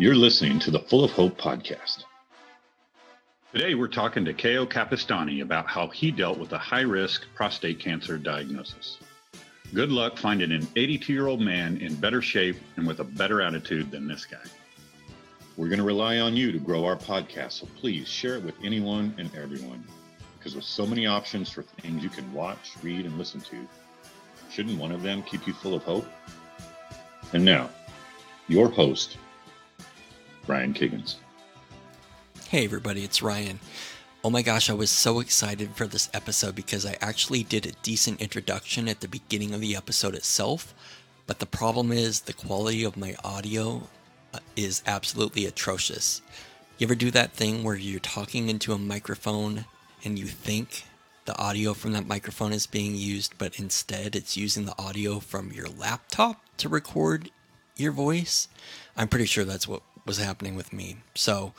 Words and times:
You're 0.00 0.14
listening 0.14 0.58
to 0.60 0.70
the 0.70 0.80
Full 0.80 1.04
of 1.04 1.10
Hope 1.10 1.38
podcast. 1.38 2.04
Today, 3.52 3.74
we're 3.74 3.86
talking 3.86 4.24
to 4.24 4.32
Keo 4.32 4.64
Capestany 4.64 5.42
about 5.42 5.66
how 5.66 5.88
he 5.88 6.10
dealt 6.10 6.38
with 6.38 6.52
a 6.52 6.58
high 6.58 6.80
risk 6.80 7.26
prostate 7.34 7.80
cancer 7.80 8.16
diagnosis. 8.16 8.96
Good 9.74 9.92
luck 9.92 10.16
finding 10.16 10.52
an 10.52 10.66
82 10.74 11.12
year 11.12 11.26
old 11.26 11.42
man 11.42 11.76
in 11.82 11.94
better 11.96 12.22
shape 12.22 12.56
and 12.76 12.86
with 12.86 13.00
a 13.00 13.04
better 13.04 13.42
attitude 13.42 13.90
than 13.90 14.08
this 14.08 14.24
guy. 14.24 14.38
We're 15.58 15.68
going 15.68 15.80
to 15.80 15.84
rely 15.84 16.20
on 16.20 16.34
you 16.34 16.50
to 16.50 16.58
grow 16.58 16.86
our 16.86 16.96
podcast, 16.96 17.52
so 17.60 17.68
please 17.76 18.08
share 18.08 18.36
it 18.36 18.42
with 18.42 18.54
anyone 18.64 19.14
and 19.18 19.30
everyone. 19.36 19.84
Because 20.38 20.54
with 20.54 20.64
so 20.64 20.86
many 20.86 21.06
options 21.06 21.50
for 21.50 21.62
things 21.62 22.02
you 22.02 22.08
can 22.08 22.32
watch, 22.32 22.72
read, 22.82 23.04
and 23.04 23.18
listen 23.18 23.42
to, 23.42 23.68
shouldn't 24.50 24.78
one 24.78 24.92
of 24.92 25.02
them 25.02 25.22
keep 25.24 25.46
you 25.46 25.52
full 25.52 25.74
of 25.74 25.82
hope? 25.82 26.06
And 27.34 27.44
now, 27.44 27.68
your 28.48 28.70
host, 28.70 29.18
Ryan 30.50 30.74
Kiggins. 30.74 31.14
Hey, 32.48 32.64
everybody, 32.64 33.04
it's 33.04 33.22
Ryan. 33.22 33.60
Oh 34.24 34.30
my 34.30 34.42
gosh, 34.42 34.68
I 34.68 34.72
was 34.72 34.90
so 34.90 35.20
excited 35.20 35.76
for 35.76 35.86
this 35.86 36.10
episode 36.12 36.56
because 36.56 36.84
I 36.84 36.96
actually 37.00 37.44
did 37.44 37.66
a 37.66 37.72
decent 37.84 38.20
introduction 38.20 38.88
at 38.88 39.00
the 39.00 39.06
beginning 39.06 39.54
of 39.54 39.60
the 39.60 39.76
episode 39.76 40.16
itself. 40.16 40.74
But 41.28 41.38
the 41.38 41.46
problem 41.46 41.92
is, 41.92 42.22
the 42.22 42.32
quality 42.32 42.82
of 42.82 42.96
my 42.96 43.14
audio 43.22 43.82
uh, 44.34 44.40
is 44.56 44.82
absolutely 44.88 45.46
atrocious. 45.46 46.20
You 46.78 46.88
ever 46.88 46.96
do 46.96 47.12
that 47.12 47.32
thing 47.32 47.62
where 47.62 47.76
you're 47.76 48.00
talking 48.00 48.48
into 48.48 48.72
a 48.72 48.78
microphone 48.78 49.66
and 50.04 50.18
you 50.18 50.26
think 50.26 50.82
the 51.26 51.38
audio 51.38 51.74
from 51.74 51.92
that 51.92 52.08
microphone 52.08 52.52
is 52.52 52.66
being 52.66 52.96
used, 52.96 53.34
but 53.38 53.60
instead 53.60 54.16
it's 54.16 54.36
using 54.36 54.64
the 54.64 54.78
audio 54.82 55.20
from 55.20 55.52
your 55.52 55.68
laptop 55.68 56.42
to 56.56 56.68
record 56.68 57.30
your 57.76 57.92
voice? 57.92 58.48
I'm 58.96 59.08
pretty 59.08 59.26
sure 59.26 59.44
that's 59.44 59.68
what 59.68 59.82
was 60.10 60.18
happening 60.18 60.56
with 60.56 60.72
me. 60.72 60.96
So, 61.14 61.54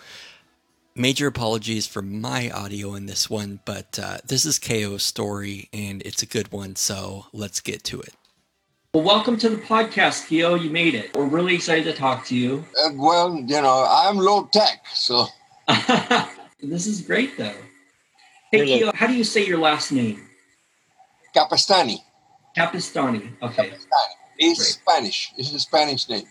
major 0.94 1.26
apologies 1.26 1.88
for 1.88 2.02
my 2.02 2.52
audio 2.52 2.96
in 2.96 3.06
this 3.06 3.30
one, 3.30 3.62
but 3.64 3.98
uh, 3.98 4.18
this 4.26 4.46
is 4.46 4.60
Keo's 4.60 5.04
story 5.04 5.70
and 5.72 6.02
it's 6.02 6.22
a 6.22 6.26
good 6.26 6.52
one. 6.52 6.76
So, 6.76 7.28
let's 7.32 7.62
get 7.62 7.86
to 7.86 8.02
it. 8.02 8.14
Well, 8.94 9.06
welcome 9.06 9.38
to 9.38 9.48
the 9.48 9.56
podcast, 9.56 10.28
Keo. 10.28 10.56
You 10.56 10.70
made 10.70 10.96
it. 10.96 11.16
We're 11.16 11.28
really 11.28 11.56
excited 11.56 11.86
to 11.86 11.94
talk 11.94 12.26
to 12.26 12.36
you. 12.36 12.66
Uh, 12.78 12.90
well, 12.96 13.38
you 13.38 13.62
know, 13.62 13.88
I'm 13.90 14.18
low 14.18 14.50
tech, 14.52 14.86
so. 14.94 15.28
this 16.62 16.88
is 16.88 17.00
great, 17.00 17.38
though. 17.38 17.56
Hey, 18.52 18.66
Keo, 18.66 18.92
how 18.94 19.08
do 19.08 19.14
you 19.14 19.24
say 19.24 19.46
your 19.46 19.60
last 19.60 19.94
name? 19.94 20.28
Capestany. 21.34 22.00
Capestany. 22.58 23.32
Okay. 23.42 23.70
Capestany. 23.70 24.14
It's 24.40 24.60
great. 24.60 24.68
Spanish. 24.68 25.32
It's 25.38 25.54
a 25.54 25.60
Spanish 25.62 26.10
name. 26.10 26.28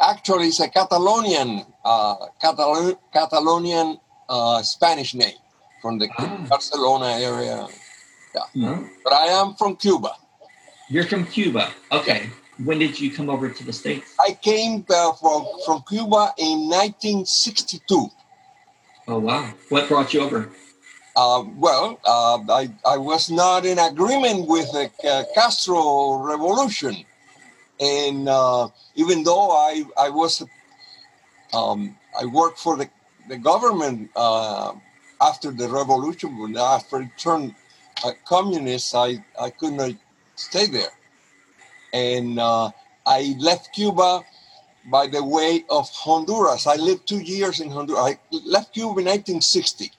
Actually, 0.00 0.48
it's 0.48 0.60
a 0.60 0.68
Catalonian, 0.68 1.64
uh, 1.84 2.26
Catalan- 2.40 2.96
Catalonian 3.12 3.98
uh, 4.28 4.62
Spanish 4.62 5.14
name 5.14 5.36
from 5.80 5.98
the 5.98 6.08
ah. 6.18 6.46
Barcelona 6.48 7.18
area. 7.18 7.66
Yeah. 8.54 8.82
But 9.04 9.12
I 9.12 9.26
am 9.26 9.54
from 9.54 9.76
Cuba. 9.76 10.16
You're 10.88 11.04
from 11.04 11.26
Cuba. 11.26 11.70
Okay. 11.90 12.30
When 12.64 12.78
did 12.78 12.98
you 13.00 13.10
come 13.10 13.28
over 13.28 13.48
to 13.48 13.64
the 13.64 13.72
States? 13.72 14.14
I 14.20 14.32
came 14.32 14.84
uh, 14.88 15.12
from, 15.14 15.46
from 15.66 15.82
Cuba 15.88 16.32
in 16.38 16.68
1962. 16.68 18.08
Oh, 19.08 19.18
wow. 19.18 19.52
What 19.68 19.88
brought 19.88 20.14
you 20.14 20.20
over? 20.20 20.50
Uh, 21.14 21.44
well, 21.56 21.98
uh, 22.04 22.38
I, 22.48 22.70
I 22.86 22.96
was 22.96 23.30
not 23.30 23.66
in 23.66 23.78
agreement 23.78 24.48
with 24.48 24.70
the 24.72 24.90
uh, 25.06 25.24
Castro 25.34 26.14
revolution. 26.22 27.04
And 27.82 28.28
uh, 28.28 28.68
even 28.94 29.24
though 29.24 29.50
I, 29.50 29.82
I 29.98 30.08
was, 30.08 30.40
um, 31.52 31.96
I 32.20 32.26
worked 32.26 32.60
for 32.60 32.76
the, 32.76 32.88
the 33.28 33.36
government 33.36 34.10
uh, 34.14 34.72
after 35.20 35.50
the 35.50 35.68
revolution, 35.68 36.38
when 36.38 36.56
after 36.56 37.00
it 37.02 37.10
turned 37.18 37.56
communist, 38.24 38.94
I, 38.94 39.24
I 39.40 39.50
could 39.50 39.72
not 39.72 39.92
stay 40.36 40.66
there. 40.66 40.92
And 41.92 42.38
uh, 42.38 42.70
I 43.04 43.34
left 43.38 43.74
Cuba 43.74 44.22
by 44.86 45.08
the 45.08 45.24
way 45.24 45.64
of 45.68 45.88
Honduras. 45.90 46.68
I 46.68 46.76
lived 46.76 47.08
two 47.08 47.20
years 47.20 47.60
in 47.60 47.70
Honduras. 47.70 48.00
I 48.00 48.18
left 48.46 48.74
Cuba 48.74 49.00
in 49.00 49.06
1960 49.06 49.90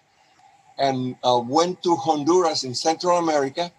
and 0.77 1.15
uh, 1.23 1.41
went 1.45 1.83
to 1.83 1.95
Honduras 1.95 2.63
in 2.63 2.73
Central 2.73 3.17
America. 3.17 3.71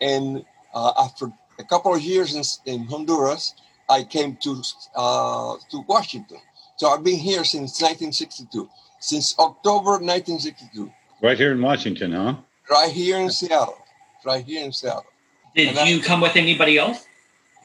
And 0.00 0.44
uh, 0.74 0.92
after 0.98 1.30
a 1.58 1.64
couple 1.64 1.94
of 1.94 2.00
years 2.00 2.34
in, 2.34 2.72
in 2.72 2.84
Honduras, 2.86 3.54
I 3.88 4.04
came 4.04 4.36
to 4.42 4.62
uh, 4.96 5.56
to 5.70 5.84
Washington. 5.86 6.38
So 6.76 6.88
I've 6.88 7.04
been 7.04 7.18
here 7.18 7.44
since 7.44 7.80
1962, 7.80 8.68
since 8.98 9.38
October 9.38 9.92
1962. 10.02 10.90
Right 11.22 11.38
here 11.38 11.52
in 11.52 11.62
Washington, 11.62 12.12
huh? 12.12 12.36
Right 12.70 12.90
here 12.90 13.18
in 13.18 13.30
Seattle. 13.30 13.78
Right 14.24 14.44
here 14.44 14.64
in 14.64 14.72
Seattle. 14.72 15.06
Did 15.54 15.76
and 15.76 15.88
you 15.88 16.00
I, 16.00 16.02
come 16.02 16.20
with 16.20 16.36
anybody 16.36 16.78
else? 16.78 17.06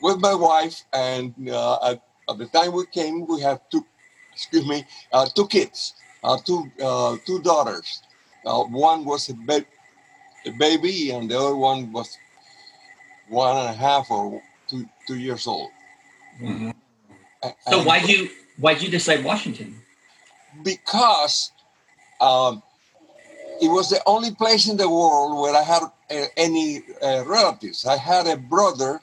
With 0.01 0.19
my 0.19 0.33
wife, 0.33 0.83
and 0.93 1.33
uh, 1.49 1.91
at, 1.91 2.03
at, 2.29 2.37
the 2.37 2.45
time 2.47 2.71
we 2.73 2.85
came, 2.85 3.25
we 3.25 3.41
had 3.41 3.59
two, 3.71 3.85
excuse 4.31 4.65
me, 4.65 4.85
uh, 5.11 5.25
two 5.35 5.47
kids, 5.47 5.95
uh, 6.23 6.37
two 6.45 6.71
uh, 6.81 7.17
two 7.25 7.41
daughters. 7.41 8.03
Uh, 8.45 8.63
one 8.63 9.03
was 9.03 9.27
a, 9.29 9.33
ba- 9.33 9.65
a 10.45 10.51
baby, 10.51 11.11
and 11.11 11.29
the 11.29 11.37
other 11.37 11.55
one 11.55 11.91
was 11.91 12.17
one 13.29 13.55
and 13.57 13.69
a 13.69 13.73
half 13.73 14.09
or 14.11 14.41
two 14.67 14.87
two 15.07 15.17
years 15.17 15.47
old. 15.47 15.69
Mm-hmm. 16.41 16.71
So 17.69 17.83
why 17.83 18.01
do 18.05 18.11
you 18.11 18.29
why 18.57 18.73
did 18.73 18.83
you 18.83 18.89
decide 18.89 19.23
Washington? 19.23 19.75
Because 20.63 21.51
um, 22.19 22.61
it 23.61 23.69
was 23.69 23.89
the 23.89 24.01
only 24.05 24.31
place 24.31 24.67
in 24.67 24.77
the 24.77 24.89
world 24.89 25.39
where 25.39 25.55
I 25.55 25.63
had 25.63 25.83
uh, 25.83 26.25
any 26.35 26.81
uh, 27.01 27.23
relatives. 27.25 27.85
I 27.85 27.97
had 27.97 28.27
a 28.27 28.37
brother 28.37 28.99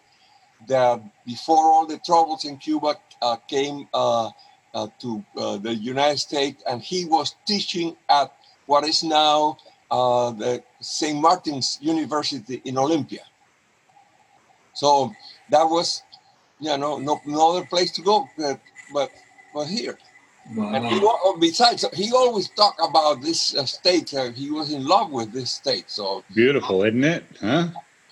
that 0.68 1.00
before 1.24 1.72
all 1.72 1.86
the 1.86 1.98
troubles 1.98 2.44
in 2.44 2.56
Cuba 2.58 2.96
uh, 3.22 3.36
came 3.48 3.88
uh, 3.94 4.30
uh, 4.74 4.88
to 5.00 5.24
uh, 5.36 5.56
the 5.58 5.74
United 5.74 6.18
States, 6.18 6.62
and 6.68 6.82
he 6.82 7.04
was 7.04 7.36
teaching 7.46 7.96
at 8.08 8.32
what 8.66 8.84
is 8.86 9.02
now 9.02 9.56
the 9.90 10.62
St. 10.80 11.18
Martin's 11.20 11.78
University 11.80 12.60
in 12.64 12.76
Olympia. 12.76 13.22
So 14.76 15.12
that 15.50 15.64
was, 15.64 16.02
you 16.60 16.76
know, 16.76 16.98
no, 16.98 17.20
no 17.24 17.50
other 17.50 17.66
place 17.66 17.90
to 17.92 18.02
go 18.02 18.28
but 18.36 18.60
but, 18.92 19.10
but 19.52 19.66
here. 19.66 19.98
Wow. 20.54 20.74
And 20.74 20.86
he, 20.86 21.00
besides, 21.40 21.84
he 21.92 22.12
always 22.12 22.48
talked 22.50 22.80
about 22.80 23.20
this 23.20 23.56
uh, 23.56 23.64
state. 23.64 24.14
Uh, 24.14 24.30
he 24.30 24.50
was 24.50 24.72
in 24.72 24.86
love 24.86 25.10
with 25.10 25.32
this 25.32 25.50
state. 25.50 25.90
So 25.90 26.22
beautiful, 26.34 26.84
isn't 26.84 27.02
it? 27.02 27.24
Huh? 27.40 27.68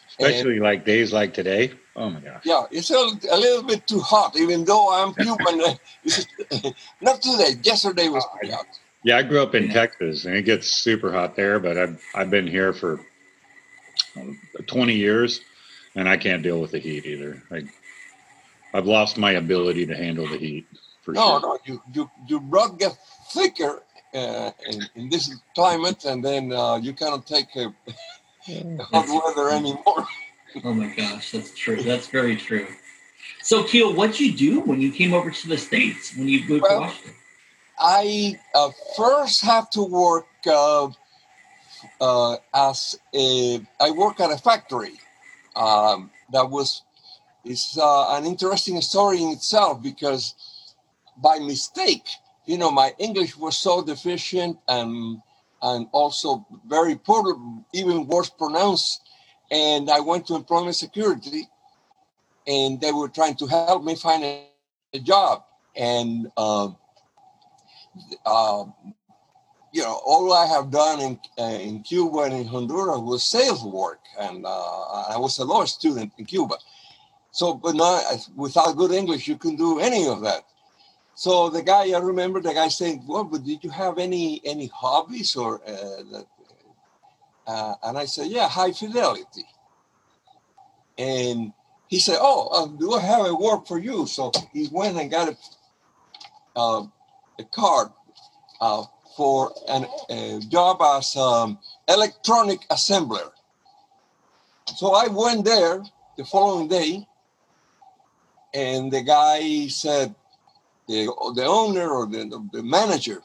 Especially 0.08 0.54
and, 0.54 0.62
like 0.62 0.84
days 0.84 1.12
like 1.12 1.32
today. 1.32 1.72
Oh 1.94 2.10
my 2.10 2.20
gosh. 2.20 2.42
Yeah, 2.44 2.64
it's 2.72 2.91
a, 2.91 2.94
a 3.31 3.38
little 3.38 3.62
bit 3.62 3.86
too 3.86 4.00
hot, 4.00 4.36
even 4.36 4.64
though 4.64 4.92
I'm 4.92 5.14
Cuban. 5.22 5.60
Uh, 5.60 6.70
not 7.00 7.22
today. 7.22 7.52
Yesterday 7.62 8.08
was 8.08 8.26
pretty 8.32 8.52
hot. 8.52 8.66
Yeah, 9.04 9.19
I 9.19 9.22
grew 9.22 9.42
up 9.42 9.54
in 9.54 9.69
Texas, 9.69 10.25
and 10.25 10.34
it 10.34 10.42
gets 10.42 10.72
super 10.72 11.12
hot 11.12 11.36
there. 11.36 11.60
But 11.60 11.76
I've 11.76 12.02
I've 12.14 12.31
been 12.31 12.46
here 12.46 12.72
for 12.72 13.00
um, 14.16 14.38
20 14.66 14.94
years, 14.94 15.41
and 15.94 16.09
I 16.09 16.16
can't 16.16 16.43
deal 16.43 16.60
with 16.60 16.72
the 16.72 16.78
heat 16.78 17.06
either. 17.06 17.43
I 17.50 17.65
I've 18.75 18.87
lost 18.87 19.16
my 19.16 19.32
ability 19.32 19.87
to 19.87 19.97
handle 19.97 20.27
the 20.27 20.37
heat 20.37 20.66
for 21.03 21.12
no, 21.12 21.38
sure. 21.38 21.41
No, 21.41 21.59
you, 21.65 21.82
you, 21.93 22.10
you 22.27 22.41
blood 22.41 22.78
gets 22.78 22.97
thicker 23.31 23.82
uh, 24.12 24.50
in, 24.69 24.82
in, 24.97 25.09
this 25.09 25.32
climate, 25.55 26.05
and 26.05 26.25
then 26.25 26.53
uh, 26.53 26.77
you 26.77 26.93
cannot 26.93 27.25
take 27.25 27.47
uh, 27.56 27.69
hot 28.91 29.06
weather 29.09 29.50
anymore. 29.50 30.06
oh 30.65 30.75
my 30.75 30.88
gosh, 30.94 31.31
that's 31.31 31.56
true. 31.56 31.82
That's 31.82 32.09
very 32.09 32.37
true. 32.37 32.66
So, 33.43 33.62
Keo, 33.62 33.93
what'd 33.93 34.19
you 34.19 34.32
do 34.32 34.61
when 34.61 34.81
you 34.81 34.91
came 34.91 35.14
over 35.14 35.31
to 35.31 35.49
the 35.49 35.58
States, 35.58 36.17
when 36.17 36.29
you 36.29 36.41
moved 36.49 36.62
well, 36.62 36.81
to 36.81 36.87
Washington? 36.87 37.14
I 37.79 38.41
uh, 38.55 38.70
first 38.96 39.43
have 39.44 39.70
to 39.70 39.82
work 39.82 40.26
uh, 40.46 40.88
uh, 42.00 42.37
as 42.52 42.99
a, 43.14 43.61
I 43.81 43.91
work 43.91 44.20
at 44.20 44.31
a 44.31 44.38
factory 44.38 44.99
um, 45.56 46.11
that 46.33 46.49
was, 46.49 46.83
it's 47.45 47.79
uh, 47.79 48.17
an 48.17 48.27
interesting 48.27 48.81
story 48.81 49.23
in 49.23 49.31
itself 49.31 49.83
because 49.83 50.35
by 51.17 51.39
mistake. 51.39 52.06
You 52.47 52.59
know, 52.59 52.71
my 52.71 52.93
English 52.99 53.37
was 53.37 53.56
so 53.56 53.83
deficient 53.83 54.59
and 54.69 55.23
and 55.62 55.87
also 55.93 56.47
very 56.69 56.95
poor, 56.95 57.39
even 57.73 58.06
worse 58.06 58.29
pronounced. 58.29 59.01
And 59.51 59.91
I 59.91 60.01
went 60.01 60.27
to 60.27 60.35
employment 60.35 60.77
security, 60.77 61.49
and 62.47 62.79
they 62.81 62.93
were 62.93 63.09
trying 63.09 63.37
to 63.37 63.47
help 63.47 63.83
me 63.83 63.95
find 63.95 64.23
a, 64.25 64.47
a 64.93 64.99
job. 64.99 65.45
And 65.75 66.31
uh, 66.37 66.69
uh, 68.27 68.65
you 69.75 69.82
know, 69.82 70.00
all 70.06 70.32
I 70.32 70.47
have 70.47 70.71
done 70.71 71.00
in 71.00 71.19
uh, 71.37 71.59
in 71.59 71.82
Cuba 71.82 72.19
and 72.21 72.35
in 72.35 72.47
Honduras 72.47 73.00
was 73.00 73.25
sales 73.25 73.65
work, 73.65 73.99
and 74.21 74.47
uh, 74.47 75.05
I 75.15 75.17
was 75.19 75.37
a 75.38 75.44
law 75.44 75.65
student 75.65 76.12
in 76.17 76.26
Cuba. 76.26 76.55
So, 77.32 77.55
but 77.55 77.75
not 77.75 78.05
without 78.37 78.76
good 78.76 78.93
English, 78.93 79.26
you 79.26 79.37
can 79.37 79.56
do 79.56 79.81
any 79.81 80.06
of 80.06 80.21
that. 80.23 80.44
so 81.17 81.50
the 81.50 81.62
guy, 81.62 81.91
I 81.91 81.99
remember 81.99 82.41
the 82.41 82.55
guy 82.55 82.69
saying, 82.69 83.03
"Well, 83.09 83.25
but 83.25 83.43
did 83.44 83.65
you 83.65 83.71
have 83.71 83.99
any 83.99 84.41
any 84.44 84.69
hobbies 84.69 85.35
or?" 85.35 85.61
Uh, 85.67 86.03
that, 86.12 86.27
uh, 87.49 87.75
and 87.82 87.99
I 87.99 88.05
said, 88.05 88.29
"Yeah, 88.29 88.49
high 88.49 88.70
fidelity." 88.70 89.44
And 90.99 91.53
he 91.88 91.99
said, 91.99 92.19
"Oh, 92.20 92.41
uh, 92.55 92.67
do 92.79 92.94
I 92.94 93.00
have 93.00 93.27
a 93.27 93.35
work 93.35 93.67
for 93.67 93.81
you?" 93.81 94.06
So 94.06 94.31
he 94.53 94.69
went 94.70 94.97
and 94.97 95.11
got 95.11 95.31
a, 95.31 95.37
uh, 96.55 96.87
a 97.41 97.44
card 97.50 97.88
uh, 98.61 98.85
for 99.16 99.52
an, 99.69 99.87
a 100.11 100.40
job 100.49 100.82
as 100.82 101.16
um, 101.16 101.58
electronic 101.88 102.61
assembler. 102.69 103.31
So 104.76 104.94
I 104.94 105.08
went 105.08 105.44
there 105.44 105.82
the 106.16 106.25
following 106.25 106.69
day, 106.69 107.06
and 108.52 108.90
the 108.90 109.02
guy 109.02 109.69
said, 109.69 110.14
the, 110.88 111.06
the 111.34 111.44
owner 111.44 111.88
or 111.88 112.06
the, 112.06 112.49
the 112.52 112.62
manager, 112.62 113.22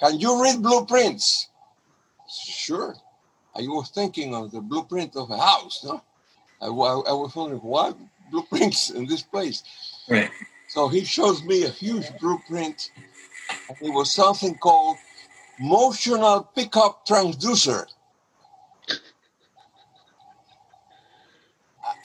can 0.00 0.18
you 0.18 0.42
read 0.42 0.62
blueprints? 0.62 1.48
Sure. 2.28 2.94
I 3.56 3.60
was 3.62 3.90
thinking 3.90 4.34
of 4.34 4.50
the 4.50 4.60
blueprint 4.60 5.14
of 5.16 5.30
a 5.30 5.38
house, 5.38 5.84
no? 5.84 6.02
I, 6.60 6.66
I, 6.66 6.68
I 6.68 7.12
was 7.12 7.32
wondering, 7.36 7.60
what 7.60 7.96
blueprints 8.30 8.90
in 8.90 9.06
this 9.06 9.22
place? 9.22 9.62
Right. 10.08 10.30
So 10.68 10.88
he 10.88 11.04
shows 11.04 11.44
me 11.44 11.64
a 11.64 11.68
huge 11.68 12.06
blueprint. 12.18 12.90
It 13.80 13.92
was 13.92 14.14
something 14.14 14.56
called 14.56 14.96
motional 15.60 16.46
pickup 16.54 17.06
transducer. 17.06 17.86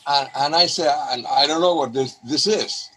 And, 0.08 0.30
and 0.36 0.56
I 0.56 0.66
said, 0.66 0.94
and 1.12 1.26
I 1.28 1.46
don't 1.46 1.62
know 1.62 1.76
what 1.76 1.94
this, 1.94 2.16
this 2.26 2.48
is. 2.48 2.90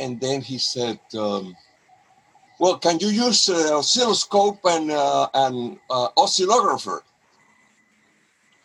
And 0.00 0.20
then 0.20 0.40
he 0.40 0.58
said, 0.58 1.00
um, 1.18 1.56
well, 2.60 2.78
can 2.78 2.98
you 3.00 3.08
use 3.08 3.48
uh, 3.48 3.78
oscilloscope 3.78 4.60
and, 4.64 4.90
uh, 4.90 5.28
and 5.34 5.78
uh, 5.90 6.08
oscillographer? 6.16 7.00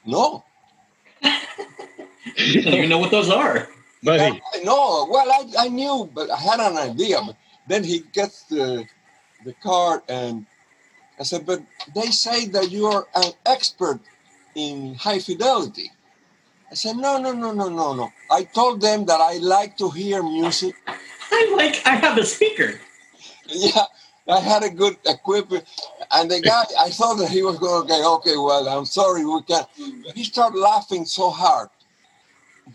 No. 0.06 0.44
you 2.38 2.62
don't 2.62 2.74
even 2.74 2.90
know 2.90 3.00
what 3.00 3.12
those 3.12 3.30
are. 3.30 3.68
Buddy. 4.04 4.42
No, 4.63 5.07
well, 5.10 5.31
I, 5.31 5.66
I 5.66 5.68
knew, 5.69 6.10
but 6.13 6.30
I 6.30 6.38
had 6.38 6.60
an 6.60 6.78
idea. 6.78 7.22
Then 7.68 7.83
he 7.83 8.00
gets 8.12 8.44
the, 8.44 8.86
the 9.45 9.54
card 9.63 10.01
and 10.10 10.45
I 11.19 11.24
said, 11.24 11.45
but 11.45 11.62
they 11.94 12.07
say 12.07 12.48
that 12.48 12.71
you 12.71 12.88
are 12.88 13.07
an 13.15 13.31
expert 13.45 14.00
in 14.56 14.95
high 14.95 15.19
fidelity. 15.19 15.92
I 16.71 16.75
said, 16.75 16.98
no, 16.98 17.19
no, 17.19 17.33
no, 17.33 17.51
no, 17.54 17.69
no, 17.69 17.94
no. 17.94 18.12
I 18.31 18.45
told 18.45 18.81
them 18.81 19.06
that 19.06 19.21
I 19.21 19.38
like 19.38 19.77
to 19.77 19.89
hear 19.92 20.24
music. 20.24 20.75
I 21.31 21.54
like, 21.56 21.81
I 21.86 21.95
have 21.95 22.18
a 22.18 22.25
speaker. 22.25 22.80
Yeah, 23.45 23.83
I 24.27 24.39
had 24.39 24.63
a 24.63 24.69
good 24.69 24.98
equipment. 25.06 25.66
And 26.12 26.31
the 26.31 26.39
guy, 26.42 26.63
I 26.80 26.89
thought 26.89 27.16
that 27.16 27.30
he 27.30 27.42
was 27.44 27.59
going 27.59 27.83
to 27.83 27.88
go, 27.88 28.16
okay, 28.16 28.38
well, 28.38 28.68
I'm 28.69 28.86
sorry, 28.86 29.25
we 29.25 29.42
can't. 29.44 29.68
He 30.16 30.24
started 30.24 30.57
laughing 30.57 31.04
so 31.06 31.30
hard 31.30 31.69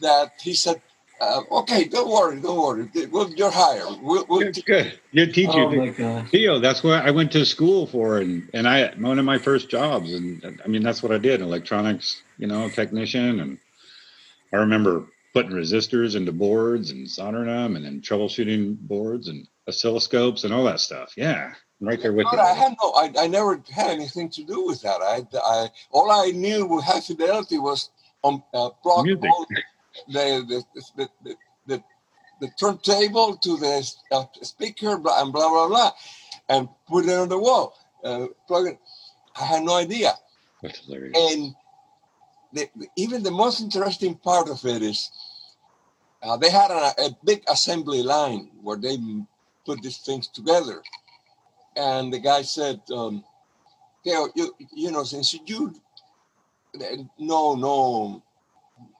that 0.00 0.32
he 0.40 0.52
said, 0.54 0.82
uh, 1.20 1.42
okay, 1.50 1.84
don't 1.84 2.08
worry, 2.08 2.40
don't 2.40 2.58
worry. 2.58 3.08
We'll, 3.10 3.30
you're 3.30 3.50
hired. 3.50 3.98
We'll, 4.00 4.24
we'll 4.28 4.40
Good, 4.40 4.64
good. 4.64 5.00
Your 5.12 5.26
teacher, 5.26 5.52
Oh 5.52 5.70
my 5.70 5.88
gosh. 5.88 6.30
Theo. 6.30 6.58
That's 6.58 6.82
what 6.84 7.04
I 7.04 7.10
went 7.10 7.32
to 7.32 7.44
school 7.44 7.86
for, 7.86 8.18
and 8.18 8.48
and 8.54 8.68
I 8.68 8.88
one 8.96 9.18
of 9.18 9.24
my 9.24 9.38
first 9.38 9.68
jobs, 9.68 10.12
and 10.12 10.60
I 10.64 10.68
mean 10.68 10.82
that's 10.82 11.02
what 11.02 11.12
I 11.12 11.18
did, 11.18 11.40
electronics, 11.40 12.22
you 12.38 12.46
know, 12.46 12.68
technician, 12.68 13.40
and 13.40 13.58
I 14.52 14.56
remember 14.58 15.06
putting 15.34 15.52
resistors 15.52 16.16
into 16.16 16.32
boards 16.32 16.90
and 16.90 17.08
soldering 17.08 17.46
them, 17.46 17.76
and 17.76 17.84
then 17.84 18.00
troubleshooting 18.00 18.78
boards 18.78 19.28
and 19.28 19.46
oscilloscopes 19.68 20.44
and 20.44 20.54
all 20.54 20.64
that 20.64 20.80
stuff. 20.80 21.12
Yeah, 21.16 21.52
I'm 21.80 21.88
right 21.88 22.00
there 22.00 22.12
with 22.12 22.24
But 22.30 22.34
you. 22.36 22.40
I 22.42 22.52
had 22.54 22.74
no, 22.82 22.92
I, 22.92 23.12
I 23.18 23.26
never 23.26 23.62
had 23.70 23.90
anything 23.90 24.30
to 24.30 24.44
do 24.44 24.66
with 24.66 24.82
that. 24.82 25.00
I, 25.02 25.26
I 25.44 25.68
all 25.90 26.10
I 26.10 26.30
knew 26.30 26.66
with 26.66 26.84
high 26.84 27.00
fidelity 27.00 27.58
was 27.58 27.90
on 28.22 28.42
uh, 28.54 28.70
plug 28.82 29.04
Music. 29.04 29.30
all 29.30 29.46
the 30.06 30.64
the, 30.74 30.82
the, 30.96 31.08
the, 31.24 31.36
the, 31.66 31.82
the 32.40 32.48
turntable 32.58 33.36
to 33.36 33.56
the 33.56 33.92
uh, 34.12 34.24
speaker 34.42 34.96
blah, 34.98 35.22
and 35.22 35.32
blah 35.32 35.48
blah 35.48 35.68
blah, 35.68 35.92
and 36.48 36.68
put 36.86 37.06
it 37.06 37.18
on 37.18 37.28
the 37.28 37.38
wall. 37.38 37.74
Uh, 38.04 38.26
plug 38.46 38.68
it. 38.68 38.78
I 39.40 39.44
had 39.44 39.62
no 39.62 39.76
idea. 39.76 40.12
That's 40.62 40.84
hilarious. 40.84 41.16
And 41.16 41.54
the, 42.52 42.68
even 42.96 43.22
the 43.22 43.30
most 43.30 43.60
interesting 43.60 44.14
part 44.14 44.48
of 44.48 44.64
it 44.64 44.82
is 44.82 45.10
uh, 46.22 46.36
they 46.36 46.50
had 46.50 46.70
a, 46.70 46.92
a 47.06 47.16
big 47.24 47.42
assembly 47.48 48.02
line 48.02 48.50
where 48.62 48.76
they 48.76 48.96
put 49.64 49.82
these 49.82 49.98
things 49.98 50.28
together. 50.28 50.82
And 51.76 52.12
the 52.12 52.18
guy 52.18 52.42
said, 52.42 52.80
um, 52.92 53.24
Theo, 54.04 54.28
you, 54.34 54.54
you 54.74 54.90
know, 54.90 55.04
since 55.04 55.34
you 55.46 55.74
know, 57.18 57.54
no, 57.54 58.22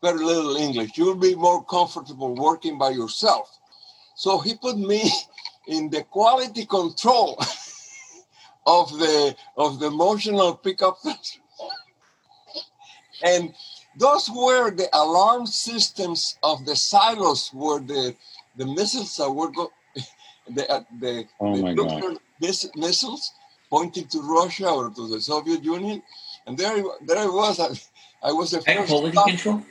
very 0.02 0.18
little 0.24 0.56
English, 0.56 0.92
you'll 0.96 1.14
be 1.16 1.34
more 1.34 1.64
comfortable 1.64 2.34
working 2.34 2.78
by 2.78 2.90
yourself. 2.90 3.58
So 4.16 4.38
he 4.38 4.54
put 4.56 4.78
me 4.78 5.10
in 5.68 5.90
the 5.90 6.04
quality 6.04 6.66
control 6.66 7.38
of 8.66 8.90
the 8.98 9.36
of 9.56 9.80
the 9.80 9.86
emotional 9.86 10.54
pickup 10.56 10.98
and 13.22 13.54
those 13.98 14.30
were 14.30 14.70
the 14.70 14.88
alarm 14.92 15.46
systems 15.46 16.38
of 16.42 16.64
the 16.66 16.76
silos 16.76 17.50
where 17.52 17.80
the 17.80 18.14
the 18.56 18.66
missiles 18.66 19.16
that 19.16 19.30
were 19.30 19.50
go, 19.50 19.70
the 20.48 20.70
uh, 20.70 20.82
the, 21.00 21.24
Oh 21.40 21.56
the 21.56 21.62
nuclear 21.74 22.16
miss- 22.40 22.70
missiles 22.76 23.32
pointing 23.70 24.06
to 24.08 24.20
Russia 24.22 24.68
or 24.68 24.90
to 24.90 25.08
the 25.08 25.20
Soviet 25.20 25.64
Union, 25.64 26.02
and 26.46 26.56
there 26.56 26.82
there 27.06 27.18
I 27.18 27.26
was. 27.26 27.87
I, 28.22 28.28
I 28.28 28.32
was 28.32 28.50
the 28.50 28.58
At 28.58 28.76
first 28.76 28.88
quality 28.88 29.12
stop 29.12 29.28
control? 29.28 29.62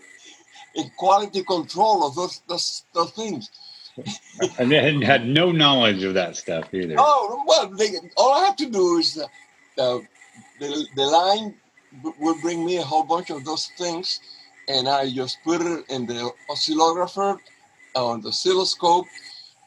in 0.75 0.89
quality 0.97 1.43
control 1.43 2.07
of 2.07 2.15
those 2.15 2.41
those, 2.47 2.83
those 2.93 3.11
things. 3.11 3.49
And 4.59 4.71
they 4.71 4.93
had, 4.93 5.03
had 5.03 5.27
no 5.27 5.51
knowledge 5.51 6.03
of 6.03 6.13
that 6.13 6.35
stuff 6.35 6.73
either. 6.73 6.95
Oh 6.97 7.43
well, 7.47 7.69
they, 7.69 7.95
all 8.15 8.33
I 8.41 8.45
have 8.45 8.55
to 8.57 8.69
do 8.69 8.97
is 8.97 9.17
uh, 9.17 9.23
uh, 9.81 9.99
the 10.59 10.87
the 10.95 11.03
line 11.03 11.55
b- 12.03 12.11
will 12.19 12.39
bring 12.41 12.65
me 12.65 12.77
a 12.77 12.83
whole 12.83 13.03
bunch 13.03 13.31
of 13.31 13.43
those 13.43 13.71
things, 13.77 14.19
and 14.67 14.87
I 14.87 15.09
just 15.09 15.39
put 15.43 15.61
it 15.61 15.85
in 15.89 16.05
the 16.05 16.31
oscillographer 16.49 17.39
on 17.95 18.21
the 18.21 18.29
oscilloscope, 18.29 19.05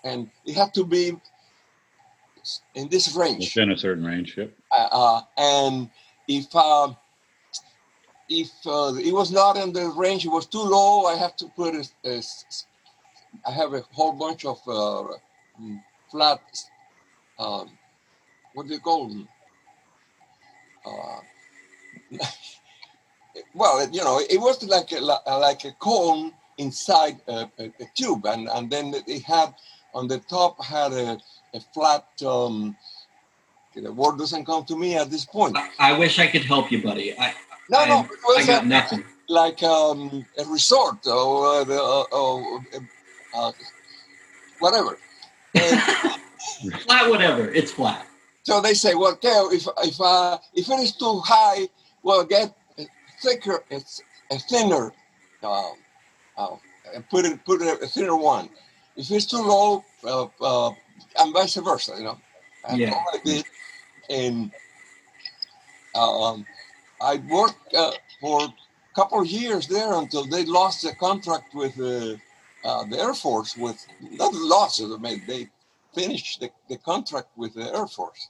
and 0.05 0.31
it 0.47 0.55
had 0.55 0.73
to 0.75 0.85
be 0.85 1.17
in 2.75 2.89
this 2.89 3.15
range. 3.17 3.55
Within 3.57 3.73
a 3.73 3.77
certain 3.79 4.05
range. 4.05 4.37
Yep. 4.37 4.53
Uh, 4.71 4.89
uh, 4.93 5.21
and 5.37 5.91
if 6.29 6.47
uh, 6.55 6.93
if 8.31 8.51
uh, 8.65 8.95
it 8.95 9.13
was 9.13 9.33
not 9.33 9.57
in 9.57 9.73
the 9.73 9.89
range, 9.97 10.25
it 10.25 10.31
was 10.31 10.47
too 10.47 10.63
low. 10.63 11.07
I 11.07 11.17
have 11.17 11.37
to 11.37 11.47
put 11.57 11.75
a, 11.75 11.85
a 12.05 12.23
I 13.45 13.51
have 13.51 13.75
a 13.75 13.83
whole 13.93 14.13
bunch 14.13 14.45
of 14.45 14.59
uh, 14.67 15.17
mm, 15.61 15.83
flat. 16.11 16.41
Um, 17.39 17.71
what 18.55 18.67
do 18.67 18.73
you 18.73 18.81
call 18.81 19.09
them? 19.09 19.29
Uh, 20.87 21.21
well, 23.55 23.89
you 23.91 24.03
know, 24.03 24.21
it 24.31 24.41
was 24.41 24.63
like 24.65 24.93
a, 24.93 25.01
like 25.01 25.65
a 25.65 25.73
cone 25.73 26.33
inside 26.59 27.21
a, 27.27 27.49
a, 27.59 27.65
a 27.65 27.87
tube, 27.95 28.27
and 28.27 28.49
and 28.49 28.71
then 28.71 28.95
it 29.07 29.23
had 29.23 29.55
on 29.93 30.07
the 30.07 30.19
top 30.19 30.63
had 30.65 30.93
a, 30.93 31.19
a 31.53 31.61
flat. 31.75 32.07
Um, 32.25 32.77
the 33.75 33.93
word 33.93 34.19
doesn't 34.19 34.45
come 34.45 34.65
to 34.65 34.77
me 34.77 34.97
at 34.97 35.11
this 35.11 35.25
point. 35.25 35.57
I, 35.57 35.93
I 35.93 35.99
wish 35.99 36.19
I 36.19 36.27
could 36.27 36.45
help 36.45 36.73
you, 36.73 36.83
buddy. 36.83 37.17
I, 37.17 37.35
No, 37.71 37.85
no, 37.87 38.01
it 38.01 38.11
was 38.25 38.45
I 38.45 38.47
got 38.53 38.65
a- 38.65 38.67
nothing. 38.67 39.05
like 39.29 39.63
um, 39.63 40.27
a 40.39 40.45
resort 40.47 41.07
or 41.07 41.47
uh, 41.61 41.65
the, 41.65 41.81
uh, 43.35 43.53
whatever. 44.59 44.99
Flat, 45.55 47.09
whatever. 47.11 47.51
It's 47.53 47.71
flat. 47.73 48.07
so 48.43 48.61
they 48.61 48.75
say, 48.75 48.95
well, 48.95 49.17
Teo, 49.17 49.51
if 49.51 49.67
if 49.85 50.01
uh, 50.01 50.39
if 50.55 50.69
it 50.69 50.81
is 50.81 50.97
too 50.97 51.21
high, 51.25 51.69
well, 52.03 52.25
get 52.25 52.55
a 52.79 52.87
thicker, 53.23 53.63
it's 53.71 54.03
a 54.31 54.39
thinner, 54.39 54.93
uh, 55.43 55.71
uh, 56.37 56.57
put 57.11 57.25
it 57.25 57.45
put 57.45 57.63
it 57.63 57.83
a 57.83 57.87
thinner 57.87 58.17
one. 58.17 58.49
If 58.97 59.11
it's 59.11 59.27
too 59.27 59.43
low, 59.43 59.85
uh, 60.05 60.27
uh, 60.41 60.73
and 61.19 61.33
vice 61.33 61.55
versa, 61.57 61.95
you 61.99 62.05
know. 62.05 62.19
That's 62.67 62.79
Yeah. 62.81 62.91
all 62.93 63.07
I 63.15 63.19
did, 63.25 63.45
and 64.11 64.51
um, 65.95 66.47
I 67.01 67.17
worked 67.31 67.75
uh, 67.75 67.93
for 68.21 68.43
a 68.45 68.53
couple 68.95 69.21
of 69.21 69.27
years 69.27 69.67
there 69.67 69.95
until 69.95 70.27
they 70.27 70.45
lost 70.45 70.83
the 70.83 70.95
contract 70.95 71.55
with 71.55 71.79
uh, 71.81 72.17
uh, 72.65 72.85
the 72.85 72.99
Air 72.99 73.15
Force. 73.15 73.57
With 73.57 73.85
not 74.01 74.35
lost 74.35 74.83
I 74.83 74.97
mean 74.99 75.23
they 75.27 75.49
finished 75.95 76.41
the, 76.41 76.51
the 76.69 76.77
contract 76.77 77.29
with 77.37 77.55
the 77.55 77.75
Air 77.75 77.87
Force, 77.87 78.29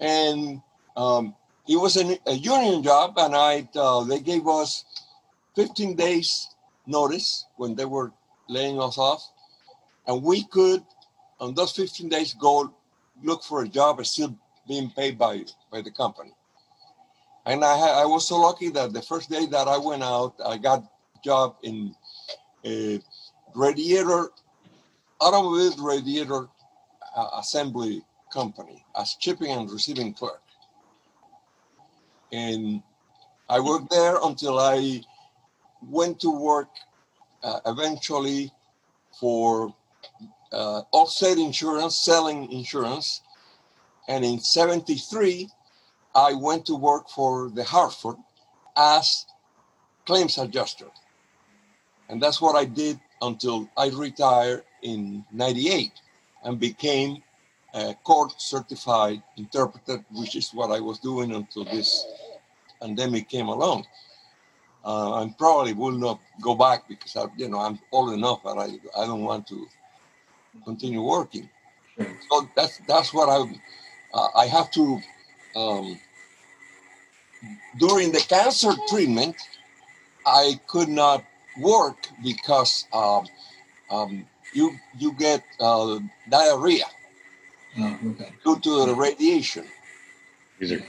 and 0.00 0.60
um, 0.96 1.34
it 1.66 1.76
was 1.76 1.96
an, 1.96 2.18
a 2.26 2.34
union 2.34 2.82
job, 2.82 3.14
and 3.16 3.34
I 3.34 3.68
uh, 3.74 4.04
they 4.04 4.20
gave 4.20 4.46
us 4.46 4.84
15 5.56 5.96
days 5.96 6.48
notice 6.86 7.46
when 7.56 7.74
they 7.74 7.86
were 7.86 8.12
laying 8.48 8.78
us 8.78 8.98
off, 8.98 9.22
and 10.06 10.22
we 10.22 10.44
could 10.44 10.82
on 11.40 11.54
those 11.54 11.72
15 11.72 12.10
days 12.10 12.34
go 12.34 12.72
look 13.24 13.42
for 13.42 13.62
a 13.62 13.68
job 13.68 13.98
and 13.98 14.06
still 14.06 14.36
being 14.68 14.90
paid 14.90 15.18
by 15.18 15.44
by 15.70 15.80
the 15.80 15.90
company. 15.90 16.32
And 17.44 17.64
I 17.64 18.02
I 18.02 18.04
was 18.04 18.28
so 18.28 18.38
lucky 18.40 18.68
that 18.70 18.92
the 18.92 19.02
first 19.02 19.28
day 19.30 19.46
that 19.46 19.68
I 19.68 19.78
went 19.78 20.02
out, 20.02 20.34
I 20.44 20.58
got 20.58 20.84
job 21.24 21.56
in 21.62 21.94
a 22.64 23.00
radiator, 23.54 24.30
automobile 25.20 25.84
radiator 25.84 26.48
uh, 27.16 27.28
assembly 27.38 28.02
company 28.32 28.84
as 28.98 29.16
shipping 29.20 29.50
and 29.50 29.70
receiving 29.70 30.14
clerk. 30.14 30.42
And 32.32 32.82
I 33.48 33.60
worked 33.60 33.90
there 33.90 34.16
until 34.22 34.58
I 34.58 35.02
went 35.82 36.20
to 36.20 36.30
work 36.30 36.70
uh, 37.42 37.60
eventually 37.66 38.50
for 39.20 39.74
uh, 40.52 40.82
offset 40.92 41.38
insurance, 41.38 41.96
selling 41.96 42.50
insurance. 42.52 43.20
And 44.08 44.24
in 44.24 44.40
73, 44.40 45.48
I 46.14 46.34
went 46.34 46.66
to 46.66 46.74
work 46.74 47.08
for 47.08 47.50
the 47.50 47.64
Hartford 47.64 48.16
as 48.76 49.26
claims 50.06 50.38
adjuster. 50.38 50.86
And 52.08 52.22
that's 52.22 52.40
what 52.40 52.56
I 52.56 52.64
did 52.64 53.00
until 53.20 53.68
I 53.76 53.88
retired 53.88 54.64
in 54.82 55.24
98 55.32 55.92
and 56.44 56.58
became 56.58 57.22
a 57.74 57.94
court 58.04 58.34
certified 58.38 59.22
interpreter, 59.36 60.04
which 60.10 60.36
is 60.36 60.50
what 60.52 60.70
I 60.70 60.80
was 60.80 60.98
doing 60.98 61.34
until 61.34 61.64
this 61.64 62.04
pandemic 62.80 63.28
came 63.28 63.46
along. 63.46 63.86
Uh, 64.84 65.22
I 65.22 65.34
probably 65.38 65.72
will 65.72 65.92
not 65.92 66.20
go 66.40 66.54
back 66.54 66.88
because 66.88 67.16
I, 67.16 67.26
you 67.36 67.48
know 67.48 67.60
I'm 67.60 67.78
old 67.92 68.12
enough 68.12 68.44
and 68.44 68.60
I, 68.60 69.00
I 69.00 69.06
don't 69.06 69.22
want 69.22 69.46
to 69.46 69.66
continue 70.64 71.00
working. 71.02 71.48
So 72.28 72.48
that's 72.56 72.78
that's 72.88 73.14
what 73.14 73.28
I 73.28 73.60
uh, 74.12 74.28
I 74.34 74.46
have 74.46 74.70
to 74.72 75.00
um, 75.56 75.98
during 77.78 78.12
the 78.12 78.20
cancer 78.20 78.72
treatment. 78.88 79.36
I 80.24 80.60
could 80.68 80.88
not 80.88 81.24
work 81.58 81.96
because 82.22 82.86
um, 82.92 83.26
um, 83.90 84.24
you 84.54 84.76
you 84.98 85.12
get 85.14 85.42
uh, 85.60 85.98
diarrhea 86.30 86.86
Oh, 87.78 87.98
okay. 88.08 88.28
due 88.44 88.58
to 88.60 88.86
the 88.86 88.94
radiation. 88.94 89.64
These 90.58 90.72
are 90.72 90.82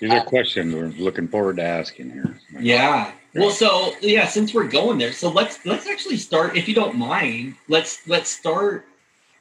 these 0.00 0.10
are 0.10 0.24
questions 0.24 0.74
we're 0.74 0.88
looking 1.02 1.28
forward 1.28 1.56
to 1.56 1.62
asking 1.62 2.10
here. 2.10 2.36
Yeah. 2.58 3.12
Well, 3.34 3.50
so 3.50 3.92
yeah, 4.00 4.26
since 4.26 4.52
we're 4.52 4.68
going 4.68 4.98
there, 4.98 5.12
so 5.12 5.30
let's 5.30 5.64
let's 5.66 5.86
actually 5.86 6.16
start, 6.16 6.56
if 6.56 6.68
you 6.68 6.74
don't 6.74 6.96
mind. 6.96 7.54
Let's 7.68 8.06
let's 8.08 8.30
start 8.30 8.86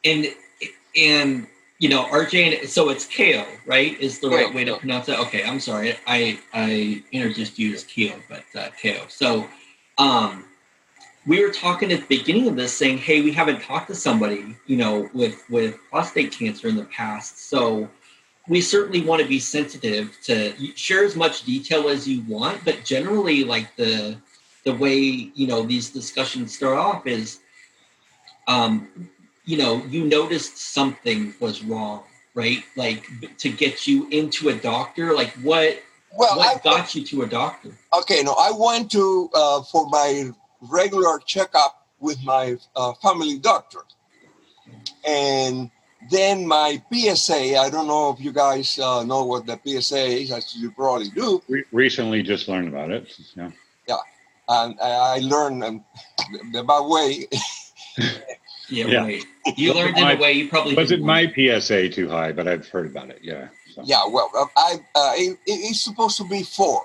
and 0.05 0.27
and 0.95 1.47
you 1.81 1.89
know 1.89 2.05
RJ. 2.05 2.61
And, 2.61 2.69
so 2.69 2.89
it's 2.89 3.05
Keo, 3.05 3.45
right? 3.65 3.99
Is 3.99 4.19
the 4.19 4.29
right 4.29 4.47
Keo, 4.47 4.55
way 4.55 4.63
to 4.65 4.77
pronounce 4.77 5.09
it? 5.09 5.19
Okay, 5.19 5.43
I'm 5.43 5.59
sorry. 5.59 5.97
I 6.07 6.39
I 6.53 7.03
introduced 7.11 7.57
you 7.59 7.73
as 7.73 7.83
Keo, 7.83 8.15
but 8.29 8.43
uh, 8.55 8.69
Keo. 8.79 9.01
So, 9.09 9.47
um, 9.97 10.45
we 11.25 11.43
were 11.43 11.51
talking 11.51 11.91
at 11.91 12.07
the 12.07 12.17
beginning 12.17 12.47
of 12.47 12.55
this, 12.55 12.71
saying, 12.71 12.99
hey, 12.99 13.21
we 13.21 13.31
haven't 13.31 13.61
talked 13.61 13.87
to 13.87 13.95
somebody, 13.95 14.55
you 14.67 14.77
know, 14.77 15.09
with 15.13 15.43
with 15.49 15.77
prostate 15.89 16.31
cancer 16.31 16.67
in 16.67 16.75
the 16.77 16.85
past, 16.85 17.49
so 17.49 17.89
we 18.47 18.61
certainly 18.61 19.01
want 19.01 19.21
to 19.21 19.27
be 19.27 19.39
sensitive 19.39 20.17
to 20.23 20.53
share 20.75 21.03
as 21.03 21.15
much 21.15 21.43
detail 21.45 21.89
as 21.89 22.07
you 22.07 22.23
want 22.27 22.63
but 22.65 22.83
generally 22.83 23.43
like 23.43 23.75
the 23.75 24.17
the 24.65 24.73
way 24.75 24.97
you 24.97 25.47
know 25.47 25.61
these 25.61 25.89
discussions 25.91 26.55
start 26.55 26.77
off 26.77 27.05
is 27.05 27.39
um 28.47 29.09
you 29.45 29.57
know 29.57 29.83
you 29.85 30.05
noticed 30.05 30.57
something 30.57 31.33
was 31.39 31.63
wrong 31.63 32.03
right 32.33 32.63
like 32.75 33.05
to 33.37 33.49
get 33.51 33.87
you 33.87 34.07
into 34.09 34.49
a 34.49 34.55
doctor 34.55 35.13
like 35.13 35.31
what 35.43 35.81
Well, 36.17 36.37
what 36.37 36.57
I, 36.57 36.59
got 36.61 36.95
you 36.95 37.03
to 37.05 37.23
a 37.23 37.27
doctor 37.27 37.71
okay, 37.93 38.23
no, 38.23 38.33
I 38.33 38.51
went 38.55 38.91
to 38.91 39.29
uh, 39.33 39.61
for 39.63 39.87
my 39.89 40.31
regular 40.61 41.19
checkup 41.19 41.87
with 41.99 42.21
my 42.23 42.57
uh, 42.75 42.93
family 42.95 43.37
doctor, 43.37 43.79
and 45.05 45.69
then 46.09 46.47
my 46.47 46.81
PSA. 46.91 47.57
I 47.57 47.69
don't 47.69 47.87
know 47.87 48.11
if 48.11 48.19
you 48.19 48.31
guys 48.31 48.79
uh, 48.79 49.03
know 49.03 49.25
what 49.25 49.45
the 49.45 49.59
PSA 49.63 50.05
is, 50.05 50.31
as 50.31 50.55
you 50.55 50.71
probably 50.71 51.09
do. 51.09 51.41
Re- 51.47 51.65
recently, 51.71 52.23
just 52.23 52.47
learned 52.47 52.69
about 52.69 52.91
it. 52.91 53.13
Yeah. 53.35 53.51
Yeah, 53.87 53.97
and 54.47 54.79
I 54.81 55.15
I 55.15 55.19
learned 55.19 55.63
um, 55.63 55.85
the 56.51 56.63
bad 56.63 56.85
way. 56.85 57.27
yeah, 58.71 58.85
Yeah. 58.87 59.03
right 59.03 59.23
you 59.57 59.73
learned 59.73 59.97
in 59.97 60.03
My- 60.03 60.13
a 60.13 60.17
way 60.19 60.31
you 60.33 60.47
probably 60.49 60.75
Wasn't 60.75 61.01
didn't 61.01 61.05
my. 61.05 61.31
PSA 61.59 61.89
too 61.89 62.09
high, 62.09 62.31
but 62.31 62.47
I've 62.47 62.67
heard 62.67 62.85
about 62.87 63.09
it. 63.09 63.19
Yeah. 63.21 63.47
So. 63.75 63.81
Yeah, 63.85 64.05
well, 64.07 64.29
uh, 64.35 64.45
I 64.57 64.71
uh, 64.95 65.13
it, 65.15 65.37
it's 65.45 65.81
supposed 65.81 66.17
to 66.17 66.23
be 66.25 66.43
four, 66.43 66.83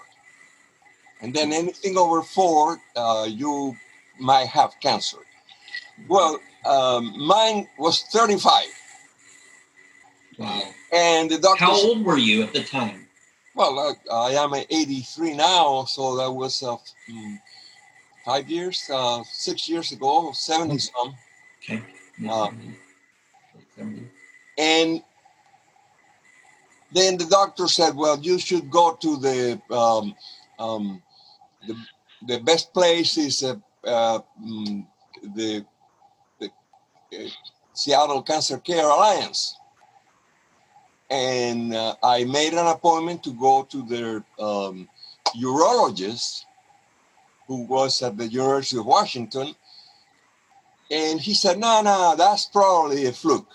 and 1.21 1.33
then 1.35 1.53
anything 1.53 1.97
over 1.99 2.23
four, 2.23 2.79
uh, 2.95 3.27
you 3.29 3.77
might 4.19 4.49
have 4.49 4.75
cancer. 4.81 5.19
Well, 6.09 6.39
um, 6.65 7.03
mine 7.27 7.69
was 7.79 8.03
thirty-five, 8.13 8.69
wow 10.39 10.63
and 10.93 11.31
the 11.31 11.39
doctor. 11.39 11.65
how 11.65 11.73
old 11.75 12.05
were 12.05 12.19
you 12.19 12.43
at 12.43 12.53
the 12.53 12.63
time 12.63 13.09
Well, 13.55 13.79
uh, 13.79 13.95
I 14.29 14.33
am 14.45 14.53
at 14.55 14.67
eighty-three 14.71 15.35
now, 15.35 15.85
so 15.87 16.17
that 16.17 16.31
was 16.31 16.63
uh, 16.63 16.77
mm, 17.11 17.39
five 18.25 18.49
years, 18.49 18.79
uh, 18.93 19.25
six 19.25 19.69
years 19.69 19.91
ago, 19.93 20.31
seventy 20.35 20.79
some. 20.79 21.17
Okay 21.71 21.83
70. 23.77 24.09
And 24.59 25.03
then 26.93 27.19
the 27.19 27.27
doctor 27.27 27.69
said, 27.69 27.95
"Well, 27.95 28.19
you 28.19 28.39
should 28.39 28.71
go 28.71 28.95
to 28.95 29.17
the 29.17 29.61
um, 29.71 30.15
um, 30.59 31.03
the, 31.67 31.77
the 32.27 32.39
best 32.41 32.73
place 32.73 33.17
is 33.19 33.43
uh, 33.43 33.57
uh, 33.85 34.21
mm, 34.43 34.87
the, 35.35 35.65
the 36.41 36.47
uh, 36.47 37.29
Seattle 37.75 38.23
Cancer 38.23 38.59
Care 38.59 38.89
Alliance." 38.89 39.57
And 41.11 41.75
uh, 41.75 41.95
I 42.03 42.25
made 42.25 42.53
an 42.55 42.67
appointment 42.67 43.23
to 43.25 43.33
go 43.33 43.63
to 43.71 43.83
their 43.83 44.25
um, 44.41 44.89
urologist, 45.37 46.45
who 47.47 47.63
was 47.65 48.03
at 48.03 48.17
the 48.17 48.27
University 48.27 48.79
of 48.79 48.87
Washington. 48.87 49.55
And 50.91 51.21
he 51.21 51.35
said, 51.35 51.59
"No, 51.59 51.83
no, 51.83 52.15
that's 52.17 52.47
probably 52.47 53.07
a 53.07 53.13
fluke. 53.13 53.51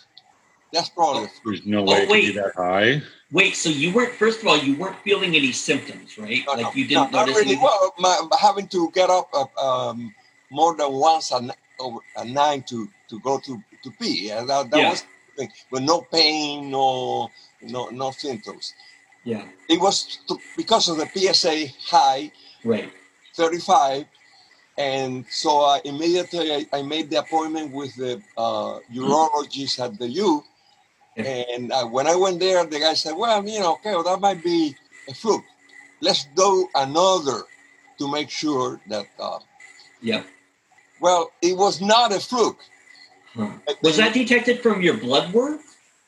That's 0.73 0.89
probably 0.89 1.25
a 1.25 1.27
fluke." 1.27 1.43
There's 1.55 1.65
no 1.65 1.81
Oh, 1.81 1.85
way 1.85 1.97
it 2.03 2.07
could 2.07 2.13
be 2.13 2.27
wait. 2.27 2.35
that 2.35 2.51
high. 2.55 3.01
Wait, 3.31 3.55
so 3.55 3.69
you 3.69 3.93
weren't 3.93 4.13
first 4.15 4.41
of 4.41 4.47
all, 4.47 4.57
you 4.57 4.75
weren't 4.75 4.97
feeling 5.03 5.35
any 5.35 5.51
symptoms, 5.53 6.17
right? 6.17 6.43
No, 6.45 6.53
like 6.53 6.61
no, 6.63 6.71
you 6.73 6.85
didn't 6.87 7.11
not 7.13 7.27
notice 7.27 7.35
really. 7.37 7.47
anything? 7.55 7.63
Well, 7.63 7.93
my, 7.97 8.27
having 8.39 8.67
to 8.69 8.91
get 8.91 9.09
up 9.09 9.29
uh, 9.33 9.45
um, 9.89 10.13
more 10.51 10.75
than 10.75 10.91
once 10.91 11.31
a, 11.31 11.37
n- 11.37 11.51
over 11.79 11.99
a 12.17 12.25
night 12.25 12.67
to, 12.67 12.89
to 13.09 13.19
go 13.21 13.39
to, 13.39 13.63
to 13.83 13.91
pee. 13.91 14.27
Yeah, 14.27 14.43
that, 14.43 14.69
that 14.71 14.77
Yeah. 14.79 14.89
was 14.89 15.03
the 15.37 15.43
thing. 15.43 15.51
But 15.71 15.83
no 15.83 16.01
pain, 16.01 16.69
no 16.69 17.29
no 17.61 17.87
no 17.89 18.11
symptoms. 18.11 18.73
Yeah, 19.23 19.45
It 19.69 19.79
was 19.79 20.17
to, 20.27 20.37
because 20.57 20.89
of 20.89 20.97
the 20.97 21.07
PSA 21.07 21.67
high, 21.85 22.31
right. 22.65 22.91
35, 23.35 24.05
and 24.81 25.25
so 25.29 25.51
I 25.73 25.81
immediately 25.85 26.51
I, 26.57 26.65
I 26.73 26.81
made 26.81 27.09
the 27.11 27.19
appointment 27.19 27.71
with 27.71 27.95
the 27.95 28.21
uh, 28.37 28.79
urologist 28.91 29.79
at 29.79 29.97
the 29.99 30.09
U. 30.09 30.43
And 31.17 31.71
uh, 31.71 31.85
when 31.85 32.07
I 32.07 32.15
went 32.15 32.39
there, 32.39 32.65
the 32.65 32.79
guy 32.79 32.95
said, 32.95 33.15
"Well, 33.15 33.47
you 33.47 33.59
know, 33.59 33.73
okay, 33.73 33.91
well, 33.91 34.03
that 34.03 34.19
might 34.21 34.41
be 34.43 34.75
a 35.07 35.13
fluke. 35.13 35.43
Let's 35.99 36.25
do 36.35 36.67
another 36.73 37.39
to 37.99 38.11
make 38.11 38.29
sure 38.29 38.81
that." 38.89 39.07
Uh, 39.19 39.39
Yep. 40.03 40.25
well, 40.99 41.29
it 41.43 41.55
was 41.55 41.79
not 41.79 42.11
a 42.11 42.19
fluke. 42.19 42.57
Huh. 43.35 43.51
Was 43.83 43.97
that 43.97 44.15
detected 44.15 44.63
from 44.63 44.81
your 44.81 44.97
blood 44.97 45.31
work? 45.31 45.61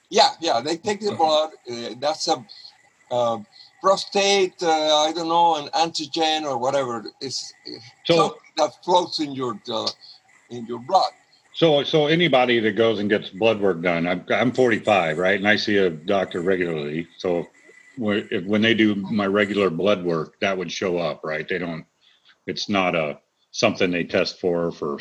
Yeah, 0.09 0.31
yeah. 0.41 0.61
They 0.65 0.77
take 0.77 0.99
the 0.99 1.13
blood. 1.13 1.51
Uh, 1.69 1.93
that's 1.99 2.27
a 2.27 2.43
uh, 3.11 3.37
prostate. 3.83 4.63
Uh, 4.63 4.71
I 4.71 5.13
don't 5.13 5.29
know, 5.29 5.57
an 5.57 5.69
antigen 5.75 6.43
or 6.45 6.57
whatever. 6.57 7.05
It's 7.21 7.53
So, 8.05 8.37
that 8.57 8.71
floats 8.83 9.19
in 9.19 9.33
your 9.33 9.59
uh, 9.71 9.89
in 10.49 10.65
your 10.67 10.79
blood. 10.79 11.11
so, 11.53 11.83
so 11.83 12.07
anybody 12.07 12.59
that 12.61 12.73
goes 12.77 12.99
and 12.99 13.09
gets 13.09 13.29
blood 13.29 13.61
work 13.61 13.81
done, 13.83 14.07
I'm, 14.07 14.25
I'm 14.31 14.51
45, 14.53 15.17
right? 15.19 15.37
And 15.37 15.47
I 15.47 15.57
see 15.57 15.77
a 15.77 15.89
doctor 15.91 16.41
regularly. 16.41 17.07
So, 17.19 17.45
when 17.97 18.27
if- 18.31 18.45
when 18.45 18.61
they 18.63 18.73
do 18.73 18.95
my 18.95 19.27
regular 19.27 19.69
blood 19.69 20.03
work, 20.03 20.39
that 20.41 20.57
would 20.57 20.71
show 20.71 20.97
up, 20.97 21.21
right? 21.23 21.47
They 21.47 21.59
don't. 21.59 21.85
It's 22.47 22.69
not 22.69 22.95
a 22.95 23.19
something 23.51 23.91
they 23.91 24.03
test 24.05 24.39
for 24.41 24.71
for 24.71 24.99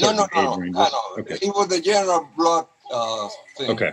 No, 0.00 0.12
no, 0.12 0.26
no, 0.34 0.56
no. 0.56 0.82
know. 0.88 1.02
Okay. 1.18 1.38
It 1.42 1.54
was 1.54 1.68
the 1.68 1.80
general 1.80 2.28
blood 2.36 2.66
uh, 2.92 3.28
thing. 3.58 3.70
Okay. 3.70 3.92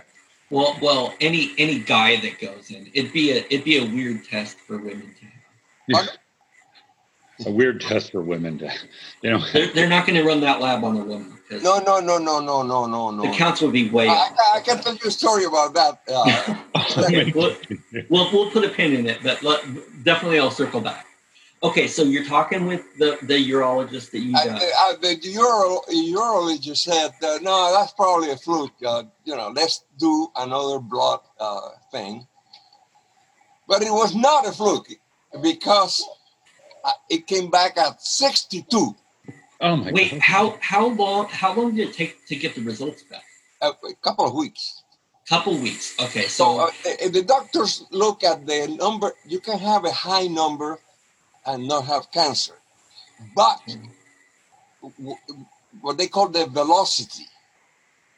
Well, 0.50 0.76
well, 0.82 1.14
any 1.20 1.52
any 1.58 1.78
guy 1.78 2.20
that 2.20 2.40
goes 2.40 2.70
in, 2.70 2.90
it'd 2.92 3.12
be 3.12 3.30
a 3.30 3.36
it'd 3.50 3.64
be 3.64 3.78
a 3.78 3.84
weird 3.84 4.24
test 4.24 4.58
for 4.58 4.78
women 4.78 5.14
to 5.20 5.96
have. 5.96 6.08
a 7.46 7.50
weird 7.50 7.80
test 7.80 8.12
for 8.12 8.20
women 8.20 8.58
to, 8.58 8.72
you 9.22 9.30
know. 9.30 9.40
They're, 9.52 9.72
they're 9.72 9.88
not 9.88 10.06
going 10.06 10.20
to 10.20 10.26
run 10.26 10.40
that 10.40 10.60
lab 10.60 10.84
on 10.84 10.96
a 10.96 11.04
woman. 11.04 11.38
No, 11.50 11.78
no, 11.78 11.98
no, 11.98 12.18
no, 12.18 12.40
no, 12.40 12.62
no, 12.62 12.86
no, 12.86 13.10
no. 13.10 13.22
The 13.22 13.36
counts 13.36 13.60
would 13.60 13.72
be 13.72 13.90
way 13.90 14.08
I, 14.08 14.12
off. 14.12 14.36
I 14.54 14.60
can 14.60 14.80
tell 14.80 14.94
you 14.94 15.08
a 15.08 15.10
story 15.10 15.44
about 15.44 15.74
that. 15.74 16.00
Uh, 16.08 16.24
Yeah, 17.08 17.24
we'll, 17.34 17.56
we'll, 18.08 18.32
we'll 18.32 18.50
put 18.50 18.64
a 18.64 18.68
pin 18.68 18.92
in 18.92 19.06
it, 19.06 19.18
but 19.22 19.42
let, 19.42 19.64
definitely 20.04 20.38
I'll 20.38 20.50
circle 20.50 20.80
back. 20.80 21.06
Okay, 21.62 21.86
so 21.88 22.02
you're 22.04 22.24
talking 22.24 22.64
with 22.66 22.82
the, 22.96 23.18
the 23.22 23.50
urologist 23.50 24.10
that 24.12 24.20
you 24.20 24.32
got. 24.32 24.48
I, 24.48 24.94
the 25.00 25.16
uro, 25.34 25.84
urologist 25.88 26.78
said, 26.78 27.10
uh, 27.22 27.38
no, 27.42 27.70
that's 27.76 27.92
probably 27.92 28.30
a 28.30 28.36
fluke. 28.36 28.72
Uh, 28.84 29.02
you 29.24 29.36
know, 29.36 29.52
let's 29.54 29.84
do 29.98 30.28
another 30.36 30.78
blood 30.78 31.20
uh, 31.38 31.68
thing. 31.92 32.26
But 33.68 33.82
it 33.82 33.90
was 33.90 34.14
not 34.14 34.46
a 34.46 34.52
fluke 34.52 34.88
because 35.42 36.02
uh, 36.82 36.92
it 37.10 37.26
came 37.26 37.50
back 37.50 37.76
at 37.76 38.00
62. 38.00 38.96
Oh 39.60 39.76
my 39.76 39.92
Wait, 39.92 40.12
god. 40.12 40.20
how 40.20 40.58
how 40.60 40.86
long 40.86 41.28
how 41.28 41.52
long 41.52 41.76
did 41.76 41.90
it 41.90 41.94
take 41.94 42.26
to 42.28 42.36
get 42.36 42.54
the 42.54 42.62
results 42.62 43.02
back? 43.02 43.22
A, 43.60 43.66
a 43.68 43.94
couple 44.02 44.24
of 44.24 44.34
weeks. 44.34 44.82
Couple 45.28 45.58
weeks. 45.58 45.94
Okay, 46.00 46.22
So 46.22 46.56
so 46.56 46.60
uh, 46.62 46.70
if 46.84 47.12
the 47.12 47.22
doctors 47.22 47.84
look 47.90 48.24
at 48.24 48.46
the 48.46 48.74
number, 48.80 49.12
you 49.28 49.38
can 49.38 49.58
have 49.58 49.84
a 49.84 49.92
high 49.92 50.26
number 50.26 50.78
and 51.46 51.66
not 51.66 51.84
have 51.86 52.10
cancer. 52.10 52.54
But 53.34 53.60
what 55.80 55.98
they 55.98 56.06
call 56.08 56.28
the 56.28 56.46
velocity, 56.46 57.26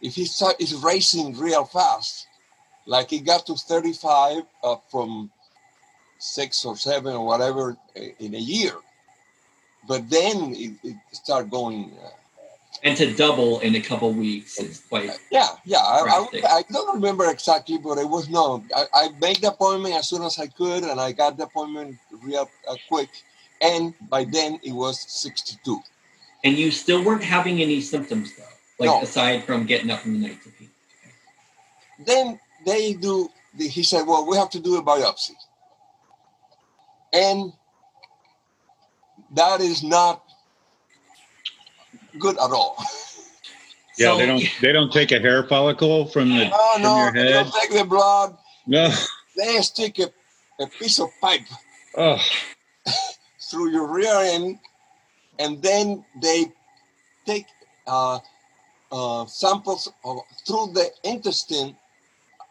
if 0.00 0.14
he 0.14 0.25
start, 0.25 0.61
is 0.61 0.75
racing 0.75 1.38
real 1.38 1.64
fast, 1.64 2.26
like 2.87 3.11
he 3.11 3.21
got 3.21 3.47
to 3.47 3.55
35 3.55 4.43
uh, 4.64 4.76
from 4.91 5.31
six 6.19 6.64
or 6.64 6.76
seven 6.76 7.14
or 7.14 7.26
whatever 7.26 7.76
uh, 7.97 8.00
in 8.19 8.35
a 8.35 8.38
year, 8.38 8.75
but 9.87 10.09
then 10.09 10.55
it, 10.55 10.73
it 10.83 10.97
start 11.12 11.50
going. 11.50 11.93
Uh, 12.02 12.09
and 12.83 12.97
to 12.97 13.12
double 13.15 13.61
in 13.61 13.77
a 13.77 13.81
couple 13.81 14.12
weeks 14.12 14.59
is 14.59 14.81
quite 14.89 15.11
Yeah, 15.31 15.49
yeah. 15.65 15.79
I, 15.79 16.27
I, 16.45 16.59
I 16.59 16.62
don't 16.71 16.95
remember 16.95 17.31
exactly, 17.31 17.79
but 17.79 17.99
it 17.99 18.09
was 18.09 18.29
no. 18.29 18.65
I, 18.75 18.85
I 18.93 19.09
made 19.21 19.37
the 19.37 19.49
appointment 19.49 19.95
as 19.95 20.09
soon 20.09 20.23
as 20.23 20.39
I 20.39 20.49
could, 20.49 20.83
and 20.85 21.01
I 21.01 21.12
got 21.12 21.37
the 21.37 21.45
appointment 21.45 21.97
real 22.23 22.51
uh, 22.69 22.77
quick. 22.89 23.11
And 23.61 23.95
by 24.11 24.25
then, 24.25 24.59
it 24.65 24.73
was 24.73 25.01
62. 25.09 25.81
and 26.45 26.57
you 26.59 26.73
still 26.73 27.05
weren't 27.05 27.23
having 27.23 27.62
any 27.62 27.81
symptoms 27.81 28.33
though. 28.37 28.45
Like 28.81 28.89
No. 28.91 29.03
aside 29.03 29.45
from 29.45 29.65
getting 29.67 29.91
up 29.91 30.05
in 30.05 30.15
the 30.15 30.29
night 30.29 30.43
to 30.43 30.51
pee. 30.51 30.69
Then 32.05 32.41
they 32.67 32.95
do. 32.95 33.29
The, 33.55 33.69
he 33.69 33.83
said, 33.85 34.07
"Well, 34.07 34.27
we 34.27 34.37
have 34.37 34.51
to 34.51 34.61
do 34.61 34.77
a 34.77 34.83
biopsy," 34.83 35.37
and 37.12 37.53
that 39.35 39.61
is 39.61 39.83
not 39.85 40.25
good 42.19 42.37
at 42.38 42.50
all. 42.50 42.76
Yeah, 43.99 44.12
So- 44.12 44.16
they 44.19 44.26
don't 44.26 44.42
they 44.62 44.73
don't 44.73 44.90
take 44.92 45.12
a 45.12 45.19
hair 45.21 45.45
follicle 45.45 46.07
from 46.07 46.31
the 46.31 46.49
No, 46.49 46.57
from 46.73 46.83
no, 46.83 46.97
your 46.97 47.12
they 47.12 47.21
head. 47.33 47.45
don't 47.45 47.54
take 47.61 47.71
the 47.76 47.85
blood. 47.85 48.38
No. 48.66 48.88
They 49.37 49.61
stick 49.61 49.99
a, 49.99 50.09
a 50.59 50.66
piece 50.66 50.99
of 50.99 51.11
pipe 51.21 51.42
Oh. 51.95 52.16
through 53.50 53.71
your 53.71 53.87
rear 53.92 54.14
end, 54.33 54.59
and 55.38 55.61
then 55.61 56.07
they 56.23 56.47
take 57.26 57.45
uh, 57.87 58.19
uh, 58.90 59.26
samples 59.26 59.92
of, 60.04 60.21
through 60.47 60.73
the 60.73 60.88
intestine. 61.04 61.76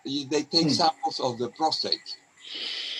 They 0.05 0.43
take 0.43 0.63
Hmm. 0.69 0.69
samples 0.69 1.19
of 1.19 1.39
the 1.39 1.49
prostate. 1.49 2.17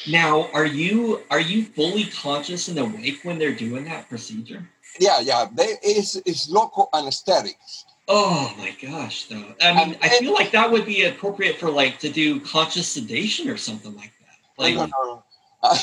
Now, 0.10 0.50
are 0.52 0.66
you 0.66 1.22
are 1.30 1.40
you 1.40 1.66
fully 1.66 2.06
conscious 2.06 2.70
and 2.70 2.80
awake 2.80 3.20
when 3.22 3.38
they're 3.38 3.54
doing 3.54 3.86
that 3.86 4.10
procedure? 4.10 4.68
Yeah, 5.00 5.20
yeah. 5.22 5.48
They 5.54 5.78
is 5.84 6.16
is 6.26 6.50
local 6.50 6.90
anesthetics. 6.94 7.86
Oh 8.08 8.54
my 8.58 8.76
gosh, 8.82 9.26
though. 9.26 9.56
I 9.62 9.74
mean, 9.74 9.98
I 10.02 10.10
feel 10.10 10.34
like 10.34 10.52
that 10.52 10.70
would 10.72 10.86
be 10.86 11.06
appropriate 11.06 11.58
for 11.58 11.70
like 11.70 12.00
to 12.00 12.10
do 12.10 12.40
conscious 12.42 12.88
sedation 12.88 13.50
or 13.50 13.58
something 13.58 13.96
like 13.96 14.12
that. 14.20 14.36
Like, 14.58 14.76
No, 14.76 14.86
no, 14.86 15.04
no. 15.06 15.24
Uh, 15.64 15.78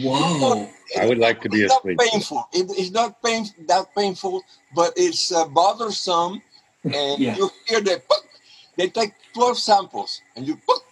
whoa. 0.00 0.68
I 0.98 1.06
would 1.06 1.18
like 1.18 1.40
to 1.42 1.48
be 1.48 1.62
it's 1.62 1.72
not 1.74 1.82
painful. 1.84 2.48
It, 2.52 2.70
it's 2.78 2.90
not 2.90 3.22
pain 3.22 3.46
that 3.66 3.86
painful, 3.94 4.42
but 4.74 4.92
it's 4.96 5.32
uh, 5.32 5.44
bothersome, 5.46 6.40
and 6.84 7.18
Yeah. 7.20 7.36
you 7.36 7.50
hear 7.66 7.80
the. 7.80 8.00
"Puk." 8.08 8.24
They 8.76 8.88
take 8.88 9.12
twelve 9.34 9.58
samples, 9.58 10.22
and 10.36 10.46
you. 10.46 10.56
"Puk." 10.66 10.82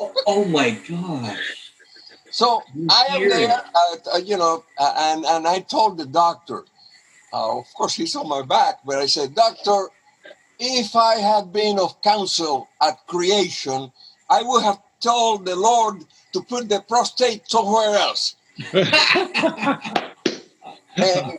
Oh, 0.00 0.12
oh 0.26 0.44
my 0.46 0.70
gosh. 0.70 1.72
So 2.30 2.62
You 2.74 2.86
I 2.90 3.06
am 3.10 3.28
there, 3.28 3.50
it. 3.50 3.64
uh, 3.74 4.14
uh, 4.14 4.18
you 4.18 4.36
know, 4.38 4.64
uh, 4.78 4.94
and 4.96 5.24
and 5.26 5.46
I 5.46 5.60
told 5.60 5.98
the 5.98 6.06
doctor. 6.06 6.64
Uh, 7.32 7.58
of 7.58 7.66
course, 7.74 7.94
he's 7.94 8.14
on 8.16 8.28
my 8.28 8.42
back, 8.42 8.80
but 8.84 8.98
I 8.98 9.06
said, 9.06 9.34
Doctor, 9.34 9.88
if 10.58 10.94
I 10.94 11.16
had 11.16 11.52
been 11.52 11.78
of 11.78 12.00
counsel 12.02 12.68
at 12.80 13.06
creation, 13.06 13.90
I 14.28 14.42
would 14.42 14.62
have 14.62 14.80
told 15.00 15.46
the 15.46 15.56
Lord 15.56 16.04
to 16.32 16.40
put 16.42 16.68
the 16.68 16.80
prostate 16.80 17.48
somewhere 17.48 17.96
else. 17.96 18.36
And, 20.96 21.38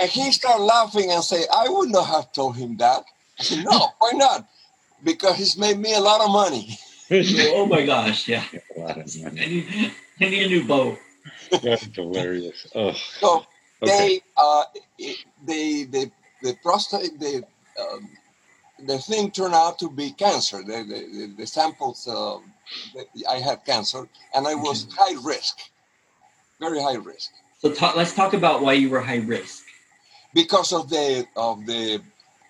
and 0.00 0.10
he 0.10 0.32
started 0.32 0.62
laughing 0.64 1.10
and 1.10 1.22
say, 1.22 1.44
I 1.54 1.68
would 1.68 1.90
not 1.90 2.06
have 2.06 2.32
told 2.32 2.56
him 2.56 2.78
that. 2.78 3.04
I 3.38 3.42
said, 3.42 3.64
No, 3.64 3.88
why 3.98 4.12
not? 4.14 4.48
Because 5.04 5.36
he's 5.36 5.58
made 5.58 5.78
me 5.78 5.94
a 5.94 6.00
lot 6.00 6.22
of 6.22 6.30
money. 6.30 6.78
oh 7.10 7.66
my 7.66 7.84
gosh, 7.84 8.28
yeah. 8.28 8.44
A 8.76 8.80
lot 8.80 8.96
of 8.96 9.14
I 9.20 9.24
money. 9.24 9.40
need, 9.46 9.92
I 10.20 10.28
need 10.30 10.42
a 10.42 10.48
new 10.48 10.64
boat. 10.64 10.98
That's 11.62 11.84
hilarious. 11.94 12.66
Oh, 12.74 12.92
So 12.92 13.44
okay. 13.82 14.10
they 14.10 14.20
uh 14.36 14.64
it- 14.98 15.20
the 15.46 15.86
the 16.42 16.54
prostate 16.62 17.18
the 17.20 17.44
um, 17.80 18.10
the 18.86 18.98
thing 18.98 19.30
turned 19.30 19.54
out 19.54 19.78
to 19.78 19.90
be 19.90 20.12
cancer 20.12 20.58
the 20.64 20.84
the, 20.84 21.00
the, 21.12 21.34
samples 21.46 22.08
uh, 22.08 22.38
i 23.30 23.38
had 23.38 23.64
cancer 23.66 24.08
and 24.34 24.46
i 24.48 24.54
was 24.54 24.86
high 24.98 25.16
risk 25.24 25.58
very 26.60 26.80
high 26.80 26.96
risk 26.96 27.30
So 27.60 27.72
ta- 27.72 27.94
let's 27.96 28.14
talk 28.14 28.34
about 28.34 28.62
why 28.62 28.74
you 28.74 28.90
were 28.90 29.00
high 29.00 29.18
risk. 29.18 29.64
because 30.34 30.72
of 30.72 30.90
the 30.90 31.26
of 31.36 31.66
the 31.66 32.02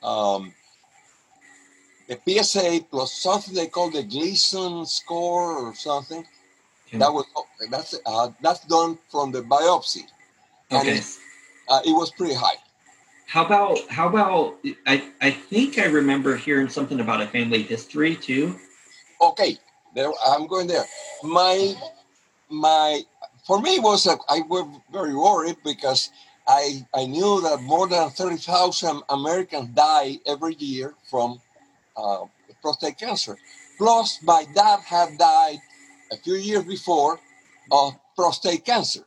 um 0.02 0.54
the 2.08 2.18
psa 2.44 2.80
plus 2.90 3.12
something 3.14 3.54
they 3.54 3.66
call 3.68 3.90
the 3.90 4.02
gleason 4.04 4.86
score 4.86 5.58
or 5.58 5.74
something 5.74 6.24
Okay. 6.88 6.98
that 6.98 7.12
was 7.12 7.26
that's 7.70 7.94
uh, 8.06 8.30
that's 8.42 8.64
done 8.66 8.98
from 9.10 9.32
the 9.32 9.42
biopsy 9.42 10.04
Okay. 10.72 11.00
uh, 11.68 11.81
it 11.85 11.92
was 11.92 12.11
pretty 12.11 12.35
high. 12.35 12.57
How 13.26 13.44
about 13.44 13.78
how 13.90 14.09
about 14.09 14.57
I 14.87 15.11
I 15.20 15.31
think 15.31 15.78
I 15.78 15.87
remember 15.87 16.37
hearing 16.37 16.68
something 16.68 17.00
about 17.00 17.20
a 17.20 17.26
family 17.26 17.62
history 17.62 18.16
too. 18.16 18.59
okay. 19.20 19.57
There 19.94 20.11
i'm 20.26 20.46
going 20.46 20.66
there. 20.66 20.85
My 21.24 21.74
my 22.50 23.02
for 23.46 23.61
me 23.61 23.76
it 23.76 23.83
was 23.83 24.07
a, 24.07 24.16
i 24.28 24.40
was 24.48 24.66
very 24.92 25.14
worried 25.14 25.57
because 25.64 26.11
i 26.46 26.87
i 26.94 27.04
knew 27.07 27.40
that 27.42 27.61
more 27.62 27.87
than 27.88 28.11
30000 28.11 29.02
americans 29.11 29.68
die 29.74 30.18
every 30.26 30.54
year 30.54 30.94
from 31.11 31.40
uh, 31.96 32.24
prostate 32.62 32.98
cancer. 32.98 33.37
Plus 33.78 34.18
my 34.22 34.44
dad 34.54 34.81
had 34.81 35.18
died 35.18 35.59
a 36.12 36.16
few 36.16 36.35
years 36.35 36.64
before 36.64 37.20
of 37.70 37.94
prostate 38.16 38.64
cancer 38.64 39.04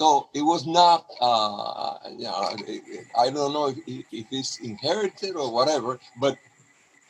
so 0.00 0.28
it 0.34 0.42
was 0.52 0.66
not 0.66 1.06
uh, 1.20 1.94
you 2.18 2.24
know 2.24 2.56
i 3.24 3.30
don't 3.30 3.52
know 3.56 3.68
if, 3.68 3.78
if 4.20 4.26
it's 4.38 4.58
inherited 4.60 5.36
or 5.36 5.48
whatever 5.52 6.00
but 6.20 6.38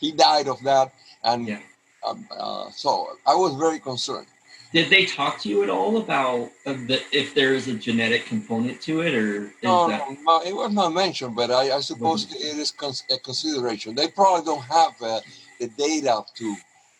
he 0.00 0.12
died 0.12 0.48
of 0.48 0.58
that 0.70 0.92
and 1.24 1.48
Yeah. 1.48 1.60
um, 2.06 2.26
uh, 2.30 2.70
so 2.70 2.90
I 3.26 3.34
was 3.34 3.56
very 3.56 3.78
concerned. 3.78 4.26
Did 4.72 4.90
they 4.90 5.04
talk 5.06 5.40
to 5.42 5.48
you 5.48 5.62
at 5.64 5.70
all 5.70 5.98
about 5.98 6.50
uh, 6.66 6.74
the, 6.88 7.02
if 7.12 7.34
there 7.34 7.54
is 7.54 7.68
a 7.68 7.74
genetic 7.74 8.26
component 8.26 8.80
to 8.82 9.02
it, 9.02 9.14
or 9.14 9.44
is 9.46 9.52
No, 9.62 9.88
that 9.88 10.02
no, 10.28 10.42
it 10.42 10.54
was 10.54 10.72
not 10.72 10.92
mentioned, 10.94 11.34
but 11.36 11.50
I, 11.50 11.64
I 11.78 11.80
suppose 11.80 12.24
it 12.32 12.56
is 12.64 12.70
cons- 12.70 13.04
a 13.10 13.18
consideration. 13.18 13.94
They 13.96 14.08
probably 14.08 14.44
don't 14.46 14.64
have 14.64 14.94
uh, 15.02 15.20
the 15.60 15.68
data 15.68 16.22
to 16.38 16.56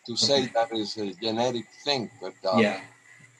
to 0.07 0.15
say 0.17 0.47
that 0.55 0.69
is 0.73 0.97
a 0.97 1.13
genetic 1.13 1.65
thing, 1.85 2.11
but 2.21 2.35
uh, 2.45 2.59
yeah? 2.59 2.81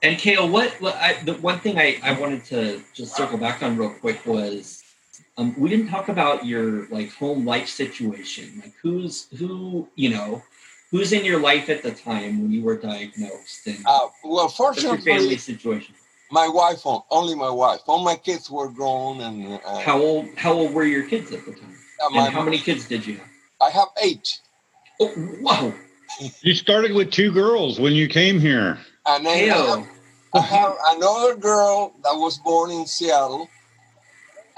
And 0.04 0.18
Kale, 0.18 0.50
what, 0.50 0.72
what 0.82 0.96
I, 0.96 1.22
the 1.24 1.34
one 1.36 1.60
thing 1.60 1.78
I, 1.78 1.98
I 2.04 2.20
wanted 2.20 2.44
to 2.46 2.82
just 2.94 3.16
circle 3.16 3.38
back 3.38 3.62
on 3.62 3.78
real 3.78 3.92
quick 3.92 4.26
was 4.26 4.84
um, 5.38 5.54
we 5.60 5.70
didn't 5.70 5.90
talk 5.90 6.10
about 6.10 6.46
your 6.46 6.88
like 6.88 7.14
home 7.14 7.46
life 7.46 7.68
situation, 7.68 8.62
like 8.64 8.74
who's 8.82 9.28
who 9.38 9.88
you 9.96 10.10
know 10.10 10.42
who's 10.90 11.14
in 11.14 11.24
your 11.24 11.40
life 11.40 11.70
at 11.70 11.84
the 11.84 11.92
time 11.92 12.42
when 12.42 12.52
you 12.52 12.64
were 12.64 12.78
diagnosed, 12.78 13.68
and 13.68 13.86
Uh, 13.86 14.08
well, 14.24 14.52
what's 14.58 14.84
your 14.84 14.98
family 14.98 15.38
situation? 15.38 15.96
my 16.32 16.48
wife, 16.48 16.82
only 17.12 17.36
my 17.36 17.50
wife. 17.50 17.82
All 17.88 18.04
my 18.04 18.16
kids 18.16 18.50
were 18.50 18.70
grown, 18.70 19.22
and 19.22 19.60
uh, 19.66 19.80
How 19.82 20.00
old 20.00 20.30
how 20.38 20.54
old 20.54 20.74
were 20.74 20.86
your 20.86 21.04
kids 21.04 21.32
at 21.32 21.46
the 21.46 21.52
time? 21.54 21.76
uh, 22.04 22.10
my, 22.10 22.26
And 22.26 22.34
how 22.34 22.42
many 22.44 22.58
kids 22.58 22.88
did 22.88 23.06
you 23.06 23.18
have? 23.18 23.28
I 23.62 23.70
have 23.70 23.90
eight, 24.02 24.40
Oh, 25.00 25.12
wow! 25.42 25.74
You 26.42 26.54
started 26.54 26.94
with 26.94 27.12
two 27.12 27.32
girls 27.32 27.80
when 27.80 27.94
you 27.94 28.08
came 28.08 28.40
here. 28.40 28.80
And 29.06 29.26
then 29.26 29.52
I 29.52 29.56
Kale. 29.56 29.78
have, 29.78 29.88
I 30.34 30.42
have 30.42 30.74
another 30.98 31.36
girl 31.36 31.94
that 32.04 32.14
was 32.16 32.38
born 32.40 32.72
in 32.72 32.86
Seattle, 32.86 33.48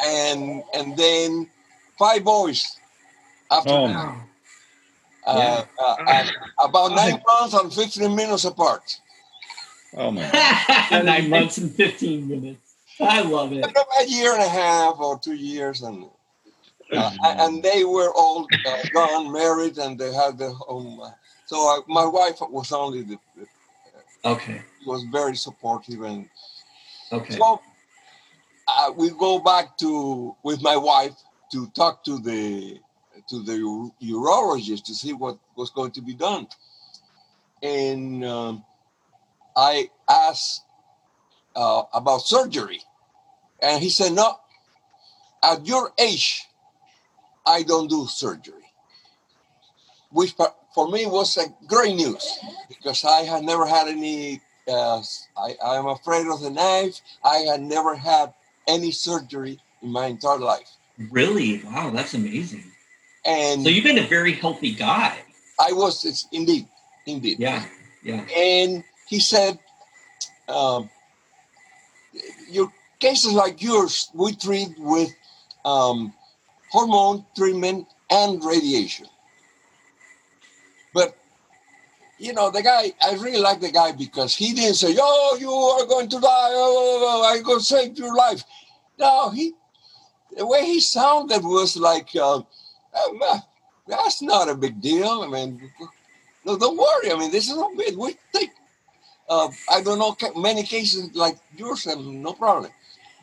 and 0.03 0.63
and 0.73 0.97
then 0.97 1.49
five 1.97 2.23
boys 2.23 2.79
after 3.51 3.71
Oh, 3.71 3.83
that. 3.83 3.95
Wow. 3.95 4.21
Uh, 5.25 5.63
uh, 5.79 5.97
uh, 6.07 6.23
about 6.59 6.91
nine 6.95 7.21
months 7.27 7.53
and 7.53 7.73
15 7.73 8.15
minutes 8.15 8.45
apart. 8.45 8.99
Oh 9.95 10.11
my! 10.11 10.21
God. 10.23 11.05
Nine 11.05 11.29
months 11.29 11.57
and 11.57 11.71
15 11.71 12.27
minutes. 12.27 12.75
I 12.99 13.21
love 13.21 13.53
it. 13.53 13.65
A 13.65 14.05
year 14.07 14.33
and 14.33 14.43
a 14.43 14.49
half 14.49 14.99
or 14.99 15.19
two 15.19 15.35
years, 15.35 15.81
and 15.81 16.05
uh, 16.95 17.11
and 17.39 17.63
they 17.63 17.83
were 17.83 18.11
all 18.15 18.49
uh, 18.65 18.83
gone, 18.93 19.31
married, 19.31 19.77
and 19.77 19.97
they 19.99 20.13
had 20.13 20.37
their 20.37 20.53
own. 20.67 20.99
uh, 21.01 21.11
So 21.45 21.57
uh, 21.77 21.81
my 21.87 22.05
wife 22.05 22.37
was 22.41 22.71
only 22.71 23.03
the, 23.03 23.17
Okay. 24.25 24.61
He 24.79 24.89
was 24.89 25.03
very 25.11 25.35
supportive, 25.35 26.01
and 26.01 26.29
Okay. 27.11 27.35
so 27.35 27.61
uh, 28.67 28.91
we 28.95 29.09
go 29.11 29.39
back 29.39 29.77
to 29.77 30.35
with 30.43 30.61
my 30.61 30.77
wife 30.77 31.13
to 31.51 31.67
talk 31.69 32.03
to 32.05 32.19
the 32.19 32.79
to 33.29 33.43
the 33.43 33.57
urologist 34.03 34.83
to 34.85 34.95
see 34.95 35.13
what 35.13 35.37
was 35.55 35.69
going 35.71 35.91
to 35.91 36.01
be 36.01 36.13
done, 36.13 36.47
and 37.61 38.25
um, 38.25 38.65
I 39.55 39.89
asked 40.09 40.61
uh, 41.55 41.83
about 41.93 42.19
surgery, 42.21 42.81
and 43.61 43.81
he 43.81 43.89
said, 43.89 44.13
"No, 44.13 44.35
at 45.43 45.65
your 45.67 45.91
age, 45.99 46.45
I 47.45 47.63
don't 47.63 47.89
do 47.89 48.07
surgery," 48.07 48.65
which 50.09 50.35
pa- 50.37 50.55
for 50.73 50.89
me 50.89 51.05
was 51.05 51.37
a 51.37 51.45
great 51.67 51.95
news 51.95 52.39
because 52.67 53.05
I 53.05 53.21
had 53.21 53.43
never 53.43 53.65
had 53.65 53.87
any. 53.87 54.41
Uh, 54.67 55.01
I, 55.37 55.75
am 55.75 55.87
afraid 55.87 56.25
of 56.27 56.41
the 56.41 56.49
knife. 56.49 57.01
I 57.23 57.39
had 57.39 57.61
never 57.61 57.95
had 57.95 58.33
any 58.67 58.91
surgery 58.91 59.59
in 59.81 59.91
my 59.91 60.07
entire 60.07 60.39
life, 60.39 60.69
Really? 61.11 61.61
Wow, 61.65 61.89
that's 61.89 62.13
amazing. 62.13 62.63
and 63.25 63.63
So 63.63 63.69
you've 63.69 63.83
been 63.83 63.97
a 63.97 64.07
very 64.07 64.31
healthy 64.33 64.73
guy. 64.73 65.17
I 65.59 65.73
was 65.73 66.05
it's, 66.05 66.27
indeed, 66.31 66.67
indeed. 67.05 67.39
Yeah. 67.39 67.65
Yeah. 68.03 68.25
And 68.35 68.83
he 69.07 69.19
said, 69.19 69.59
um, 70.47 70.89
"Your 72.49 72.71
cases 72.99 73.33
like 73.33 73.61
yours, 73.61 74.09
we 74.13 74.35
treat 74.35 74.77
with 74.77 75.13
um, 75.65 76.13
hormone 76.71 77.25
treatment 77.35 77.87
and 78.09 78.43
radiation." 78.43 79.07
But 80.93 81.15
you 82.23 82.31
know, 82.31 82.49
the 82.49 82.63
guy, 82.63 82.93
I 83.05 83.15
really 83.15 83.39
like 83.39 83.59
the 83.59 83.69
guy 83.71 83.91
because 83.91 84.33
he 84.33 84.53
didn't 84.53 84.75
say, 84.75 84.95
"Oh, 84.97 85.37
you 85.39 85.51
are 85.51 85.85
going 85.85 86.07
to 86.07 86.19
die. 86.21 86.51
Oh, 86.55 87.23
I'm 87.27 87.43
going 87.43 87.59
to 87.59 87.65
save 87.65 87.97
your 87.97 88.15
life." 88.15 88.43
No, 88.97 89.29
he, 89.31 89.53
the 90.37 90.45
way 90.47 90.63
he 90.63 90.79
sounded 90.79 91.43
was 91.43 91.75
like, 91.75 92.15
uh, 92.15 92.39
uh, 92.95 93.39
"That's 93.87 94.21
not 94.21 94.47
a 94.47 94.55
big 94.55 94.79
deal." 94.79 95.21
I 95.21 95.27
mean, 95.27 95.69
no, 96.45 96.57
don't 96.57 96.77
worry. 96.77 97.11
I 97.11 97.19
mean, 97.19 97.29
this 97.29 97.49
is 97.49 97.57
not 97.57 97.75
big. 97.75 97.97
We 97.97 98.15
take, 98.31 98.51
uh, 99.27 99.49
I 99.69 99.81
don't 99.81 99.99
know, 99.99 100.15
many 100.39 100.63
cases 100.63 101.13
like 101.13 101.37
yours, 101.57 101.85
and 101.87 102.23
no 102.23 102.31
problem. 102.31 102.71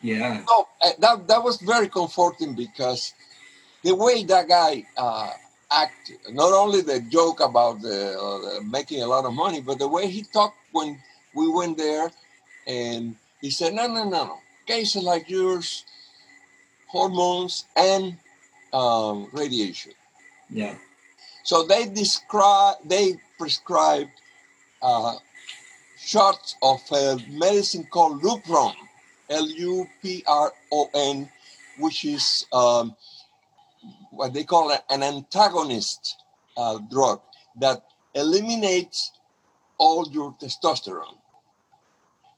Yeah. 0.03 0.45
No, 0.47 0.69
uh, 0.83 0.91
that 0.99 1.27
that 1.27 1.43
was 1.43 1.57
very 1.63 1.89
comforting 1.89 2.55
because 2.55 3.15
the 3.83 3.95
way 3.95 4.25
that 4.25 4.47
guy 4.47 4.85
acted, 5.71 6.19
not 6.31 6.53
only 6.53 6.81
the 6.83 7.01
joke 7.01 7.41
about 7.41 7.81
the, 7.81 8.19
uh, 8.19 8.61
making 8.63 9.03
a 9.03 9.07
lot 9.07 9.25
of 9.25 9.33
money, 9.33 9.61
but 9.61 9.79
the 9.79 9.89
way 9.89 10.09
he 10.09 10.23
talked 10.23 10.57
when 10.73 10.99
we 11.35 11.49
went 11.49 11.77
there, 11.77 12.11
and 12.67 13.17
he 13.41 13.51
said, 13.51 13.75
"No, 13.75 13.87
no, 13.87 14.05
no, 14.05 14.25
no. 14.25 14.39
Cases 14.67 15.03
like 15.03 15.29
yours, 15.29 15.85
hormones 16.89 17.65
and 17.77 18.17
um, 18.73 19.29
radiation." 19.33 19.93
Yeah. 20.51 20.75
So 21.45 21.65
they 21.65 21.87
describe, 21.87 22.77
they 22.85 23.15
prescribed 23.39 24.11
uh, 24.83 25.15
shots 25.99 26.57
of 26.63 26.81
a 26.93 27.19
medicine 27.31 27.85
called 27.91 28.23
Lupron, 28.23 28.75
L-U-P-R-O-N, 29.31 31.29
which 31.79 32.05
is 32.05 32.47
um, 32.53 32.95
what 34.11 34.33
they 34.33 34.45
call 34.45 34.77
an 34.91 35.03
antagonist 35.03 36.17
uh, 36.57 36.79
drug 36.91 37.21
that 37.61 37.83
eliminates 38.15 39.13
all 39.79 40.07
your 40.11 40.35
testosterone, 40.41 41.17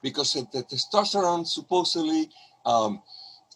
because 0.02 0.34
the 0.34 0.62
testosterone 0.62 1.46
supposedly 1.46 2.30
um, 2.64 3.02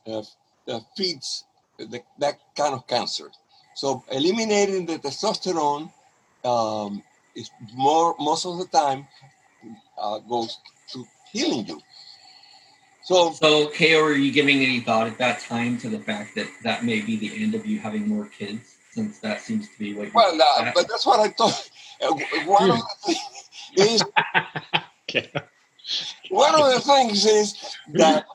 uh, 0.06 0.22
uh, 0.68 0.80
feeds 0.96 1.44
the, 1.78 2.02
that 2.18 2.38
kind 2.56 2.74
of 2.74 2.86
cancer. 2.86 3.30
So 3.74 4.02
eliminating 4.10 4.86
the 4.86 4.98
testosterone 4.98 5.92
um, 6.44 7.02
is 7.34 7.50
more 7.74 8.16
most 8.18 8.46
of 8.46 8.58
the 8.58 8.66
time 8.66 9.06
uh, 9.98 10.18
goes 10.20 10.58
to 10.92 11.04
healing 11.30 11.66
you. 11.66 11.80
So 13.06 13.32
So, 13.32 13.68
Keo, 13.68 14.02
are 14.02 14.14
you 14.14 14.32
giving 14.32 14.64
any 14.64 14.80
thought 14.80 15.06
at 15.06 15.16
that 15.18 15.38
time 15.38 15.78
to 15.78 15.88
the 15.88 16.00
fact 16.00 16.34
that 16.34 16.48
that 16.64 16.84
may 16.84 17.00
be 17.00 17.14
the 17.16 17.40
end 17.40 17.54
of 17.54 17.64
you 17.64 17.78
having 17.78 18.08
more 18.08 18.26
kids, 18.26 18.74
since 18.90 19.20
that 19.20 19.40
seems 19.40 19.68
to 19.68 19.78
be 19.78 19.94
what? 19.94 20.12
well, 20.12 20.36
uh, 20.42 20.72
but 20.74 20.88
that's 20.88 21.06
what 21.06 21.20
I 21.20 21.28
thought. 21.28 21.70
Uh, 22.02 22.12
one 22.46 22.68
of 22.68 22.78
the 22.78 22.96
things 23.06 23.48
is 23.76 24.02
one 26.30 26.54
of 26.60 26.74
the 26.74 26.80
things 26.80 27.24
is 27.24 27.76
that 27.94 28.26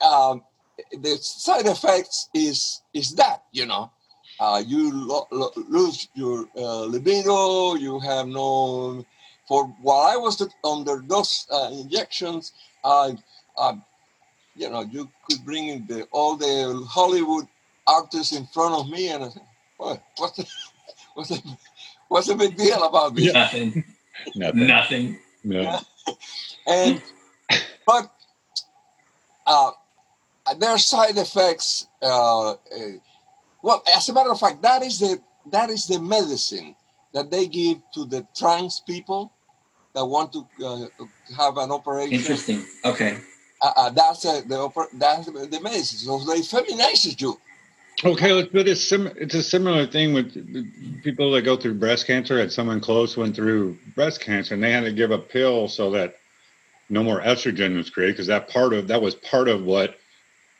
um, 0.00 0.44
the 0.92 1.16
side 1.20 1.66
effects 1.66 2.28
is 2.32 2.82
is 2.94 3.16
that 3.16 3.42
you 3.50 3.66
know 3.66 3.90
uh, 4.38 4.62
you 4.64 4.92
lo- 4.92 5.26
lo- 5.32 5.52
lose 5.68 6.06
your 6.14 6.46
uh, 6.56 6.84
libido 6.84 7.74
you 7.74 7.98
have 7.98 8.28
no 8.28 9.04
for 9.48 9.66
while 9.82 10.06
i 10.12 10.16
was 10.16 10.40
under 10.64 11.02
those 11.06 11.46
uh, 11.50 11.70
injections 11.72 12.52
i 12.84 13.16
uh, 13.56 13.74
you 14.56 14.68
know 14.70 14.82
you 14.90 15.08
could 15.28 15.44
bring 15.44 15.68
in 15.68 15.86
the 15.86 16.06
all 16.12 16.36
the 16.36 16.84
hollywood 16.88 17.46
artists 17.86 18.32
in 18.34 18.46
front 18.46 18.74
of 18.74 18.88
me 18.88 19.08
and 19.08 19.24
I 19.24 19.28
said, 19.28 19.42
what, 19.76 20.02
what's 20.16 20.36
the, 20.36 20.46
what's 21.14 21.28
the, 21.30 21.56
what's 22.08 22.26
the 22.28 22.34
big 22.34 22.56
deal 22.56 22.82
about 22.84 23.14
this 23.14 23.32
Nothing. 23.32 23.84
Nothing. 24.34 24.66
Nothing. 24.66 25.18
No. 25.44 25.80
and 26.66 27.02
but 27.86 28.12
uh, 29.46 29.72
there 30.58 30.70
are 30.70 30.78
side 30.78 31.16
effects. 31.16 31.86
Uh, 32.00 32.52
uh, 32.52 32.56
well, 33.62 33.82
as 33.94 34.08
a 34.08 34.12
matter 34.12 34.30
of 34.30 34.38
fact, 34.38 34.62
that 34.62 34.82
is 34.82 35.00
the 35.00 35.20
that 35.50 35.70
is 35.70 35.86
the 35.86 36.00
medicine 36.00 36.76
that 37.12 37.30
they 37.30 37.46
give 37.46 37.78
to 37.94 38.04
the 38.04 38.26
trans 38.36 38.80
people 38.86 39.32
that 39.94 40.04
want 40.04 40.32
to 40.32 40.46
uh, 40.64 40.86
have 41.36 41.56
an 41.58 41.70
operation. 41.70 42.12
Interesting. 42.12 42.64
Okay. 42.84 43.18
Uh, 43.62 43.72
uh, 43.76 43.90
that's 43.90 44.24
uh, 44.24 44.40
the 44.46 44.88
that's 44.94 45.26
the 45.26 45.60
medicine. 45.62 45.98
So 45.98 46.18
they 46.24 46.40
feminizes 46.40 47.20
you. 47.20 47.38
Okay, 48.04 48.48
but 48.52 48.66
it's 48.66 48.82
sim- 48.82 49.12
it's 49.16 49.34
a 49.34 49.42
similar 49.42 49.86
thing 49.86 50.12
with 50.12 51.02
people 51.04 51.30
that 51.32 51.42
go 51.42 51.56
through 51.56 51.74
breast 51.74 52.06
cancer. 52.06 52.38
Had 52.38 52.50
someone 52.50 52.80
close 52.80 53.16
went 53.16 53.36
through 53.36 53.78
breast 53.94 54.20
cancer, 54.20 54.54
and 54.54 54.62
they 54.62 54.72
had 54.72 54.84
to 54.84 54.92
give 54.92 55.12
a 55.12 55.18
pill 55.18 55.68
so 55.68 55.90
that 55.92 56.16
no 56.90 57.04
more 57.04 57.20
estrogen 57.20 57.76
was 57.76 57.88
created 57.88 58.14
because 58.14 58.26
that 58.26 58.48
part 58.48 58.72
of 58.72 58.88
that 58.88 59.00
was 59.00 59.14
part 59.14 59.48
of 59.48 59.62
what 59.62 59.98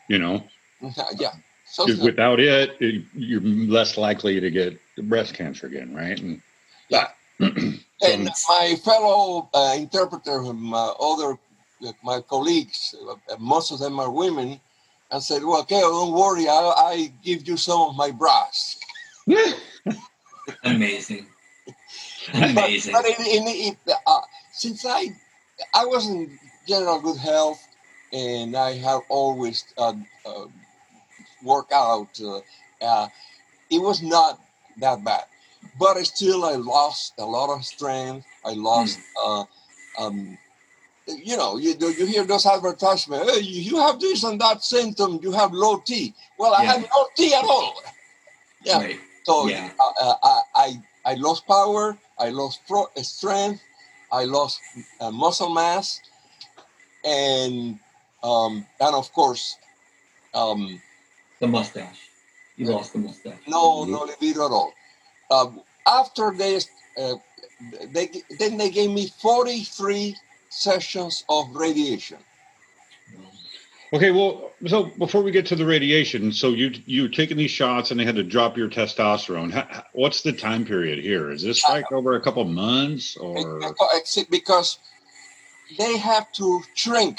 you 0.09 0.19
know. 0.19 0.45
yeah. 1.19 1.33
So 1.67 1.87
without 2.05 2.39
it, 2.39 2.77
it, 2.81 3.03
you're 3.15 3.41
less 3.41 3.97
likely 3.97 4.39
to 4.39 4.51
get 4.51 4.79
breast 5.09 5.35
cancer 5.35 5.67
again, 5.67 5.95
right? 5.95 6.21
And 6.21 6.43
Yeah. 6.91 7.09
and 7.41 8.29
my 8.49 8.77
fellow 8.85 9.49
uh, 9.55 9.75
interpreter, 9.79 10.43
my 10.53 10.93
other, 11.01 11.39
my 12.03 12.21
colleagues, 12.21 12.95
uh, 13.09 13.37
most 13.39 13.73
of 13.73 13.79
them 13.79 13.99
are 14.01 14.11
women, 14.11 14.61
and 15.11 15.23
said, 15.23 15.45
"Well, 15.45 15.61
okay, 15.61 15.81
don't 15.81 16.13
worry, 16.13 16.49
I, 16.49 16.55
I 16.55 17.13
give 17.23 17.47
you 17.47 17.57
some 17.57 17.81
of 17.81 17.97
my 17.97 18.11
bras." 18.11 18.79
Amazing. 20.65 21.27
Amazing. 22.35 22.93
but 22.93 23.05
in, 23.05 23.27
in, 23.27 23.49
in, 23.49 23.77
uh, 24.07 24.21
since 24.53 24.85
I, 24.87 25.09
I 25.75 25.85
was 25.85 26.09
in 26.09 26.39
general 26.67 27.01
good 27.01 27.19
health, 27.19 27.61
and 28.13 28.57
I 28.57 28.75
have 28.79 29.01
always 29.09 29.65
uh, 29.79 29.95
uh, 30.27 30.47
worked 31.43 31.73
out, 31.73 32.09
uh, 32.21 32.41
uh, 32.85 33.09
it 33.71 33.81
was 33.81 34.03
not 34.03 34.41
that 34.79 35.03
bad. 35.05 35.25
But 35.79 35.97
still, 36.05 36.45
I 36.45 36.57
lost 36.57 37.15
a 37.19 37.25
lot 37.25 37.55
of 37.55 37.65
strength. 37.65 38.27
I 38.45 38.53
lost, 38.53 38.99
uh, 39.25 39.45
um, 39.99 40.37
you 41.07 41.37
know, 41.37 41.57
you 41.59 41.75
you 41.79 42.07
hear 42.07 42.25
those 42.25 42.47
advertisements. 42.47 43.31
Hey, 43.33 43.41
you 43.41 43.63
you 43.63 43.77
have 43.81 43.99
this 44.01 44.23
and 44.25 44.41
that 44.41 44.63
symptom. 44.65 45.19
You 45.23 45.33
have 45.33 45.53
low 45.53 45.79
T. 45.79 46.15
Well, 46.39 46.55
I 46.55 46.63
Yeah. 46.63 46.73
have 46.73 46.83
no 46.83 47.09
T 47.17 47.35
at 47.35 47.45
all. 47.45 47.83
Yeah. 48.65 48.79
Right. 48.79 49.01
So 49.25 49.49
Yeah. 49.49 49.71
uh, 49.81 49.93
uh, 50.01 50.15
I, 50.23 50.41
I 50.55 50.69
I 51.05 51.15
lost 51.15 51.47
power, 51.49 51.99
I 52.19 52.29
lost 52.31 52.61
pro- 52.69 52.91
strength, 53.03 53.61
I 54.13 54.25
lost 54.25 54.61
uh, 55.01 55.11
muscle 55.11 55.51
mass, 55.51 56.01
and 57.05 57.79
um, 58.23 58.65
and 58.81 58.95
of 58.95 59.13
course, 59.13 59.57
um, 60.35 60.81
The 61.41 61.49
mustache. 61.49 62.09
You 62.57 62.67
lost 62.71 62.93
the 62.93 63.01
mustache. 63.01 63.43
no 63.49 63.85
no 63.85 64.05
libido 64.05 64.47
at 64.47 64.53
all. 64.53 64.73
uh, 65.31 65.51
after 65.87 66.31
they, 66.31 66.57
uh, 66.99 67.15
they, 67.91 68.07
then 68.39 68.57
they 68.59 68.71
gave 68.71 68.91
me 68.91 69.09
43 69.21 70.15
sessions 70.53 71.25
of 71.29 71.55
radiation. 71.55 72.19
Okay, 73.95 74.11
well, 74.11 74.53
so 74.67 74.85
before 74.99 75.23
we 75.23 75.31
get 75.31 75.45
to 75.47 75.57
the 75.57 75.67
radiation, 75.67 76.33
so 76.33 76.49
you 76.51 76.73
you 76.87 77.09
taking 77.09 77.37
these 77.37 77.51
shots 77.51 77.91
and 77.91 78.01
they 78.01 78.05
had 78.05 78.15
to 78.15 78.23
drop 78.23 78.57
your 78.57 78.69
testosterone. 78.69 79.51
How, 79.51 79.85
what's 79.93 80.23
the 80.23 80.33
time 80.33 80.65
period 80.65 80.99
here? 80.99 81.31
Is 81.31 81.43
this 81.43 81.63
like 81.69 81.91
over 81.93 82.15
a 82.15 82.21
couple 82.21 82.45
months 82.45 83.17
or? 83.19 83.61
Because 84.31 84.79
they 85.79 85.99
have 85.99 86.33
to 86.33 86.63
shrink 86.75 87.19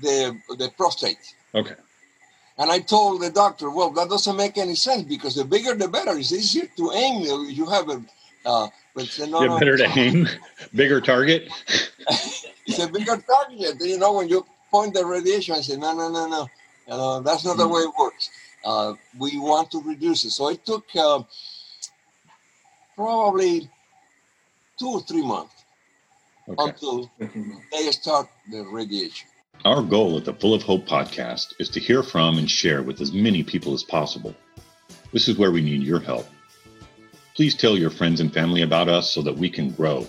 the 0.00 0.38
the 0.58 0.70
prostate. 0.76 1.34
Okay. 1.54 1.74
And 2.56 2.70
I 2.70 2.78
told 2.78 3.20
the 3.20 3.30
doctor, 3.30 3.68
well, 3.68 3.90
that 3.90 4.08
doesn't 4.08 4.36
make 4.36 4.58
any 4.58 4.76
sense 4.76 5.02
because 5.02 5.34
the 5.34 5.44
bigger 5.44 5.74
the 5.74 5.88
better. 5.88 6.16
It's 6.16 6.32
easier 6.32 6.68
to 6.76 6.92
aim. 6.92 7.22
You 7.50 7.66
have 7.66 7.88
a, 7.88 8.00
uh, 8.44 8.68
but 8.94 9.18
yeah, 9.18 9.26
no, 9.26 9.58
better 9.58 9.76
to 9.76 9.98
aim, 9.98 10.28
bigger 10.74 11.00
target. 11.00 11.48
it's 12.66 12.78
a 12.78 12.88
bigger 12.88 13.16
target. 13.16 13.76
You 13.80 13.98
know, 13.98 14.14
when 14.14 14.28
you 14.28 14.44
point 14.70 14.94
the 14.94 15.04
radiation, 15.04 15.54
I 15.54 15.60
say, 15.60 15.76
no, 15.76 15.94
no, 15.94 16.10
no, 16.10 16.26
no. 16.26 16.48
Uh, 16.86 17.20
that's 17.20 17.44
not 17.44 17.56
the 17.56 17.66
way 17.66 17.80
it 17.80 17.92
works. 17.98 18.30
Uh, 18.64 18.94
we 19.18 19.38
want 19.38 19.70
to 19.70 19.82
reduce 19.82 20.24
it. 20.24 20.30
So 20.30 20.48
it 20.50 20.64
took 20.64 20.84
uh, 20.94 21.22
probably 22.94 23.68
two 24.78 24.88
or 24.88 25.00
three 25.02 25.22
months 25.22 25.54
okay. 26.48 26.70
until 26.70 27.10
they 27.72 27.90
start 27.90 28.28
the 28.50 28.62
radiation. 28.62 29.28
Our 29.64 29.82
goal 29.82 30.16
at 30.18 30.24
the 30.24 30.34
Full 30.34 30.52
of 30.52 30.62
Hope 30.62 30.86
podcast 30.86 31.54
is 31.58 31.70
to 31.70 31.80
hear 31.80 32.02
from 32.02 32.38
and 32.38 32.50
share 32.50 32.82
with 32.82 33.00
as 33.00 33.12
many 33.12 33.42
people 33.42 33.72
as 33.72 33.82
possible. 33.82 34.34
This 35.12 35.28
is 35.28 35.38
where 35.38 35.52
we 35.52 35.62
need 35.62 35.82
your 35.82 36.00
help. 36.00 36.26
Please 37.34 37.56
tell 37.56 37.76
your 37.76 37.90
friends 37.90 38.20
and 38.20 38.32
family 38.32 38.62
about 38.62 38.88
us 38.88 39.10
so 39.10 39.20
that 39.22 39.36
we 39.36 39.50
can 39.50 39.72
grow. 39.72 40.06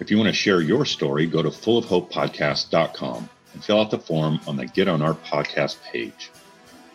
If 0.00 0.10
you 0.10 0.16
want 0.16 0.28
to 0.28 0.32
share 0.32 0.62
your 0.62 0.86
story, 0.86 1.26
go 1.26 1.42
to 1.42 1.50
fullofhopepodcast.com 1.50 3.28
and 3.52 3.64
fill 3.64 3.80
out 3.80 3.90
the 3.90 3.98
form 3.98 4.40
on 4.46 4.56
the 4.56 4.64
Get 4.64 4.88
on 4.88 5.02
Our 5.02 5.12
Podcast 5.12 5.82
page. 5.82 6.30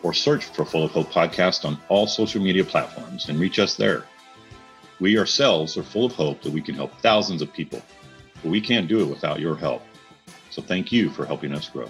Or 0.02 0.12
search 0.12 0.44
for 0.44 0.64
Full 0.64 0.84
of 0.84 0.90
Hope 0.90 1.12
Podcast 1.12 1.64
on 1.64 1.78
all 1.88 2.08
social 2.08 2.42
media 2.42 2.64
platforms 2.64 3.28
and 3.28 3.38
reach 3.38 3.60
us 3.60 3.76
there. 3.76 4.06
We 4.98 5.16
ourselves 5.16 5.76
are 5.76 5.84
full 5.84 6.06
of 6.06 6.14
hope 6.14 6.42
that 6.42 6.52
we 6.52 6.62
can 6.62 6.74
help 6.74 6.92
thousands 7.00 7.40
of 7.40 7.52
people, 7.52 7.80
but 8.42 8.50
we 8.50 8.60
can't 8.60 8.88
do 8.88 9.00
it 9.00 9.08
without 9.08 9.38
your 9.38 9.54
help. 9.54 9.82
So 10.50 10.62
thank 10.62 10.90
you 10.90 11.10
for 11.10 11.24
helping 11.24 11.52
us 11.54 11.68
grow. 11.68 11.88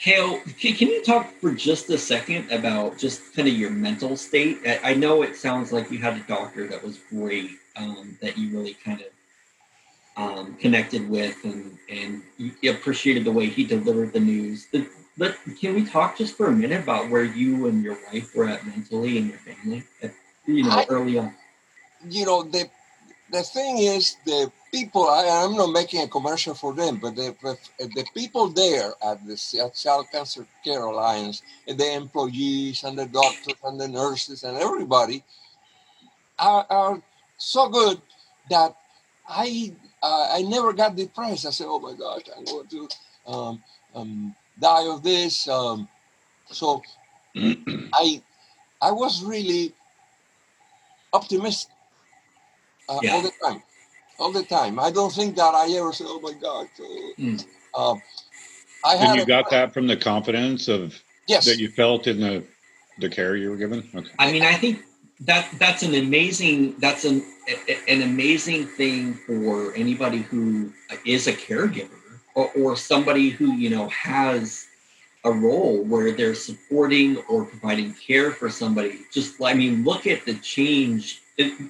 Hale, 0.00 0.40
can 0.58 0.88
you 0.88 1.02
talk 1.04 1.30
for 1.40 1.52
just 1.52 1.90
a 1.90 1.98
second 1.98 2.50
about 2.50 2.96
just 2.96 3.34
kind 3.34 3.46
of 3.46 3.52
your 3.52 3.68
mental 3.68 4.16
state? 4.16 4.58
I 4.82 4.94
know 4.94 5.22
it 5.22 5.36
sounds 5.36 5.72
like 5.72 5.90
you 5.90 5.98
had 5.98 6.16
a 6.16 6.20
doctor 6.20 6.66
that 6.68 6.82
was 6.82 6.98
great, 7.10 7.50
um, 7.76 8.16
that 8.22 8.38
you 8.38 8.48
really 8.48 8.72
kind 8.82 9.02
of 9.02 9.08
um, 10.16 10.54
connected 10.54 11.06
with, 11.06 11.36
and 11.44 11.76
and 11.90 12.22
you 12.38 12.70
appreciated 12.70 13.24
the 13.24 13.30
way 13.30 13.46
he 13.46 13.62
delivered 13.62 14.14
the 14.14 14.20
news. 14.20 14.68
But 15.18 15.36
can 15.60 15.74
we 15.74 15.84
talk 15.84 16.16
just 16.16 16.34
for 16.34 16.46
a 16.46 16.52
minute 16.52 16.82
about 16.82 17.10
where 17.10 17.24
you 17.24 17.66
and 17.66 17.84
your 17.84 17.98
wife 18.10 18.34
were 18.34 18.48
at 18.48 18.66
mentally 18.66 19.18
and 19.18 19.28
your 19.28 19.38
family, 19.38 19.84
at, 20.02 20.12
you 20.46 20.64
know, 20.64 20.70
I, 20.70 20.86
early 20.88 21.18
on? 21.18 21.34
You 22.08 22.24
know, 22.24 22.42
the 22.42 22.70
the 23.30 23.42
thing 23.42 23.78
is 23.78 24.16
the 24.24 24.50
people, 24.72 25.08
I, 25.08 25.44
am 25.44 25.56
not 25.56 25.72
making 25.72 26.02
a 26.02 26.08
commercial 26.08 26.54
for 26.54 26.74
them, 26.74 26.96
but 26.96 27.16
the, 27.16 27.34
the 27.78 28.04
people 28.14 28.48
there 28.48 28.92
at 29.04 29.24
the 29.26 29.36
Seattle 29.36 30.04
Cancer 30.10 30.46
Care 30.64 30.84
Alliance, 30.84 31.42
and 31.66 31.78
the 31.78 31.94
employees 31.94 32.84
and 32.84 32.98
the 32.98 33.06
doctors 33.06 33.54
and 33.64 33.80
the 33.80 33.88
nurses 33.88 34.44
and 34.44 34.56
everybody 34.58 35.22
are, 36.38 36.66
are 36.70 37.02
so 37.36 37.68
good 37.68 38.00
that 38.48 38.76
I 39.28 39.72
uh, 40.02 40.28
I 40.32 40.42
never 40.42 40.72
got 40.72 40.96
depressed. 40.96 41.46
I 41.46 41.50
said, 41.50 41.66
oh 41.68 41.78
my 41.78 41.92
gosh, 41.92 42.22
I'm 42.36 42.44
going 42.44 42.66
to 42.68 42.88
um, 43.26 43.62
um, 43.94 44.34
die 44.58 44.86
of 44.88 45.02
this. 45.02 45.46
Um, 45.46 45.88
so 46.50 46.82
I 47.36 48.22
I 48.80 48.90
was 48.90 49.22
really 49.22 49.74
optimistic 51.12 51.70
uh, 52.90 52.98
yeah. 53.02 53.12
all 53.12 53.22
the 53.22 53.32
time 53.42 53.62
all 54.20 54.30
the 54.30 54.44
time. 54.44 54.78
I 54.78 54.90
don't 54.90 55.12
think 55.12 55.34
that 55.36 55.54
I 55.54 55.72
ever 55.72 55.92
said, 55.92 56.06
"Oh 56.08 56.20
my 56.20 56.32
God." 56.34 56.68
Mm. 57.18 57.44
Uh, 57.74 57.94
I 58.84 58.96
and 58.96 59.18
you 59.18 59.26
got 59.26 59.46
a, 59.48 59.50
that 59.50 59.74
from 59.74 59.86
the 59.86 59.96
confidence 59.96 60.68
of 60.68 61.02
yes 61.26 61.46
that 61.46 61.58
you 61.58 61.70
felt 61.70 62.06
in 62.06 62.20
the 62.20 62.44
the 62.98 63.08
care 63.08 63.36
you 63.36 63.50
were 63.50 63.56
given. 63.56 63.88
Okay. 63.94 64.10
I 64.18 64.30
mean, 64.30 64.42
I 64.42 64.54
think 64.54 64.84
that 65.20 65.48
that's 65.58 65.82
an 65.82 65.94
amazing 65.94 66.76
that's 66.78 67.04
an 67.04 67.24
an 67.88 68.02
amazing 68.02 68.66
thing 68.66 69.14
for 69.14 69.74
anybody 69.74 70.18
who 70.18 70.72
is 71.04 71.26
a 71.26 71.32
caregiver 71.32 71.90
or, 72.34 72.50
or 72.52 72.76
somebody 72.76 73.30
who 73.30 73.54
you 73.54 73.70
know 73.70 73.88
has 73.88 74.66
a 75.24 75.30
role 75.30 75.82
where 75.84 76.12
they're 76.12 76.34
supporting 76.34 77.18
or 77.28 77.44
providing 77.44 77.92
care 77.94 78.30
for 78.30 78.48
somebody. 78.48 79.00
Just 79.12 79.42
I 79.42 79.54
mean, 79.54 79.84
look 79.84 80.06
at 80.06 80.24
the 80.26 80.34
change 80.34 81.22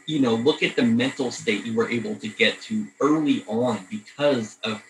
you 0.07 0.21
know, 0.21 0.35
look 0.35 0.63
at 0.63 0.77
the 0.77 0.83
mental 0.83 1.31
state 1.31 1.65
you 1.65 1.75
were 1.75 1.89
able 1.89 2.17
to 2.17 2.29
get 2.29 2.61
to 2.63 2.87
early 3.01 3.45
on 3.47 3.87
because 3.91 4.59
of, 4.65 4.83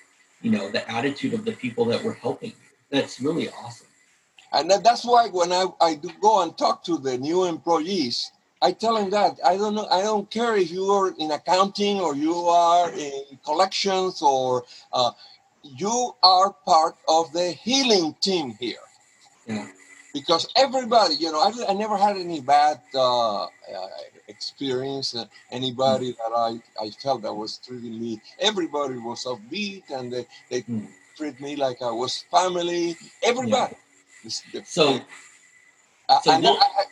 you 0.43 0.51
know, 0.51 0.71
the 0.71 0.89
attitude 0.91 1.35
of 1.35 1.45
the 1.45 1.53
people 1.53 1.85
that 1.87 2.03
were 2.03 2.15
helping 2.15 2.51
you. 2.51 2.57
That's 2.91 3.21
really 3.21 3.49
awesome. 3.51 3.87
And 4.53 4.71
that's 4.71 5.05
why 5.05 5.29
when 5.29 5.53
I, 5.53 5.67
I 5.81 5.95
do 5.95 6.11
go 6.21 6.43
and 6.43 6.57
talk 6.59 6.83
to 6.85 6.99
the 6.99 7.17
new 7.17 7.45
employees, 7.45 8.33
I 8.63 8.73
tell 8.73 8.97
them 8.97 9.11
that 9.11 9.39
I 9.45 9.57
don't 9.57 9.75
know, 9.75 9.87
I 9.87 10.03
don't 10.03 10.31
care 10.31 10.57
if 10.57 10.71
you 10.71 10.85
are 10.91 11.15
in 11.19 11.31
accounting 11.31 12.01
or 12.01 12.15
you 12.15 12.35
are 12.35 12.93
in 12.93 13.39
collections 13.45 14.21
or 14.23 14.65
uh, 14.93 15.13
you 15.63 16.15
are 16.23 16.53
part 16.67 16.97
of 17.09 17.33
the 17.33 17.53
healing 17.53 18.15
team 18.21 18.57
here. 18.59 18.85
Yeah. 19.47 19.69
Because 20.13 20.49
everybody, 20.57 21.15
you 21.15 21.31
know, 21.31 21.41
I, 21.41 21.53
I 21.71 21.75
never 21.75 21.97
had 21.97 22.17
any 22.17 22.41
bad 22.41 22.81
uh, 22.95 23.45
uh 23.45 23.49
experience. 24.31 25.15
Uh, 25.15 25.27
anybody 25.51 26.13
that 26.13 26.33
I, 26.35 26.61
I 26.83 26.91
felt 27.03 27.23
that 27.23 27.35
was 27.35 27.59
treating 27.59 28.01
me, 28.01 28.21
everybody 28.39 28.97
was 28.97 29.25
upbeat 29.25 29.85
and 29.91 30.13
they, 30.13 30.27
they 30.51 30.63
mm. 30.63 30.87
treat 31.17 31.41
me 31.41 31.57
like 31.57 31.83
I 31.83 31.91
was 31.91 32.25
family. 32.31 32.97
Everybody. 33.23 33.77
Yeah. 34.53 34.63
So, 34.65 35.01
uh, 36.09 36.21
so 36.21 36.41
we'll, 36.41 36.57
I, 36.57 36.69
I, 36.81 36.85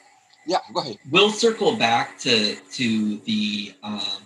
yeah, 0.46 0.58
go 0.72 0.80
ahead. 0.80 0.98
We'll 1.10 1.30
circle 1.30 1.76
back 1.76 2.18
to 2.20 2.56
to 2.56 3.18
the 3.18 3.74
um, 3.82 4.22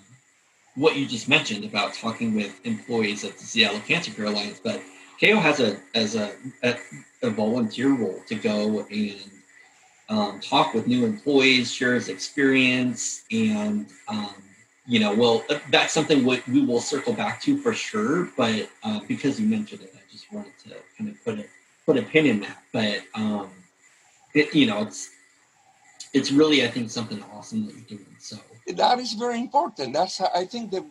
what 0.77 0.97
you 0.97 1.07
just 1.07 1.29
mentioned 1.29 1.65
about 1.65 1.95
talking 1.95 2.35
with 2.35 2.65
employees 2.65 3.25
at 3.25 3.37
the 3.39 3.45
Seattle 3.45 3.81
Cancer 3.81 4.13
Care 4.13 4.27
Alliance, 4.27 4.61
but 4.63 4.81
Keo 5.19 5.39
has 5.39 5.61
a 5.61 5.81
as 5.95 6.15
a, 6.15 6.33
a, 6.63 6.77
a 7.23 7.31
volunteer 7.31 7.93
role 7.93 8.21
to 8.29 8.35
go 8.35 8.87
and 8.91 9.32
um, 10.09 10.41
talk 10.41 10.75
with 10.75 10.87
new 10.87 11.05
employees, 11.05 11.73
share 11.73 11.95
his 11.95 12.09
experience, 12.09 13.25
and 13.31 13.87
um, 14.09 14.35
you 14.87 14.99
know, 14.99 15.15
well, 15.15 15.45
that's 15.71 15.93
something 15.93 16.25
we, 16.25 16.43
we 16.49 16.65
will 16.65 16.81
circle 16.81 17.13
back 17.13 17.41
to 17.43 17.57
for 17.57 17.73
sure. 17.73 18.29
But 18.37 18.69
uh, 18.83 19.01
because 19.07 19.39
you 19.41 19.47
mentioned 19.47 19.83
it, 19.83 19.95
I 19.95 20.01
just 20.11 20.33
wanted 20.33 20.53
to 20.65 20.75
kind 20.99 21.11
of 21.11 21.25
put 21.25 21.39
a 21.39 21.45
put 21.87 21.97
a 21.97 22.03
pin 22.03 22.27
in 22.27 22.41
that. 22.41 22.63
But 22.73 23.03
um, 23.15 23.51
it, 24.35 24.55
you 24.55 24.67
know, 24.67 24.83
it's 24.83 25.11
it's 26.13 26.33
really 26.33 26.65
I 26.65 26.69
think 26.69 26.91
something 26.91 27.23
awesome 27.33 27.67
that 27.67 27.75
you're 27.75 27.99
doing. 27.99 28.17
So 28.19 28.37
that 28.75 28.99
is 28.99 29.13
very 29.13 29.39
important. 29.39 29.93
That's 29.93 30.21
I 30.21 30.45
think 30.45 30.71
the 30.71 30.85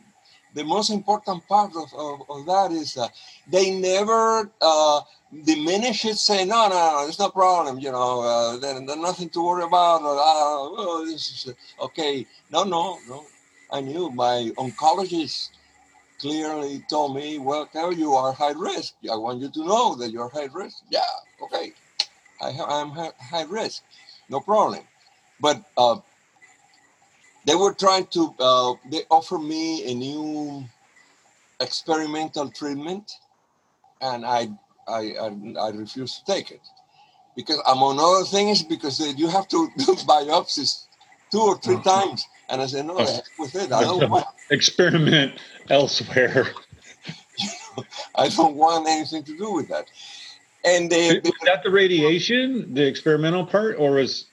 the 0.53 0.63
most 0.63 0.89
important 0.89 1.47
part 1.47 1.71
of, 1.75 1.93
of, 1.93 2.29
of 2.29 2.45
that 2.45 2.71
is 2.71 2.97
uh, 2.97 3.07
they 3.49 3.71
never 3.71 4.49
uh, 4.61 5.01
diminish 5.45 6.05
it, 6.05 6.17
say, 6.17 6.45
no, 6.45 6.67
no, 6.67 6.75
no, 6.75 7.03
there's 7.03 7.19
no 7.19 7.29
problem, 7.29 7.79
you 7.79 7.91
know, 7.91 8.21
uh, 8.21 8.57
there's 8.57 8.81
nothing 8.81 9.29
to 9.29 9.45
worry 9.45 9.63
about. 9.63 10.01
Or, 10.01 10.17
uh, 10.17 10.21
oh, 10.21 11.05
this 11.05 11.45
is 11.47 11.53
okay. 11.81 12.25
No, 12.51 12.63
no, 12.63 12.97
no. 13.07 13.25
I 13.71 13.79
knew 13.81 14.09
my 14.09 14.51
oncologist 14.57 15.49
clearly 16.19 16.83
told 16.89 17.15
me, 17.15 17.39
well, 17.39 17.65
tell 17.65 17.93
you 17.93 18.13
are 18.13 18.33
high 18.33 18.51
risk. 18.51 18.93
I 19.11 19.15
want 19.15 19.39
you 19.39 19.49
to 19.49 19.65
know 19.65 19.95
that 19.95 20.11
you're 20.11 20.29
high 20.29 20.49
risk. 20.53 20.83
Yeah, 20.89 21.01
okay. 21.41 21.73
I, 22.41 22.49
am 22.81 22.89
high, 22.91 23.11
high 23.19 23.43
risk. 23.43 23.83
No 24.29 24.41
problem. 24.41 24.83
But 25.39 25.63
uh, 25.77 25.97
they 27.45 27.55
were 27.55 27.73
trying 27.73 28.07
to, 28.07 28.33
uh, 28.39 28.73
they 28.89 29.03
offered 29.09 29.39
me 29.39 29.91
a 29.91 29.95
new 29.95 30.63
experimental 31.59 32.49
treatment. 32.49 33.11
And 34.01 34.25
I 34.25 34.49
I, 34.87 35.13
I, 35.19 35.53
I 35.59 35.69
refuse 35.69 36.19
to 36.19 36.25
take 36.25 36.51
it 36.51 36.61
because 37.35 37.61
among 37.67 37.99
other 37.99 38.25
things 38.25 38.61
because 38.63 38.99
you 39.17 39.27
have 39.27 39.47
to 39.49 39.69
do 39.77 39.95
biopsies 39.95 40.85
two 41.31 41.39
or 41.39 41.57
three 41.59 41.75
oh. 41.75 41.81
times 41.81 42.25
and 42.49 42.61
I 42.61 42.65
said 42.67 42.85
no 42.85 42.97
oh. 42.99 43.19
with 43.39 43.55
it 43.55 43.71
I 43.71 43.81
don't 43.81 44.09
want 44.09 44.25
experiment 44.49 45.39
elsewhere 45.69 46.47
I 48.15 48.27
don't 48.29 48.55
want 48.55 48.87
anything 48.87 49.23
to 49.23 49.37
do 49.37 49.53
with 49.53 49.69
that 49.69 49.85
and 50.63 50.91
they, 50.91 51.07
is 51.07 51.31
that 51.45 51.63
the 51.63 51.71
radiation 51.71 52.73
the 52.73 52.85
experimental 52.85 53.45
part 53.45 53.77
or 53.79 53.99
is 53.99 54.25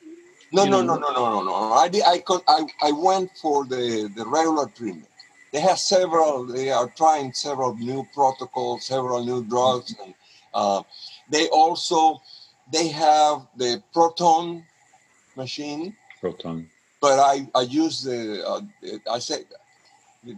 No, 0.51 0.65
no, 0.65 0.81
no, 0.83 0.97
no, 0.97 1.11
no, 1.13 1.31
no, 1.31 1.43
no. 1.43 1.73
I 1.75 1.89
did, 1.89 2.03
I, 2.07 2.19
con- 2.21 2.43
I 2.49 2.67
I 2.83 2.93
went 2.93 3.31
for 3.37 3.67
the 3.67 4.11
the 4.17 4.27
regular 4.27 4.67
treatment. 4.69 5.09
They 5.53 5.61
have 5.61 5.79
several. 5.79 6.47
They 6.47 6.71
are 6.71 6.89
trying 6.97 7.33
several 7.33 7.75
new 7.77 8.07
protocols, 8.15 8.87
several 8.87 9.25
new 9.25 9.45
drugs, 9.45 9.95
and 10.03 10.15
uh, 10.55 10.83
they 11.31 11.49
also 11.49 12.21
they 12.73 12.89
have 12.89 13.47
the 13.57 13.83
proton 13.93 14.65
machine. 15.37 15.95
Proton. 16.21 16.69
But 17.01 17.19
I 17.19 17.49
I 17.55 17.63
use 17.63 18.03
the 18.03 18.47
uh, 18.47 18.61
I 19.11 19.19
said 19.19 19.45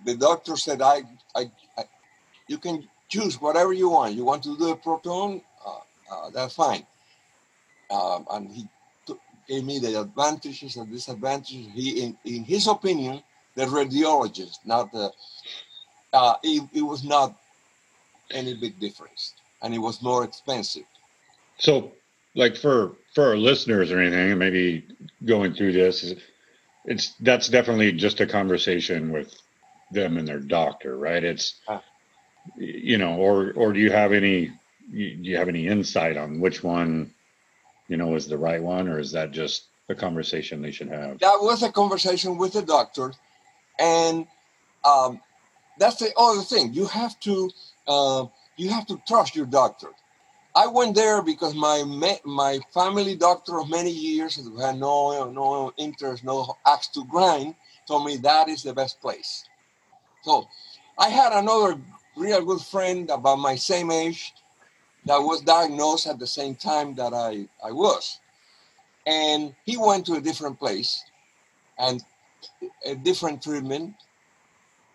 the, 0.04 0.16
doctor 0.16 0.56
said 0.56 0.82
I, 0.82 1.02
I 1.34 1.50
I 1.78 1.84
you 2.48 2.58
can 2.58 2.88
choose 3.08 3.40
whatever 3.40 3.72
you 3.72 3.90
want. 3.90 4.14
You 4.14 4.24
want 4.24 4.42
to 4.44 4.56
do 4.56 4.70
a 4.70 4.76
proton, 4.76 5.40
uh, 5.64 5.80
uh, 6.12 6.30
that's 6.30 6.54
fine. 6.54 6.86
Um, 7.90 8.26
and 8.30 8.50
he 8.50 8.68
gave 9.50 9.64
me 9.64 9.78
the 9.80 10.00
advantages 10.00 10.76
and 10.76 10.90
disadvantages. 10.90 11.66
He, 11.74 12.02
in, 12.04 12.16
in 12.24 12.44
his 12.44 12.68
opinion, 12.68 13.22
the 13.56 13.64
radiologist, 13.66 14.58
not 14.64 14.92
the, 14.92 15.12
uh, 16.12 16.34
it, 16.42 16.62
it 16.72 16.82
was 16.82 17.04
not 17.04 17.36
any 18.30 18.54
big 18.54 18.78
difference, 18.78 19.34
and 19.62 19.74
it 19.74 19.78
was 19.78 20.02
more 20.02 20.24
expensive. 20.24 20.84
So, 21.58 21.92
like 22.36 22.56
for 22.56 22.92
for 23.14 23.24
our 23.24 23.36
listeners 23.36 23.90
or 23.90 24.00
anything, 24.00 24.38
maybe 24.38 24.86
going 25.24 25.52
through 25.54 25.72
this, 25.72 26.14
it's 26.84 27.14
that's 27.20 27.48
definitely 27.48 27.92
just 27.92 28.20
a 28.20 28.26
conversation 28.26 29.12
with 29.12 29.34
them 29.90 30.16
and 30.16 30.28
their 30.28 30.38
doctor, 30.40 30.96
right? 30.96 31.22
It's 31.24 31.56
Ah. 31.68 31.82
you 32.56 32.98
know, 32.98 33.16
or 33.16 33.52
or 33.56 33.72
do 33.72 33.80
you 33.80 33.90
have 33.90 34.12
any 34.12 34.46
do 34.92 34.98
you 35.30 35.36
have 35.36 35.48
any 35.48 35.66
insight 35.66 36.16
on 36.16 36.40
which 36.40 36.62
one 36.62 37.12
you 37.90 37.98
know 37.98 38.14
is 38.14 38.28
the 38.28 38.38
right 38.38 38.62
one, 38.62 38.88
or 38.88 38.98
is 38.98 39.12
that 39.12 39.32
just 39.32 39.68
a 39.90 39.94
conversation 39.94 40.62
they 40.62 40.70
should 40.70 40.88
have? 40.88 41.18
That 41.18 41.38
was 41.42 41.62
a 41.62 41.72
conversation 41.72 42.38
with 42.38 42.54
the 42.54 42.62
doctor, 42.62 43.12
and 43.78 44.26
um, 44.84 45.20
that's 45.78 45.96
the 45.96 46.12
other 46.16 46.42
thing. 46.42 46.72
You 46.74 46.86
have 46.86 47.18
to 47.20 47.50
uh, 47.88 48.26
you 48.56 48.70
have 48.70 48.86
to 48.86 49.00
trust 49.06 49.36
your 49.36 49.46
doctor. 49.46 49.88
I 50.54 50.66
went 50.68 50.96
there 50.96 51.22
because 51.22 51.54
my 51.54 51.84
my 52.24 52.60
family 52.74 53.16
doctor 53.16 53.60
of 53.60 53.70
many 53.70 53.90
years 53.90 54.36
who 54.36 54.58
had 54.58 54.78
no 54.78 55.30
no 55.30 55.72
interest, 55.76 56.24
no 56.24 56.56
axe 56.66 56.88
to 56.88 57.04
grind, 57.04 57.56
told 57.88 58.06
me 58.06 58.16
that 58.18 58.48
is 58.48 58.62
the 58.62 58.74
best 58.74 59.00
place. 59.00 59.44
So 60.22 60.48
I 60.98 61.08
had 61.08 61.32
another 61.32 61.80
real 62.16 62.44
good 62.44 62.60
friend 62.60 63.10
about 63.10 63.38
my 63.38 63.56
same 63.56 63.90
age 63.90 64.34
that 65.06 65.18
was 65.18 65.40
diagnosed 65.42 66.06
at 66.06 66.18
the 66.18 66.26
same 66.26 66.54
time 66.54 66.94
that 66.94 67.12
I, 67.12 67.48
I 67.64 67.72
was. 67.72 68.20
And 69.06 69.54
he 69.64 69.76
went 69.76 70.06
to 70.06 70.14
a 70.14 70.20
different 70.20 70.58
place 70.58 71.02
and 71.78 72.02
a 72.84 72.94
different 72.94 73.42
treatment. 73.42 73.94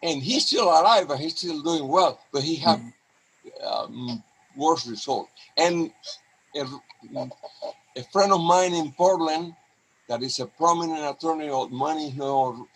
And 0.03 0.21
he's 0.21 0.45
still 0.45 0.65
alive 0.65 1.09
and 1.09 1.19
he's 1.19 1.35
still 1.35 1.61
doing 1.61 1.87
well, 1.87 2.19
but 2.31 2.43
he 2.43 2.55
had 2.55 2.81
um, 3.65 4.23
worse 4.55 4.87
results. 4.87 5.31
And 5.57 5.91
a, 6.55 6.65
a 7.95 8.03
friend 8.11 8.31
of 8.31 8.41
mine 8.41 8.73
in 8.73 8.91
Portland 8.91 9.55
that 10.07 10.21
is 10.21 10.39
a 10.39 10.45
prominent 10.45 11.03
attorney, 11.03 11.49
old 11.49 11.71
money 11.71 12.13
no 12.15 12.67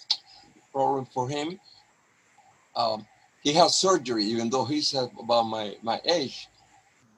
problem 0.72 1.06
for 1.06 1.30
him. 1.30 1.60
Um, 2.76 3.06
he 3.44 3.54
had 3.54 3.70
surgery, 3.70 4.26
even 4.26 4.50
though 4.50 4.66
he's 4.66 4.94
about 4.94 5.44
my, 5.44 5.76
my 5.82 6.02
age, 6.06 6.48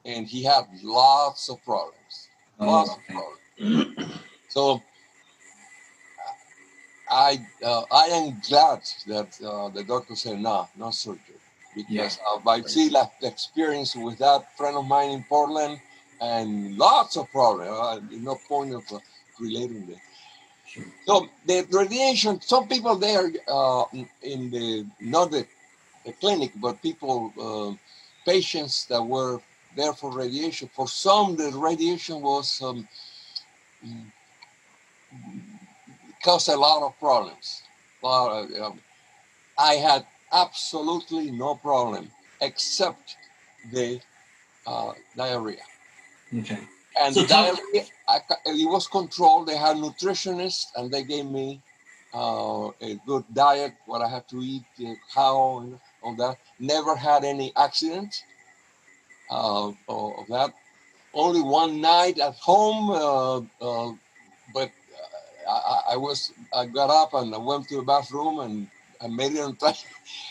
and 0.04 0.26
he 0.26 0.42
had 0.42 0.64
lots 0.82 1.48
of 1.48 1.62
problems. 1.64 2.28
Lots 2.58 2.90
Oh, 2.90 2.94
of 2.94 3.00
problems. 3.08 4.12
So 4.48 4.82
I 7.10 7.44
uh, 7.64 7.82
I 7.90 8.06
am 8.06 8.40
glad 8.48 8.80
that 9.06 9.38
uh, 9.44 9.68
the 9.68 9.84
doctor 9.84 10.14
said 10.16 10.40
no, 10.40 10.68
no 10.76 10.90
surgery 10.90 11.40
because 11.74 12.18
uh, 12.26 12.48
I 12.48 12.62
see 12.62 12.90
like 12.90 13.18
the 13.20 13.28
experience 13.28 13.94
with 13.96 14.18
that 14.18 14.56
friend 14.56 14.76
of 14.76 14.86
mine 14.86 15.10
in 15.10 15.24
Portland 15.28 15.80
and 16.20 16.76
lots 16.78 17.16
of 17.16 17.30
problems. 17.30 17.70
Uh, 17.70 18.00
no 18.12 18.36
point 18.48 18.74
of 18.74 18.84
uh, 18.92 18.98
relating 19.40 19.86
them. 19.86 20.00
Sure. 20.66 20.84
So 21.06 21.28
the 21.46 21.66
radiation, 21.70 22.40
some 22.40 22.66
people 22.68 22.96
there 22.96 23.30
uh, 23.48 23.84
in 24.22 24.50
the 24.50 24.86
not 25.00 25.30
the, 25.30 25.46
the 26.06 26.12
clinic, 26.12 26.52
but 26.56 26.80
people, 26.80 27.32
uh, 27.40 27.76
patients 28.24 28.86
that 28.86 29.02
were 29.02 29.40
there 29.76 29.92
for 29.92 30.12
radiation. 30.12 30.68
For 30.72 30.88
some, 30.88 31.36
the 31.36 31.50
radiation 31.50 32.20
was 32.20 32.60
um, 32.62 32.86
caused 36.22 36.48
a 36.48 36.56
lot 36.56 36.82
of 36.82 36.98
problems. 36.98 37.62
Lot 38.02 38.44
of, 38.44 38.62
um, 38.62 38.80
I 39.58 39.74
had 39.74 40.06
absolutely 40.32 41.30
no 41.30 41.54
problem 41.54 42.10
except 42.40 43.16
the 43.72 44.00
uh, 44.66 44.92
diarrhea. 45.16 45.62
Okay. 46.36 46.58
And 47.00 47.14
So 47.14 47.26
diarrhea, 47.26 47.84
I, 48.08 48.20
it 48.46 48.68
was 48.68 48.86
controlled. 48.86 49.48
They 49.48 49.56
had 49.56 49.76
nutritionists, 49.76 50.66
and 50.76 50.90
they 50.90 51.04
gave 51.04 51.26
me 51.26 51.60
uh, 52.12 52.68
a 52.80 53.00
good 53.06 53.24
diet, 53.32 53.74
what 53.86 54.02
I 54.02 54.08
have 54.08 54.26
to 54.28 54.36
eat, 54.40 54.64
how, 55.14 55.60
and 55.60 55.80
all 56.02 56.14
that. 56.16 56.38
Never 56.58 56.94
had 56.96 57.24
any 57.24 57.52
accidents 57.56 58.24
of 59.32 59.76
of 59.88 60.26
that. 60.28 60.52
Only 61.14 61.42
one 61.42 61.80
night 61.80 62.18
at 62.18 62.34
home, 62.36 62.90
uh, 62.90 63.36
uh, 63.38 63.92
but 64.54 64.70
uh, 65.48 65.50
I, 65.50 65.52
I- 65.52 65.92
I 65.92 65.96
was 65.96 66.32
I 66.54 66.66
got 66.66 66.90
up 66.90 67.14
and 67.14 67.34
I 67.34 67.38
went 67.38 67.68
to 67.68 67.76
the 67.76 67.82
bathroom 67.82 68.40
and 68.40 68.66
I 69.00 69.08
made 69.08 69.32
it 69.32 69.40
on 69.40 69.56
time. 69.56 69.74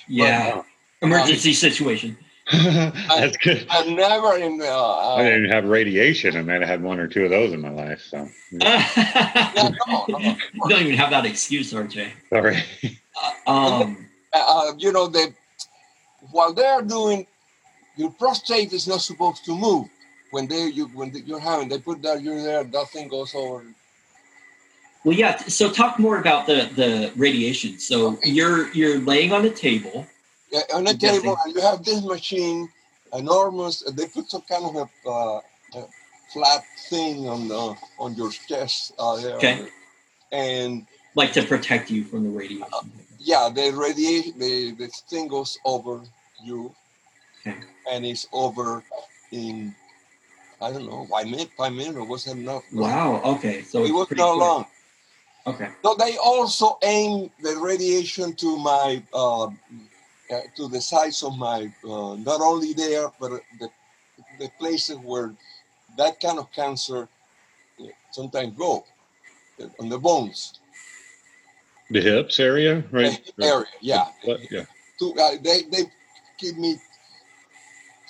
Yeah. 0.08 0.64
Emergency 1.02 1.54
situation. 1.54 2.18
That's 2.52 3.38
good. 3.38 3.66
I 3.70 3.86
never 3.86 4.36
in 4.38 4.62
uh, 4.62 4.66
uh, 4.66 5.16
I 5.16 5.24
didn't 5.24 5.52
have 5.52 5.66
radiation, 5.66 6.36
and 6.36 6.48
then 6.50 6.64
I 6.64 6.68
had 6.68 6.82
one 6.84 7.00
or 7.00 7.08
two 7.08 7.24
of 7.26 7.30
those 7.32 7.54
in 7.54 7.62
my 7.62 7.70
life. 7.72 8.02
So 8.02 8.28
yeah, 8.52 9.54
no, 9.56 10.06
no, 10.10 10.38
you 10.54 10.62
don't 10.68 10.82
even 10.82 10.96
have 10.96 11.12
that 11.12 11.26
excuse, 11.26 11.74
RJ. 11.74 12.12
sorry. 12.30 12.64
Uh, 13.48 13.52
um, 13.52 14.10
uh, 14.34 14.74
you 14.78 14.92
know 14.92 15.08
they 15.08 15.28
while 16.32 16.54
they're 16.54 16.82
doing 16.82 17.26
your 17.96 18.12
prostate 18.12 18.74
is 18.74 18.88
not 18.88 19.02
supposed 19.02 19.44
to 19.46 19.58
move 19.58 19.88
when 20.32 20.48
they 20.48 20.68
you 20.68 20.88
when 20.88 21.12
you're 21.26 21.40
having 21.40 21.68
they 21.70 21.80
put 21.80 22.02
that 22.02 22.22
you're 22.22 22.42
there 22.42 22.64
that 22.64 22.88
thing 22.90 23.08
goes 23.08 23.34
over 23.36 23.66
well, 25.04 25.16
yeah. 25.18 25.38
So 25.38 25.72
talk 25.72 25.98
more 25.98 26.20
about 26.20 26.46
the 26.46 26.70
the 26.76 27.12
radiation. 27.16 27.80
So 27.80 28.20
you're 28.24 28.72
you're 28.74 29.00
laying 29.00 29.34
on 29.34 29.46
a 29.46 29.50
table. 29.50 30.06
Yeah, 30.52 30.62
on 30.74 30.86
a 30.88 30.94
table 30.94 31.36
and 31.44 31.56
you 31.56 31.62
have 31.62 31.84
this 31.84 32.04
machine 32.04 32.70
enormous 33.14 33.82
they 33.94 34.08
put 34.08 34.30
some 34.30 34.42
kind 34.42 34.66
of 34.66 34.76
a, 34.76 35.10
uh, 35.10 35.42
a 35.76 35.86
flat 36.32 36.64
thing 36.90 37.28
on 37.28 37.48
the 37.48 37.76
on 38.00 38.16
your 38.16 38.32
chest 38.32 38.94
uh, 39.00 39.16
there. 39.18 39.36
Okay. 39.38 39.68
and 40.32 40.86
like 41.16 41.34
to 41.34 41.44
protect 41.44 41.90
you 41.90 42.04
from 42.04 42.24
the 42.24 42.30
radiation. 42.30 42.92
yeah 43.20 43.50
the 43.54 43.72
radiation 43.72 44.38
the, 44.40 44.72
the 44.72 44.88
thing 45.10 45.28
goes 45.28 45.58
over 45.66 46.02
you 46.44 46.66
Okay. 46.66 46.76
And 47.92 48.06
it's 48.06 48.28
over 48.32 48.84
in 49.32 49.74
I 50.62 50.72
don't 50.72 50.86
know 50.86 51.06
five 51.06 51.28
minutes 51.28 51.52
five 51.58 51.74
minutes 51.74 51.98
or 51.98 52.06
was 52.06 52.28
it 52.28 52.38
enough? 52.38 52.64
Wow. 52.74 53.22
Okay. 53.24 53.64
So 53.64 53.84
it 53.86 53.92
was 53.92 54.10
not 54.12 54.34
quick. 54.34 54.40
long 54.40 54.66
Okay. 55.48 55.70
So 55.84 55.96
they 55.96 56.18
also 56.18 56.78
aim 56.84 57.32
the 57.42 57.58
radiation 57.58 58.34
to 58.36 58.58
my 58.58 59.02
uh, 59.14 59.46
uh, 59.46 59.50
to 60.56 60.68
the 60.68 60.80
sides 60.82 61.24
of 61.24 61.38
my 61.38 61.72
uh, 61.84 62.16
not 62.16 62.42
only 62.42 62.74
there 62.74 63.10
but 63.20 63.42
the 63.60 63.70
the 64.40 64.50
places 64.60 64.98
where 64.98 65.34
that 65.98 66.20
kind 66.20 66.40
of 66.40 66.52
cancer 66.52 67.08
uh, 67.82 67.86
sometimes 68.12 68.56
go 68.58 68.86
on 69.80 69.90
the 69.90 69.98
bones 69.98 70.60
The 71.90 72.02
hips 72.02 72.40
area, 72.40 72.84
right? 72.92 73.20
area. 73.42 73.66
Yeah, 73.82 74.06
But, 74.26 74.40
yeah. 74.52 74.66
Two, 75.00 75.14
uh, 75.20 75.32
they 75.42 75.64
they 75.64 75.84
give 76.40 76.58
me 76.58 76.78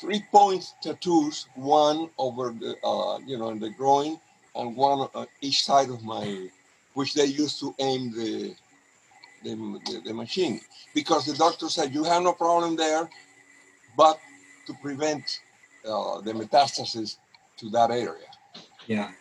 three 0.02 0.26
point 0.32 0.66
tattoos, 0.82 1.47
one 1.56 2.10
over 2.18 2.54
the 2.60 2.76
uh, 2.84 3.20
you 3.20 3.38
know 3.38 3.49
in 3.49 3.60
the 3.60 3.70
groin 3.70 4.20
and 4.56 4.76
one 4.76 5.08
on 5.14 5.28
each 5.41 5.64
side 5.64 5.89
of 5.89 6.04
my, 6.04 6.49
which 6.95 7.14
they 7.14 7.26
used 7.26 7.60
to 7.60 7.74
aim 7.80 8.12
the 8.12 8.54
the, 9.43 9.56
the, 9.86 10.02
the 10.06 10.14
machine 10.14 10.60
because 10.93 11.26
the 11.26 11.34
doctor 11.34 11.70
said 11.70 11.93
you 11.93 12.04
have 12.04 12.24
no 12.24 12.34
problem 12.34 12.76
there, 12.76 13.10
but 13.95 14.20
to 14.68 14.74
prevent 14.82 15.39
uh, 15.86 16.20
the 16.22 16.34
metastasis 16.34 17.18
to 17.58 17.70
that 17.70 17.91
area. 17.91 18.30
Yeah. 18.88 19.12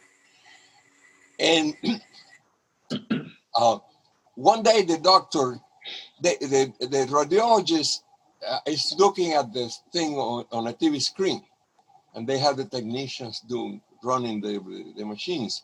And 1.39 1.75
uh, 3.55 3.79
one 4.35 4.63
day 4.63 4.83
the 4.83 4.99
doctor, 4.99 5.59
the, 6.21 6.37
the, 6.41 6.87
the 6.87 7.07
radiologist 7.07 8.01
uh, 8.47 8.59
is 8.67 8.95
looking 8.99 9.33
at 9.33 9.53
this 9.53 9.83
thing 9.93 10.15
on, 10.15 10.45
on 10.53 10.67
a 10.67 10.73
TV 10.73 11.01
screen, 11.01 11.43
and 12.15 12.27
they 12.27 12.39
have 12.39 12.57
the 12.57 12.65
technicians 12.65 13.41
doing 13.41 13.81
running 14.03 14.41
the, 14.41 14.93
the 14.97 15.05
machines. 15.05 15.63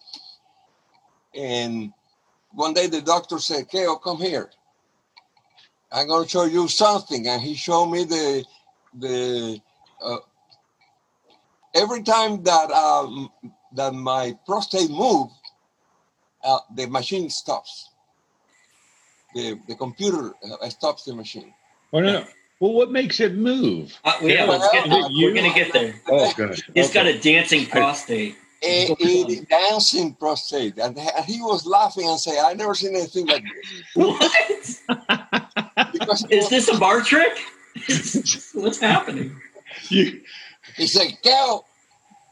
And 1.34 1.92
one 2.52 2.74
day 2.74 2.86
the 2.86 3.02
doctor 3.02 3.38
said, 3.38 3.68
Keo, 3.68 3.96
come 3.96 4.18
here. 4.18 4.50
I'm 5.92 6.06
going 6.08 6.24
to 6.24 6.30
show 6.30 6.44
you 6.44 6.68
something. 6.68 7.26
And 7.28 7.40
he 7.40 7.54
showed 7.54 7.86
me 7.86 8.04
the, 8.04 8.44
the, 8.98 9.60
uh, 10.02 10.16
every 11.74 12.02
time 12.02 12.42
that, 12.44 12.70
um, 12.70 13.30
that 13.74 13.94
my 13.94 14.36
prostate 14.46 14.90
move, 14.90 15.28
uh, 16.44 16.58
the 16.74 16.86
machine 16.86 17.30
stops. 17.30 17.90
The, 19.34 19.58
the 19.68 19.74
computer 19.74 20.32
uh, 20.62 20.68
stops 20.70 21.04
the 21.04 21.14
machine. 21.14 21.52
Oh, 21.92 22.00
no, 22.00 22.12
no. 22.12 22.26
Well, 22.60 22.72
what 22.72 22.90
makes 22.90 23.20
it 23.20 23.34
move? 23.34 23.92
Uh, 24.04 24.14
yeah, 24.22 24.44
let's 24.44 24.68
get 24.72 24.88
there. 24.88 25.10
You- 25.10 25.26
We're 25.28 25.34
gonna 25.34 25.54
get 25.54 25.72
there. 25.72 25.94
Oh, 26.08 26.32
good. 26.34 26.60
He's 26.74 26.92
got 26.92 27.06
a 27.06 27.18
dancing 27.18 27.66
prostate. 27.66 28.36
A, 28.62 28.90
a 28.98 29.40
dancing 29.42 30.14
prostate. 30.14 30.78
And 30.78 30.98
he 31.26 31.40
was 31.42 31.66
laughing 31.66 32.08
and 32.08 32.18
saying, 32.18 32.40
i 32.42 32.54
never 32.54 32.74
seen 32.74 32.96
anything 32.96 33.26
like 33.26 33.44
this. 33.44 33.92
What? 33.94 34.80
Because 35.92 36.24
Is 36.30 36.48
this 36.48 36.68
a 36.68 36.78
bar 36.78 37.02
trick? 37.02 37.38
What's 38.54 38.80
happening? 38.80 39.36
You- 39.88 40.22
he 40.76 40.86
said, 40.86 41.08
Keo, 41.22 41.64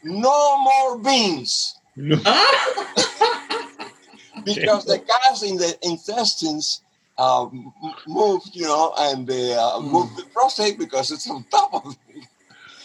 no 0.02 0.58
more 0.62 0.98
beans. 0.98 1.76
no. 1.96 2.18
Ah! 2.26 3.70
because 4.44 4.84
the 4.84 4.98
gas 4.98 5.42
in 5.42 5.56
the 5.56 5.76
intestines 5.82 6.82
uh, 7.18 7.44
m- 7.46 7.72
moved, 8.06 8.50
you 8.54 8.64
know, 8.64 8.94
and 8.98 9.26
they 9.26 9.54
uh, 9.54 9.78
Mm. 9.80 9.92
moved 9.92 10.16
the 10.16 10.24
prostate 10.32 10.78
because 10.78 11.10
it's 11.12 11.28
on 11.30 11.44
top 11.50 11.74
of 11.74 11.96
it. 12.10 12.24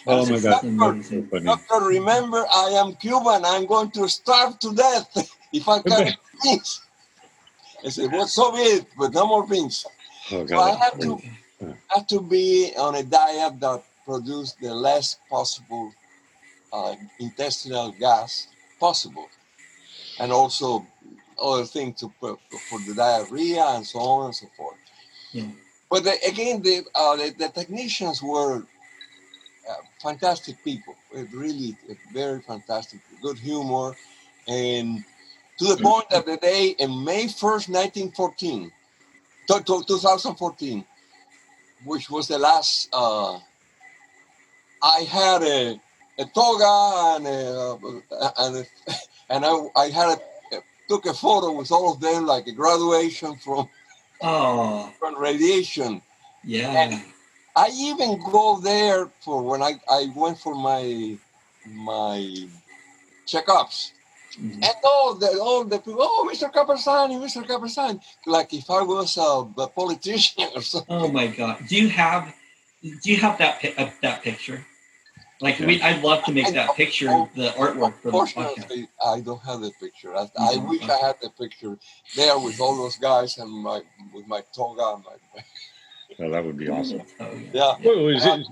Oh, 0.08 0.26
my 0.26 0.40
God. 0.40 0.64
Amazing. 0.64 1.28
Funny. 1.30 1.46
Doctor, 1.46 1.86
remember, 1.86 2.46
I 2.54 2.70
am 2.82 2.96
Cuban. 2.96 3.46
I'm 3.46 3.66
going 3.66 3.92
to 3.92 4.10
starve 4.10 4.60
to 4.60 4.74
death 4.76 5.10
if 5.54 5.68
I 5.70 5.82
can't 5.84 6.08
eat 6.08 6.18
beans. 6.44 6.82
I 7.86 7.90
said, 7.90 8.12
well, 8.12 8.28
so 8.28 8.52
be 8.52 8.60
it, 8.60 8.86
but 8.98 9.14
no 9.14 9.28
more 9.28 9.48
beans. 9.48 9.86
Oh, 10.32 10.46
So 10.48 10.60
I 10.62 10.72
have 10.84 11.00
to, 11.02 11.22
have 11.90 12.08
to 12.08 12.22
be 12.22 12.74
on 12.78 12.96
a 12.96 13.04
diet 13.04 13.60
that 13.62 13.84
produces 14.06 14.56
the 14.62 14.74
less 14.74 15.18
possible 15.30 15.94
uh, 16.74 16.96
intestinal 17.20 17.92
gas 17.94 18.48
possible. 18.80 19.30
And 20.20 20.32
also 20.32 20.86
other 21.42 21.66
things 21.66 22.00
to 22.02 22.12
for 22.20 22.80
the 22.88 22.94
diarrhea 22.96 23.64
and 23.64 23.86
so 23.86 24.00
on 24.00 24.26
and 24.28 24.36
so 24.36 24.48
forth. 24.58 24.78
Yeah. 25.32 25.48
But 25.90 26.04
the, 26.04 26.16
again, 26.28 26.62
the, 26.62 26.84
uh, 26.94 27.16
the 27.16 27.34
the 27.38 27.50
technicians 27.50 28.22
were 28.22 28.58
uh, 29.70 29.74
fantastic 30.02 30.64
people. 30.64 30.96
Really 31.34 31.76
uh, 31.90 31.94
very 32.14 32.42
fantastic, 32.42 33.00
good 33.22 33.38
humor, 33.38 33.96
and 34.48 35.04
to 35.58 35.66
the 35.66 35.78
point 35.78 36.10
that 36.12 36.26
the 36.26 36.38
day 36.38 36.76
in 36.78 37.04
May 37.04 37.28
first, 37.28 37.70
nineteen 37.70 38.12
fourteen, 38.12 38.72
to, 39.48 39.56
to 39.64 39.84
2014, 39.88 40.86
which 41.86 42.10
was 42.10 42.28
the 42.28 42.38
last. 42.38 42.90
Uh, 42.94 43.40
I 44.82 45.02
had 45.02 45.44
a, 45.44 45.82
a 46.20 46.26
toga 46.26 47.16
and 47.18 47.28
a, 47.28 47.78
and 48.40 48.56
a, 48.58 48.66
and 49.30 49.46
I, 49.46 49.68
I 49.76 49.90
had 49.90 50.18
a, 50.18 50.22
took 50.90 51.06
a 51.06 51.14
photo 51.14 51.52
with 51.54 51.72
all 51.72 51.94
of 51.94 52.00
them 52.02 52.26
like 52.26 52.48
a 52.48 52.52
graduation 52.52 53.36
from, 53.38 53.70
Oh, 54.22 54.92
from 55.00 55.18
radiation. 55.18 56.02
yeah. 56.44 57.00
I 57.56 57.70
even 57.74 58.20
go 58.32 58.60
there 58.60 59.10
for 59.24 59.42
when 59.44 59.62
I, 59.62 59.74
I 59.90 60.08
went 60.16 60.38
for 60.40 60.56
my 60.56 61.18
my 61.68 62.18
checkups. 63.28 63.92
Mhm. 64.40 64.54
And 64.66 64.76
all 64.84 65.16
the 65.16 65.40
all 65.42 65.64
the 65.66 65.80
people, 65.80 66.00
oh 66.02 66.30
Mr. 66.32 66.48
Capestany, 66.54 67.16
Mr. 67.20 67.44
Capestany, 67.46 68.00
like 68.26 68.54
if 68.54 68.70
I 68.70 68.82
was 68.84 69.18
a, 69.18 69.30
a 69.66 69.68
politician 69.68 70.48
or 70.56 70.62
something. 70.72 70.96
Oh 70.96 71.08
my 71.12 71.28
god. 71.28 71.58
Do 71.68 71.76
you 71.76 71.90
have 71.90 72.34
do 72.82 73.08
you 73.12 73.18
have 73.18 73.38
that 73.40 73.56
uh, 73.78 73.90
that 74.02 74.22
picture? 74.24 74.66
Like 75.42 75.58
we 75.60 75.82
I'd 75.82 76.04
love 76.04 76.24
to 76.26 76.34
make 76.34 76.52
that 76.54 76.76
picture 76.76 77.08
the 77.36 77.50
artwork 77.52 77.94
for 78.02 78.12
the 78.12 78.18
podcast. 78.18 78.36
Unfortunately, 78.58 78.90
I 79.06 79.22
don't 79.22 79.42
have 79.44 79.62
the 79.62 79.72
picture. 79.80 80.14
I, 80.16 80.24
I 80.38 80.56
Mhm. 80.56 80.68
wish 80.70 80.82
I 80.84 80.98
had 80.98 81.16
the 81.22 81.30
picture 81.30 81.78
there 82.16 82.38
with 82.38 82.60
all 82.60 82.76
those 82.76 82.98
guys 82.98 83.38
and 83.38 83.50
my 83.50 83.82
with 84.14 84.28
my 84.28 84.42
toga. 84.54 84.96
And 84.96 85.04
my, 85.06 85.42
Oh, 86.20 86.30
that 86.32 86.44
would 86.44 86.58
be 86.58 86.68
awesome. 86.70 87.04
Oh, 87.22 87.32
yeah. 87.54 87.76
yeah, 87.80 87.88
Well, 87.88 88.08
is 88.10 88.26
it, 88.26 88.46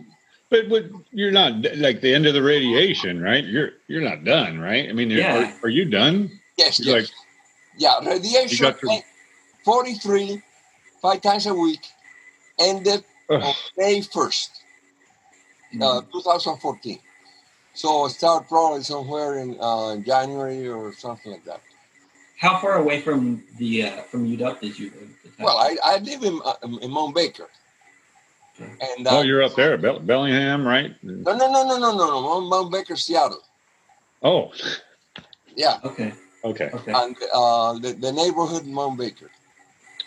but 0.50 0.70
but 0.70 0.86
you're 1.12 1.32
not 1.32 1.52
like 1.76 2.00
the 2.00 2.14
end 2.14 2.26
of 2.26 2.34
the 2.34 2.42
radiation, 2.42 3.22
right? 3.22 3.44
You're 3.44 3.72
you're 3.90 4.02
not 4.02 4.24
done, 4.24 4.58
right? 4.60 4.88
I 4.90 4.94
mean, 4.94 5.10
Yeah. 5.12 5.38
are, 5.38 5.54
are 5.64 5.70
you 5.70 5.84
done? 5.84 6.32
yes, 6.58 6.80
You're 6.80 7.00
yes, 7.00 7.12
yeah. 7.78 8.00
Radiation, 8.00 8.58
You 8.66 8.72
got 8.72 8.80
to- 8.80 9.02
43, 9.66 10.42
five 11.02 11.22
times 11.22 11.46
a 11.48 11.54
week, 11.54 11.82
ended 12.58 13.04
Ugh. 13.30 13.44
on 13.44 13.54
May 13.76 14.00
1st. 14.00 14.50
Mm-hmm. 15.74 15.84
uh, 15.84 16.02
2014. 16.12 17.00
So 17.74 18.08
start 18.08 18.48
probably 18.48 18.82
somewhere 18.84 19.38
in 19.40 19.58
uh, 19.60 19.98
January 19.98 20.68
or 20.68 20.94
something 20.94 21.32
like 21.32 21.46
that. 21.46 21.62
How 22.40 22.60
far 22.60 22.78
away 22.78 23.02
from 23.02 23.44
the 23.58 23.84
uh, 23.84 24.02
from 24.04 24.26
UW 24.26 24.60
did 24.60 24.80
you 24.80 24.92
live? 24.92 25.02
at 25.04 25.24
the 25.24 25.30
time? 25.38 25.46
Well, 25.46 25.58
I, 25.58 25.76
I 25.84 25.98
live 25.98 26.24
in, 26.24 26.40
uh, 26.46 26.54
in 26.82 26.92
Mount 26.92 27.14
Baker. 27.16 27.48
Okay. 28.60 28.72
And 28.98 29.08
uh, 29.08 29.18
oh, 29.20 29.22
you're 29.22 29.44
up 29.44 29.56
there, 29.56 29.78
Bell- 29.78 30.00
Bellingham, 30.00 30.66
right? 30.68 30.96
no, 31.04 31.36
no, 31.36 31.52
no, 31.52 31.68
no, 31.68 31.78
no, 31.78 31.96
no, 31.96 32.08
no, 32.08 32.22
Mount, 32.22 32.48
Mount 32.50 32.72
Baker, 32.72 32.96
Seattle. 32.96 33.42
Oh, 34.24 34.52
Yeah, 35.56 35.78
okay. 35.84 36.14
okay. 36.44 36.70
Okay. 36.74 36.92
and 36.94 37.16
uh, 37.34 37.74
the, 37.74 37.94
the 37.94 38.12
neighborhood 38.12 38.64
in 38.64 38.74
Mount 38.74 38.98
Baker. 38.98 39.30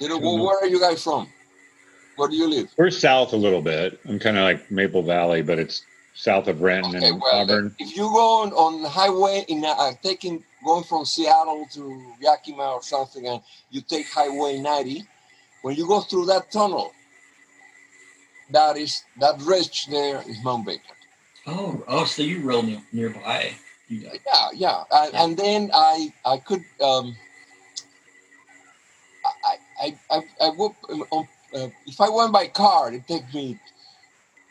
You 0.01 0.09
know, 0.09 0.19
where 0.19 0.59
are 0.59 0.67
you 0.67 0.81
guys 0.81 1.03
from? 1.05 1.29
Where 2.21 2.29
do 2.29 2.37
you 2.37 2.51
live? 2.51 2.69
We're 2.77 2.91
south 2.91 3.33
a 3.33 3.37
little 3.37 3.63
bit. 3.63 3.99
I'm 4.07 4.19
kind 4.19 4.37
of 4.37 4.43
like 4.43 4.71
Maple 4.71 5.03
Valley, 5.03 5.41
but 5.41 5.59
it's 5.59 5.83
south 6.13 6.49
of 6.49 6.61
Renton 6.61 6.97
Okay, 6.97 7.09
and 7.09 7.19
well, 7.19 7.41
Auburn. 7.41 7.75
if 7.79 7.97
you 7.97 8.03
go 8.13 8.43
on, 8.43 8.53
on 8.53 8.85
highway 8.85 9.47
in 9.49 9.65
uh, 9.65 9.93
taking 10.03 10.45
going 10.63 10.85
from 10.85 11.07
Seattle 11.07 11.65
to 11.73 12.15
Yakima 12.21 12.73
or 12.73 12.83
something, 12.83 13.27
and 13.27 13.41
you 13.71 13.81
take 13.81 14.07
Highway 14.13 14.59
90, 14.59 15.03
when 15.63 15.77
you 15.77 15.89
go 15.89 16.03
through 16.03 16.27
that 16.27 16.53
tunnel, 16.53 16.93
that 18.51 18.77
is 18.77 19.03
that 19.19 19.41
ridge 19.41 19.87
there 19.87 20.23
is 20.29 20.45
Mount 20.45 20.67
Baker. 20.67 20.83
oh, 21.47 21.83
oh, 21.89 22.05
so 22.05 22.23
you're 22.23 22.43
real 22.43 22.63
near, 22.63 22.83
nearby. 22.93 23.55
UW. 23.91 24.21
Yeah, 24.27 24.49
yeah, 24.53 24.85
and, 24.93 25.15
and 25.15 25.37
then 25.39 25.71
I 25.73 26.13
I 26.27 26.37
could 26.37 26.65
um, 26.83 27.17
I 29.47 29.57
I 29.81 29.99
I, 30.11 30.23
I 30.43 30.49
would 30.51 30.73
um, 31.13 31.27
uh, 31.55 31.69
if 31.87 32.01
I 32.01 32.09
went 32.09 32.33
by 32.33 32.49
car, 32.49 32.93
it 32.93 33.07
take 33.07 33.33
me 33.35 33.59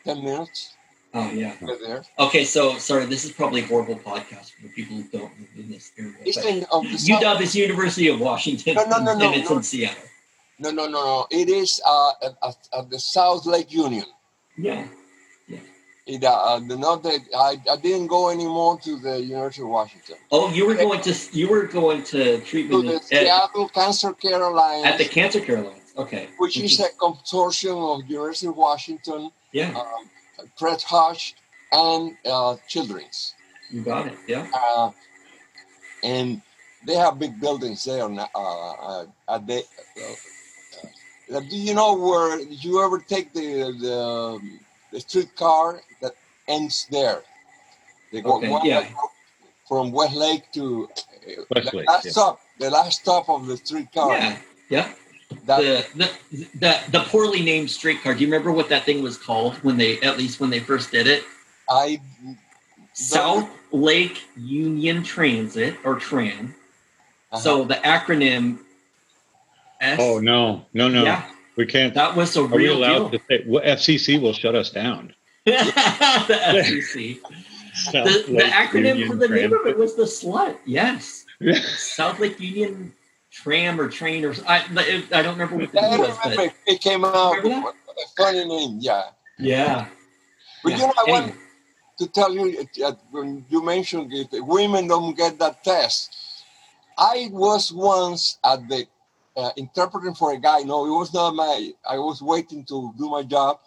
ten 0.04 0.22
minutes 0.24 0.74
Oh 1.12 1.30
yeah. 1.32 1.54
there. 1.60 2.04
Okay, 2.18 2.44
so 2.44 2.78
sorry, 2.78 3.04
this 3.06 3.24
is 3.24 3.32
probably 3.32 3.62
a 3.62 3.66
horrible 3.66 3.96
podcast 3.96 4.52
for 4.52 4.68
people 4.68 4.96
who 4.96 5.02
don't 5.04 5.32
live 5.40 5.48
in 5.56 5.70
this 5.70 5.90
area. 5.98 6.14
It's 6.24 6.36
but 6.36 6.46
in 6.46 6.64
of 6.70 6.84
the 6.84 6.98
south- 6.98 7.22
UW 7.22 7.40
is 7.40 7.56
University 7.56 8.08
of 8.08 8.20
Washington, 8.20 8.74
No, 8.76 8.84
no, 8.84 8.98
no, 9.02 9.18
no, 9.18 9.32
it's 9.32 9.50
no. 9.50 9.56
in 9.56 9.62
Seattle. 9.62 10.04
No, 10.60 10.70
no, 10.70 10.86
no, 10.86 11.02
no. 11.02 11.26
It 11.30 11.48
is 11.48 11.80
uh, 11.84 12.12
at, 12.22 12.56
at, 12.74 12.90
the 12.90 13.00
South 13.00 13.46
Lake 13.46 13.72
Union. 13.72 14.04
Yeah. 14.56 14.86
It, 16.06 16.24
uh, 16.24 16.60
the 16.60 16.76
not 16.76 17.02
that 17.04 17.20
I, 17.36 17.56
I 17.70 17.76
didn't 17.76 18.08
go 18.08 18.30
anymore 18.30 18.80
to 18.80 18.98
the 18.98 19.20
University 19.20 19.62
of 19.62 19.68
Washington. 19.68 20.16
Oh, 20.32 20.50
you 20.50 20.66
were 20.66 20.74
going 20.74 21.00
to 21.02 21.14
you 21.32 21.48
were 21.48 21.66
going 21.66 22.02
to 22.04 22.40
treatment 22.40 22.82
To 22.82 22.88
the 22.88 22.96
at, 22.96 23.04
Seattle 23.04 23.68
Cancer 23.68 24.12
Care 24.14 24.42
Alliance, 24.42 24.86
at 24.86 24.98
the 24.98 25.04
Cancer 25.04 25.40
Care 25.40 25.58
Alliance. 25.58 25.79
Okay. 26.02 26.28
which 26.38 26.56
is 26.56 26.80
a 26.80 26.88
consortium 27.04 27.78
of 27.94 28.08
University 28.10 28.46
of 28.48 28.56
Washington, 28.56 29.30
yeah, 29.52 29.70
um, 29.80 30.04
Fred 30.58 30.80
Hutch, 30.82 31.34
and 31.72 32.16
uh, 32.24 32.56
Children's. 32.68 33.34
you 33.70 33.82
got 33.82 34.06
it. 34.06 34.18
Yeah. 34.26 34.46
Uh, 34.54 34.90
and 36.02 36.40
they 36.86 36.94
have 36.94 37.18
big 37.18 37.34
buildings 37.40 37.84
there. 37.84 38.08
now, 38.08 38.28
Uh, 38.34 38.72
uh, 38.90 39.04
at 39.34 39.46
the, 39.46 39.58
uh, 39.60 41.36
uh, 41.36 41.40
do 41.50 41.56
you 41.56 41.74
know 41.74 41.94
where 41.94 42.38
did 42.38 42.62
you 42.64 42.82
ever 42.84 42.98
take 42.98 43.32
the 43.38 43.48
the, 43.84 43.98
the 44.92 45.00
streetcar 45.00 45.82
that 46.02 46.14
ends 46.48 46.86
there? 46.90 47.22
They 48.12 48.20
go 48.22 48.38
Okay, 48.38 48.68
yeah. 48.68 48.88
from 49.68 49.92
West 49.92 50.16
Lake 50.16 50.44
to 50.58 50.88
uh, 50.88 51.42
Westlake, 51.50 51.86
the 51.86 51.92
last 51.92 52.04
yeah. 52.06 52.10
stop. 52.16 52.34
The 52.58 52.70
last 52.70 53.00
stop 53.02 53.24
of 53.28 53.46
the 53.46 53.56
streetcar. 53.56 54.10
Yeah. 54.18 54.36
Yeah. 54.76 54.88
That, 55.46 55.60
The, 55.94 56.08
the 56.30 56.48
the 56.58 56.80
the 56.90 57.00
poorly 57.04 57.42
named 57.42 57.70
streetcar. 57.70 58.14
Do 58.14 58.20
you 58.20 58.26
remember 58.26 58.52
what 58.52 58.68
that 58.68 58.84
thing 58.84 59.02
was 59.02 59.16
called 59.16 59.54
when 59.64 59.76
they 59.76 60.00
at 60.00 60.18
least 60.18 60.40
when 60.40 60.50
they 60.50 60.60
first 60.60 60.90
did 60.92 61.06
it? 61.06 61.24
I 61.68 62.00
South 62.92 63.48
Lake 63.72 64.22
Union 64.36 65.02
Transit 65.02 65.76
or 65.84 65.94
Tram. 65.96 66.54
uh-huh. 67.32 67.38
So 67.40 67.64
the 67.64 67.74
acronym 67.76 68.58
S. 69.80 69.98
Oh 70.00 70.18
no, 70.18 70.66
no, 70.74 70.88
no. 70.88 71.04
Yeah, 71.04 71.24
We 71.56 71.64
can't. 71.66 71.94
that 71.94 72.14
was 72.14 72.36
a 72.36 72.40
Are 72.42 72.46
we 72.46 72.64
real 72.64 72.76
allowed 72.78 73.10
deal. 73.10 73.18
to 73.18 73.20
say? 73.28 73.44
Well, 73.46 73.62
FCC 73.64 74.20
will 74.20 74.32
shut 74.34 74.54
us 74.54 74.70
down. 74.70 75.14
the 75.46 75.52
FCC. 75.52 77.20
The, 77.92 78.24
the 78.28 78.42
acronym 78.42 79.06
for 79.06 79.16
the 79.16 79.28
name 79.28 79.52
of 79.54 79.66
it 79.66 79.78
was 79.78 79.94
the 79.96 80.02
slut. 80.02 80.56
Yes. 80.66 81.24
Yeah. 81.40 81.54
South 81.76 82.18
Lake 82.18 82.38
Union 82.40 82.92
tram 83.30 83.80
or 83.80 83.88
train 83.88 84.24
or 84.24 84.34
I, 84.46 84.64
I 85.12 85.22
don't 85.22 85.38
remember 85.38 85.56
what 85.56 85.72
the 85.72 85.80
I 85.80 85.96
was, 85.96 86.18
remember 86.24 86.36
but 86.36 86.54
it 86.66 86.80
came 86.80 87.04
out 87.04 87.36
Remember 87.36 87.68
with 87.68 87.96
a 87.96 88.08
funny 88.16 88.44
name. 88.44 88.78
Yeah. 88.80 89.04
yeah. 89.38 89.86
But 90.62 90.72
yeah. 90.72 90.78
you 90.78 90.86
know, 90.86 90.92
I 90.96 91.10
want 91.10 91.34
to 91.98 92.06
tell 92.08 92.34
you 92.34 92.66
uh, 92.84 92.92
when 93.10 93.44
you 93.48 93.64
mentioned 93.64 94.12
it, 94.12 94.28
women 94.44 94.88
don't 94.88 95.16
get 95.16 95.38
that 95.38 95.62
test. 95.62 96.16
I 96.98 97.28
was 97.30 97.72
once 97.72 98.38
at 98.44 98.68
the 98.68 98.86
uh, 99.36 99.50
interpreting 99.56 100.14
for 100.14 100.32
a 100.32 100.38
guy. 100.38 100.60
No, 100.60 100.86
it 100.86 100.98
was 100.98 101.14
not 101.14 101.34
my. 101.34 101.72
I 101.88 101.98
was 101.98 102.20
waiting 102.20 102.64
to 102.64 102.92
do 102.98 103.08
my 103.08 103.22
job 103.22 103.60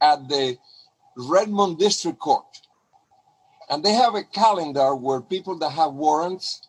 at 0.00 0.28
the 0.28 0.56
Redmond 1.16 1.78
District 1.78 2.18
Court, 2.18 2.46
and 3.70 3.84
they 3.84 3.92
have 3.92 4.14
a 4.14 4.24
calendar 4.24 4.94
where 4.94 5.20
people 5.20 5.58
that 5.58 5.70
have 5.70 5.92
warrants 5.92 6.62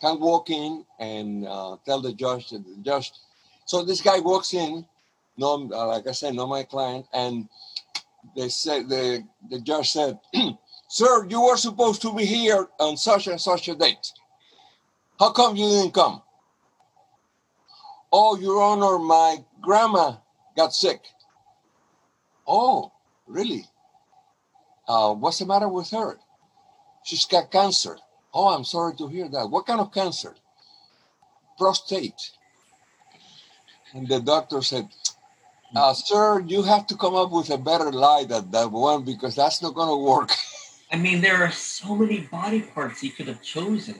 can 0.00 0.20
walk 0.20 0.50
in 0.50 0.84
and 0.98 1.46
uh, 1.46 1.76
tell 1.84 2.00
the 2.00 2.12
judge 2.12 2.50
that 2.50 2.64
the 2.64 2.76
judge. 2.82 3.12
So 3.66 3.84
this 3.84 4.00
guy 4.00 4.18
walks 4.20 4.54
in, 4.54 4.86
no, 5.36 5.68
uh, 5.72 5.86
like 5.88 6.06
I 6.06 6.12
said, 6.12 6.34
no, 6.34 6.46
my 6.46 6.64
client, 6.64 7.06
and 7.12 7.48
they 8.36 8.48
said 8.48 8.88
the 8.88 9.24
the 9.50 9.60
judge 9.60 9.90
said, 9.90 10.18
"Sir, 10.88 11.26
you 11.26 11.42
were 11.42 11.56
supposed 11.56 12.02
to 12.02 12.14
be 12.14 12.24
here 12.24 12.68
on 12.78 12.96
such 12.96 13.26
and 13.26 13.40
such 13.40 13.68
a 13.68 13.74
date. 13.74 14.12
How 15.18 15.30
come 15.30 15.56
you 15.56 15.68
didn't 15.68 15.94
come?" 15.94 16.22
Oh, 18.12 18.36
Your 18.36 18.60
Honor, 18.60 18.98
my 18.98 19.44
grandma 19.60 20.16
got 20.56 20.74
sick. 20.74 21.00
Oh, 22.46 22.92
really? 23.26 23.64
Uh, 24.88 25.14
what's 25.14 25.38
the 25.38 25.46
matter 25.46 25.68
with 25.68 25.90
her? 25.90 26.18
She's 27.04 27.24
got 27.24 27.52
cancer. 27.52 27.96
Oh, 28.32 28.48
I'm 28.48 28.64
sorry 28.64 28.94
to 28.96 29.08
hear 29.08 29.28
that. 29.28 29.50
What 29.50 29.66
kind 29.66 29.80
of 29.80 29.92
cancer? 29.92 30.34
Prostate. 31.58 32.30
And 33.92 34.08
the 34.08 34.20
doctor 34.20 34.62
said, 34.62 34.88
uh, 35.74 35.94
sir, 35.94 36.40
you 36.40 36.62
have 36.62 36.86
to 36.88 36.96
come 36.96 37.14
up 37.14 37.30
with 37.30 37.50
a 37.50 37.58
better 37.58 37.90
lie 37.92 38.24
than 38.24 38.50
that 38.50 38.70
one 38.70 39.04
because 39.04 39.36
that's 39.36 39.62
not 39.62 39.74
going 39.74 39.88
to 39.88 39.96
work. 39.96 40.30
I 40.92 40.96
mean, 40.96 41.20
there 41.20 41.42
are 41.44 41.52
so 41.52 41.94
many 41.94 42.20
body 42.20 42.62
parts 42.62 43.00
he 43.00 43.10
could 43.10 43.28
have 43.28 43.42
chosen. 43.42 43.98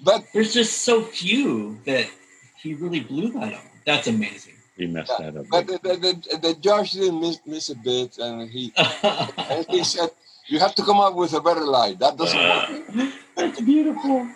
But 0.00 0.24
There's 0.32 0.54
just 0.54 0.82
so 0.82 1.02
few 1.02 1.78
that 1.84 2.08
he 2.56 2.74
really 2.74 3.00
blew 3.00 3.32
that 3.32 3.52
up. 3.54 3.64
That's 3.86 4.06
amazing. 4.06 4.54
He 4.76 4.86
messed 4.86 5.12
that 5.18 5.36
up. 5.36 5.46
but 5.50 5.66
the, 5.66 5.78
the, 5.82 5.96
the, 5.96 6.38
the 6.38 6.54
judge 6.60 6.92
didn't 6.92 7.20
miss, 7.20 7.38
miss 7.46 7.70
a 7.70 7.76
bit, 7.76 8.18
and 8.18 8.50
he 8.50 8.72
and 9.06 9.66
he 9.68 9.84
said, 9.84 10.10
"You 10.48 10.58
have 10.58 10.74
to 10.76 10.82
come 10.82 11.00
up 11.00 11.14
with 11.14 11.32
a 11.34 11.40
better 11.40 11.64
lie. 11.64 11.94
That 11.94 12.16
doesn't 12.16 12.38
work." 12.38 13.12
that's 13.36 13.60
beautiful. 13.60 14.28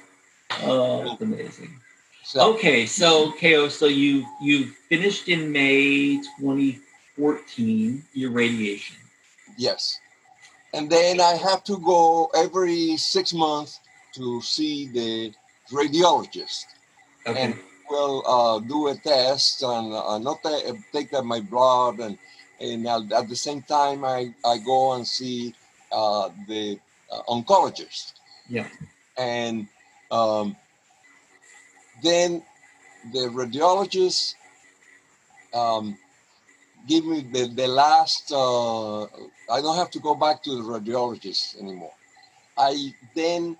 Oh, 0.63 1.05
that's 1.09 1.23
amazing. 1.23 1.71
So, 2.25 2.55
Okay, 2.55 2.87
so 2.87 3.33
Keo, 3.33 3.69
so 3.69 3.87
you 3.87 4.27
you 4.41 4.67
finished 4.89 5.29
in 5.29 5.51
May 5.53 6.21
2014 6.39 8.05
your 8.13 8.31
radiation. 8.31 8.97
Yes, 9.57 9.99
and 10.75 10.91
then 10.91 11.21
I 11.21 11.35
have 11.35 11.65
to 11.65 11.79
go 11.79 12.31
every 12.35 12.97
six 12.97 13.33
months 13.33 13.81
to 14.15 14.41
see 14.43 14.89
the 14.89 15.33
radiologist. 15.73 16.67
Okay. 17.27 17.43
and 17.43 17.55
will 17.91 18.23
uh, 18.27 18.59
do 18.61 18.89
a 18.89 18.95
test 18.97 19.63
and 19.63 19.93
uh, 19.93 20.19
not 20.19 20.43
ta- 20.43 20.61
take 20.93 21.13
uh, 21.13 21.23
my 21.23 21.41
blood 21.41 22.01
and 22.01 22.19
and 22.61 22.87
uh, 22.87 23.01
at 23.17 23.29
the 23.29 23.37
same 23.37 23.63
time 23.63 24.05
I, 24.05 24.35
I 24.45 24.59
go 24.59 24.93
and 24.95 25.07
see 25.07 25.55
uh, 25.93 26.31
the 26.49 26.79
uh, 27.13 27.23
oncologist 27.29 28.13
Yeah. 28.49 28.67
and 29.17 29.69
um, 30.11 30.57
then 32.03 32.43
the 33.13 33.29
radiologist 33.29 34.35
um, 35.55 35.97
give 36.87 37.05
me 37.05 37.23
the, 37.33 37.49
the 37.49 37.69
last 37.69 38.33
uh, 38.33 39.05
I 39.05 39.61
don't 39.63 39.77
have 39.77 39.91
to 39.93 40.01
go 40.01 40.15
back 40.15 40.43
to 40.45 40.51
the 40.57 40.63
radiologist 40.63 41.61
anymore 41.61 41.93
I 42.57 42.95
then 43.15 43.57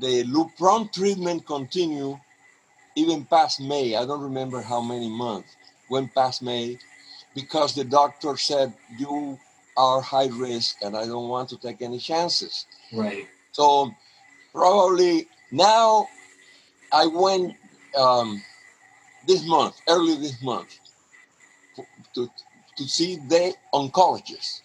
the 0.00 0.24
Lupron 0.24 0.92
treatment 0.92 1.46
continue 1.46 2.18
even 2.96 3.24
past 3.24 3.60
May. 3.60 3.96
I 3.96 4.06
don't 4.06 4.22
remember 4.22 4.60
how 4.60 4.80
many 4.80 5.08
months 5.08 5.56
went 5.90 6.14
past 6.14 6.42
May 6.42 6.78
because 7.34 7.74
the 7.74 7.84
doctor 7.84 8.36
said 8.36 8.72
you 8.98 9.38
are 9.76 10.00
high 10.00 10.28
risk 10.28 10.76
and 10.82 10.96
I 10.96 11.04
don't 11.06 11.28
want 11.28 11.48
to 11.50 11.56
take 11.56 11.82
any 11.82 11.98
chances. 11.98 12.66
Right. 12.92 13.26
So 13.52 13.90
probably 14.52 15.28
now 15.50 16.08
I 16.92 17.06
went 17.06 17.54
um, 17.96 18.42
this 19.26 19.44
month, 19.46 19.80
early 19.88 20.16
this 20.16 20.42
month, 20.42 20.78
to, 22.14 22.30
to 22.76 22.84
see 22.84 23.16
the 23.16 23.54
oncologist. 23.72 24.60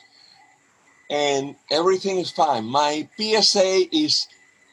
And 1.10 1.56
everything 1.72 2.20
is 2.20 2.30
fine. 2.30 2.66
My 2.66 3.08
PSA 3.18 3.86
is 3.92 4.28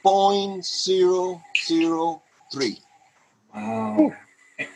0.003. 0.05 2.81
Wow. 3.55 4.13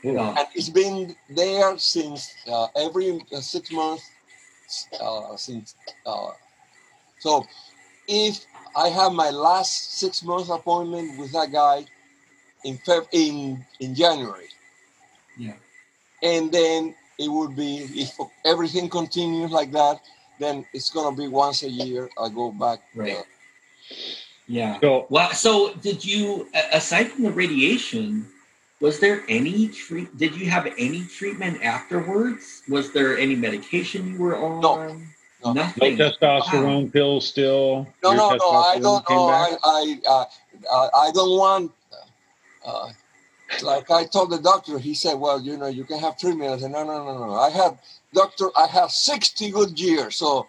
Yeah. 0.03 0.35
and 0.39 0.47
it's 0.55 0.69
been 0.69 1.17
there 1.31 1.79
since 1.79 2.35
uh, 2.51 2.67
every 2.77 3.19
uh, 3.35 3.41
six 3.41 3.73
months 3.73 4.11
uh, 5.01 5.37
since 5.37 5.75
uh, 6.07 6.31
so 7.19 7.47
if 8.09 8.45
i 8.77 8.89
have 8.89 9.13
my 9.13 9.31
last 9.31 9.99
six 9.99 10.23
months 10.23 10.51
appointment 10.51 11.19
with 11.19 11.33
that 11.33 11.51
guy 11.53 11.85
in 12.65 12.79
Feb- 12.79 13.09
in 13.13 13.65
in 13.81 13.95
january 13.95 14.49
Yeah. 15.37 15.55
and 16.23 16.53
then 16.53 16.95
it 17.19 17.29
would 17.31 17.57
be 17.57 17.79
if 17.95 18.17
everything 18.45 18.89
continues 18.89 19.51
like 19.51 19.73
that 19.73 20.01
then 20.39 20.65
it's 20.73 20.91
going 20.91 21.15
to 21.15 21.23
be 21.23 21.29
once 21.29 21.63
a 21.63 21.71
year 21.71 22.11
i 22.23 22.29
go 22.29 22.53
back 22.53 22.81
Right. 22.95 23.17
uh, 23.19 23.23
Yeah. 24.47 24.81
So 24.81 25.07
Wow. 25.11 25.31
So, 25.33 25.75
did 25.75 26.05
you, 26.05 26.49
aside 26.73 27.09
from 27.13 27.25
the 27.25 27.33
radiation, 27.33 28.27
was 28.81 28.99
there 28.99 29.23
any 29.29 29.69
treat? 29.69 30.17
Did 30.17 30.35
you 30.35 30.51
have 30.51 30.67
any 30.79 31.05
treatment 31.05 31.63
afterwards? 31.63 32.63
Was 32.69 32.93
there 32.93 33.19
any 33.19 33.37
medication 33.37 34.13
you 34.13 34.19
were 34.19 34.37
on? 34.37 34.61
No. 34.61 34.87
No. 34.87 34.97
no 35.45 35.53
Nothing. 35.53 35.97
testosterone 35.97 36.93
pills 36.93 37.27
still. 37.27 37.87
No, 38.03 38.13
Your 38.13 38.17
no, 38.17 38.37
no. 38.37 38.51
I 38.51 38.79
don't 38.79 39.07
came 39.07 39.17
know. 39.17 39.29
back? 39.29 39.59
I, 39.63 39.97
I, 40.07 40.11
uh, 40.11 40.25
uh, 40.73 40.89
I 40.97 41.11
don't 41.13 41.37
want. 41.39 41.73
Uh, 42.65 42.91
like 43.63 43.91
I 43.91 44.05
told 44.07 44.31
the 44.31 44.39
doctor, 44.39 44.79
he 44.79 44.95
said, 44.95 45.15
"Well, 45.15 45.41
you 45.41 45.57
know, 45.57 45.67
you 45.67 45.85
can 45.85 45.99
have 45.99 46.17
treatment." 46.19 46.53
I 46.53 46.59
said, 46.59 46.71
"No, 46.71 46.85
no, 46.85 47.05
no, 47.05 47.27
no. 47.27 47.35
I 47.35 47.51
have, 47.51 47.79
doctor. 48.15 48.51
I 48.57 48.67
have 48.69 48.91
sixty 48.93 49.51
good 49.51 49.79
years, 49.79 50.17
so 50.17 50.47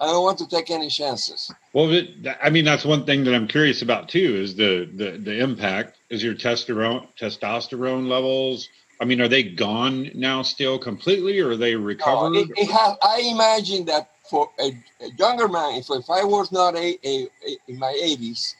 I 0.00 0.06
don't 0.06 0.22
want 0.22 0.38
to 0.38 0.48
take 0.48 0.70
any 0.70 0.88
chances." 0.88 1.52
Well, 1.72 1.90
it, 1.92 2.10
I 2.42 2.50
mean, 2.50 2.64
that's 2.64 2.84
one 2.84 3.04
thing 3.04 3.24
that 3.24 3.34
I'm 3.34 3.48
curious 3.48 3.82
about 3.82 4.08
too 4.08 4.36
is 4.36 4.54
the 4.56 4.88
the, 4.94 5.18
the 5.18 5.38
impact. 5.40 5.98
Is 6.10 6.22
your 6.22 6.34
testosterone 6.34 7.08
testosterone 7.20 8.08
levels? 8.08 8.68
I 9.00 9.04
mean, 9.04 9.20
are 9.20 9.28
they 9.28 9.42
gone 9.42 10.10
now 10.14 10.42
still 10.42 10.78
completely, 10.78 11.38
or 11.40 11.50
are 11.50 11.56
they 11.56 11.74
No, 11.74 11.82
recovered? 11.82 12.36
it, 12.36 12.50
it 12.56 12.70
has, 12.70 12.96
I 13.02 13.20
imagine 13.20 13.84
that 13.86 14.10
for 14.30 14.50
a, 14.58 14.72
a 15.00 15.10
younger 15.18 15.48
man, 15.48 15.74
if, 15.76 15.90
if 15.90 16.08
I 16.08 16.24
was 16.24 16.50
not 16.52 16.74
a, 16.76 16.98
a, 17.04 17.28
a 17.46 17.58
in 17.68 17.78
my 17.78 17.98
eighties, 18.02 18.56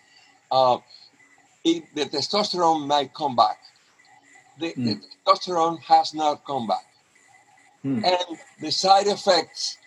uh, 0.51 0.79
it, 1.65 1.85
the 1.95 2.05
testosterone 2.05 2.87
might 2.87 3.15
come 3.15 3.35
back. 3.37 3.59
The, 4.61 4.75
the 4.77 5.01
testosterone 5.27 5.81
has 5.81 6.15
not 6.15 6.45
come 6.45 6.67
back. 6.67 6.85
Hmm. 7.83 8.05
and 8.05 8.39
the 8.61 8.73
side 8.73 9.07
effects 9.07 9.79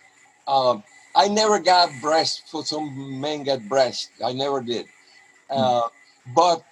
um, 0.47 0.83
i 1.15 1.27
never 1.27 1.59
got 1.59 1.89
breast 2.01 2.43
for 2.49 2.63
some 2.65 3.19
men 3.19 3.43
get 3.43 3.67
breast 3.67 4.09
i 4.25 4.31
never 4.33 4.61
did 4.61 4.85
uh, 5.49 5.87
but 6.35 6.63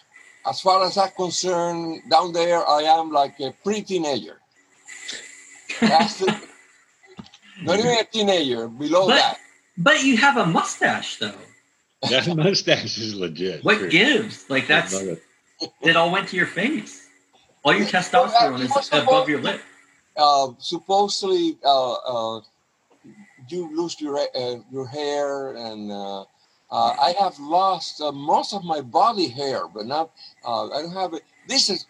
as 0.45 0.61
far 0.61 0.83
as 0.85 0.97
i'm 0.97 1.09
concerned 1.11 2.01
down 2.09 2.31
there 2.33 2.67
i 2.69 2.81
am 2.83 3.11
like 3.11 3.39
a 3.39 3.51
pre-teenager 3.63 4.37
That's 5.81 6.19
the, 6.19 6.27
not 7.61 7.79
even 7.79 7.91
a 7.97 8.03
teenager 8.05 8.67
below 8.67 9.07
But- 9.07 9.15
that 9.15 9.37
But 9.77 10.03
you 10.03 10.17
have 10.17 10.37
a 10.37 10.45
mustache, 10.45 11.17
though. 11.21 11.37
that 12.09 12.25
mustache 12.35 12.97
is 12.97 13.13
legit. 13.13 13.63
What 13.63 13.77
True. 13.77 13.89
gives? 13.89 14.49
Like 14.49 14.65
that's 14.65 14.93
it. 14.93 15.21
it 15.81 15.95
all 15.95 16.09
went 16.11 16.29
to 16.29 16.35
your 16.35 16.47
face. 16.49 17.05
All 17.63 17.73
your 17.77 17.85
Well, 17.93 18.01
testosterone 18.01 18.61
I- 18.65 18.79
is 18.79 18.89
above 18.91 19.25
the- 19.25 19.31
your 19.33 19.41
lip. 19.41 19.61
uh, 20.17 20.47
supposedly 20.57 21.57
you 23.49 23.75
lose 23.75 23.99
your 24.01 24.17
uh, 24.17 24.55
your 24.71 24.87
hair 24.87 25.55
and 25.55 25.91
uh, 25.91 26.21
uh, 26.69 26.95
I 26.99 27.15
have 27.19 27.39
lost 27.39 28.01
uh, 28.01 28.11
most 28.11 28.53
of 28.53 28.63
my 28.63 28.81
body 28.81 29.27
hair, 29.27 29.67
but 29.67 29.85
not 29.85 30.11
uh, 30.45 30.69
I 30.69 30.81
don't 30.81 30.91
have 30.93 31.13
it. 31.13 31.23
This 31.47 31.69
is 31.69 31.85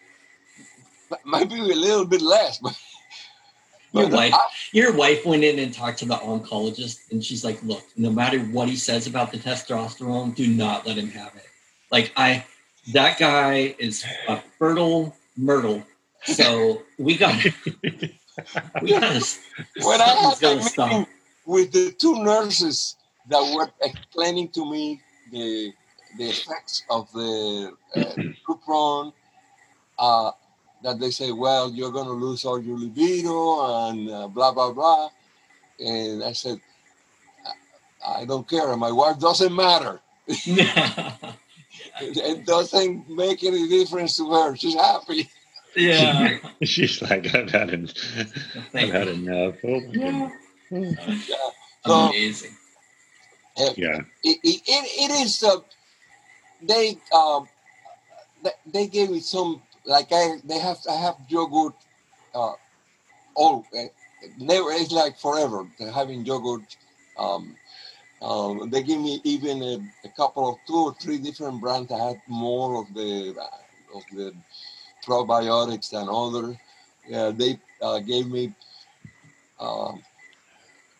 maybe 1.24 1.56
a 1.58 1.74
little 1.74 2.04
bit 2.04 2.22
less, 2.22 2.58
but, 2.58 2.76
Your 3.92 4.08
wife, 4.08 4.34
I- 4.34 4.46
your 4.72 4.92
wife 4.92 5.24
went 5.24 5.44
in 5.44 5.58
and 5.58 5.72
talked 5.72 5.98
to 6.00 6.04
the 6.04 6.16
oncologist, 6.16 7.10
and 7.10 7.24
she's 7.24 7.42
like, 7.42 7.62
"Look, 7.62 7.82
no 7.96 8.10
matter 8.10 8.38
what 8.40 8.68
he 8.68 8.76
says 8.76 9.06
about 9.06 9.32
the 9.32 9.38
testosterone, 9.38 10.34
do 10.34 10.46
not 10.46 10.86
let 10.86 10.98
him 10.98 11.10
have 11.10 11.34
it." 11.34 11.46
Like 11.90 12.12
I, 12.14 12.44
that 12.92 13.18
guy 13.18 13.74
is 13.78 14.04
a 14.28 14.42
fertile 14.58 15.16
myrtle. 15.38 15.82
So 16.24 16.82
we 16.98 17.16
got 17.16 17.42
we 18.82 18.92
got 18.92 19.20
to. 19.20 19.38
when 19.84 20.00
I 20.02 20.04
had 20.04 20.36
that 20.42 20.58
meeting 20.58 21.06
with 21.48 21.72
the 21.72 21.90
two 21.92 22.22
nurses 22.22 22.96
that 23.26 23.40
were 23.56 23.70
explaining 23.80 24.48
to 24.50 24.70
me 24.70 25.00
the 25.32 25.72
the 26.18 26.28
effects 26.28 26.84
of 26.90 27.10
the 27.12 27.72
uh, 27.96 29.10
uh, 29.98 30.30
that 30.82 31.00
they 31.00 31.10
say, 31.10 31.32
well, 31.32 31.70
you're 31.70 31.90
going 31.90 32.06
to 32.06 32.12
lose 32.12 32.44
all 32.44 32.62
your 32.62 32.78
libido 32.78 33.88
and 33.88 34.10
uh, 34.10 34.28
blah 34.28 34.52
blah 34.52 34.72
blah, 34.72 35.08
and 35.80 36.22
I 36.22 36.32
said, 36.32 36.60
I 38.06 38.26
don't 38.26 38.46
care. 38.48 38.76
My 38.76 38.92
wife 38.92 39.18
doesn't 39.18 39.54
matter. 39.54 40.00
it 40.28 42.44
doesn't 42.44 43.08
make 43.08 43.42
any 43.42 43.66
difference 43.68 44.18
to 44.18 44.30
her. 44.30 44.54
She's 44.54 44.74
happy. 44.74 45.30
Yeah. 45.74 46.38
She's 46.62 47.00
like, 47.00 47.34
I've 47.34 47.50
had 47.50 47.70
enough. 47.70 47.94
I've 48.74 48.92
had 48.92 49.08
enough. 49.08 49.54
Oh 49.64 49.80
yeah. 49.92 50.28
Yeah. 50.70 51.16
So, 51.86 52.08
Amazing. 52.08 52.56
yeah. 53.76 54.00
It, 54.24 54.38
it, 54.42 54.62
it 54.66 55.10
is, 55.22 55.42
uh, 55.42 55.56
they, 56.62 56.98
um, 57.14 57.48
they 58.66 58.86
gave 58.86 59.10
me 59.10 59.20
some, 59.20 59.62
like 59.84 60.08
I, 60.12 60.36
they 60.44 60.58
have, 60.58 60.78
I 60.88 60.96
have 60.96 61.16
yogurt, 61.28 61.74
uh, 62.34 62.52
all, 63.34 63.64
uh, 63.76 63.84
never, 64.38 64.70
it's 64.70 64.92
like 64.92 65.18
forever 65.18 65.66
having 65.94 66.24
yogurt, 66.24 66.76
um, 67.18 67.56
um, 68.20 68.68
they 68.70 68.82
give 68.82 69.00
me 69.00 69.20
even 69.24 69.62
a, 69.62 69.78
a, 70.04 70.08
couple 70.16 70.48
of 70.48 70.56
two 70.66 70.74
or 70.74 70.94
three 70.94 71.18
different 71.18 71.60
brands 71.60 71.88
that 71.88 72.00
had 72.00 72.20
more 72.26 72.82
of 72.82 72.92
the 72.92 73.34
of 73.94 74.02
the 74.12 74.34
probiotics 75.06 75.90
than 75.90 76.08
other. 76.08 76.58
Yeah, 77.08 77.30
they 77.30 77.58
uh, 77.80 78.00
gave 78.00 78.26
me, 78.26 78.52
uh, 79.60 79.92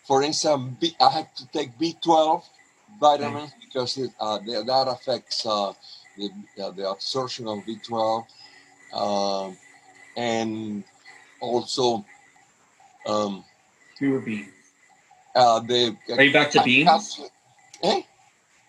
for 0.08 0.22
instance, 0.22 0.74
B, 0.80 0.96
I 0.98 1.10
had 1.10 1.36
to 1.36 1.46
take 1.48 1.78
B12 1.78 2.42
vitamins 2.98 3.50
mm. 3.50 3.60
because 3.60 3.98
it, 3.98 4.10
uh, 4.18 4.38
the, 4.38 4.64
that 4.66 4.88
affects 4.88 5.44
uh, 5.44 5.74
the, 6.16 6.30
the 6.56 6.90
absorption 6.90 7.46
of 7.46 7.58
B12, 7.58 8.24
um, 8.94 9.56
and 10.16 10.82
also 11.42 12.06
um, 13.06 13.44
fewer 13.98 14.20
beans. 14.20 14.48
Uh, 15.36 15.60
the, 15.60 15.94
Are 16.16 16.22
you 16.22 16.32
back 16.32 16.50
to 16.52 16.62
beans? 16.62 17.20
eh? 17.82 18.00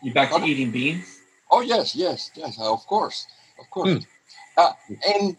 You 0.03 0.13
back 0.13 0.31
to 0.31 0.43
eating 0.43 0.71
beans? 0.71 1.21
Oh 1.49 1.61
yes, 1.61 1.95
yes, 1.95 2.31
yes. 2.35 2.59
Of 2.59 2.85
course, 2.85 3.25
of 3.57 3.69
course. 3.69 3.89
Mm. 3.89 4.05
Uh, 4.57 4.71
and 5.07 5.37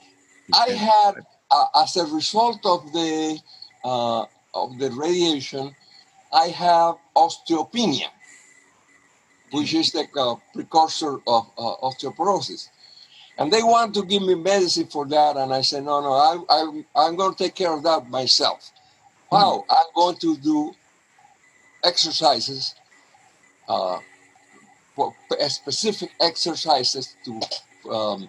I 0.54 0.70
had, 0.70 1.14
uh, 1.50 1.66
as 1.76 1.96
a 1.98 2.06
result 2.06 2.64
of 2.64 2.90
the 2.92 3.38
uh, 3.84 4.24
of 4.54 4.78
the 4.78 4.90
radiation, 4.90 5.74
I 6.32 6.48
have 6.48 6.96
osteopenia, 7.16 8.08
which 9.50 9.74
is 9.74 9.92
the 9.92 10.06
uh, 10.16 10.36
precursor 10.54 11.18
of 11.26 11.50
uh, 11.58 11.76
osteoporosis. 11.82 12.68
And 13.38 13.50
they 13.50 13.62
want 13.62 13.94
to 13.94 14.04
give 14.04 14.22
me 14.22 14.34
medicine 14.34 14.86
for 14.86 15.06
that, 15.06 15.36
and 15.36 15.52
I 15.52 15.62
said, 15.62 15.84
no, 15.84 16.00
no, 16.00 16.12
I, 16.12 16.38
I, 16.48 16.84
I'm 16.94 17.16
going 17.16 17.34
to 17.34 17.44
take 17.44 17.54
care 17.54 17.72
of 17.72 17.82
that 17.84 18.10
myself. 18.10 18.70
Wow, 19.32 19.64
mm. 19.68 19.74
I'm 19.76 19.86
going 19.94 20.16
to 20.16 20.36
do 20.36 20.74
exercises, 21.82 22.74
uh, 23.68 23.98
specific 25.48 26.10
exercises 26.20 27.16
to, 27.24 27.40
um, 27.90 28.28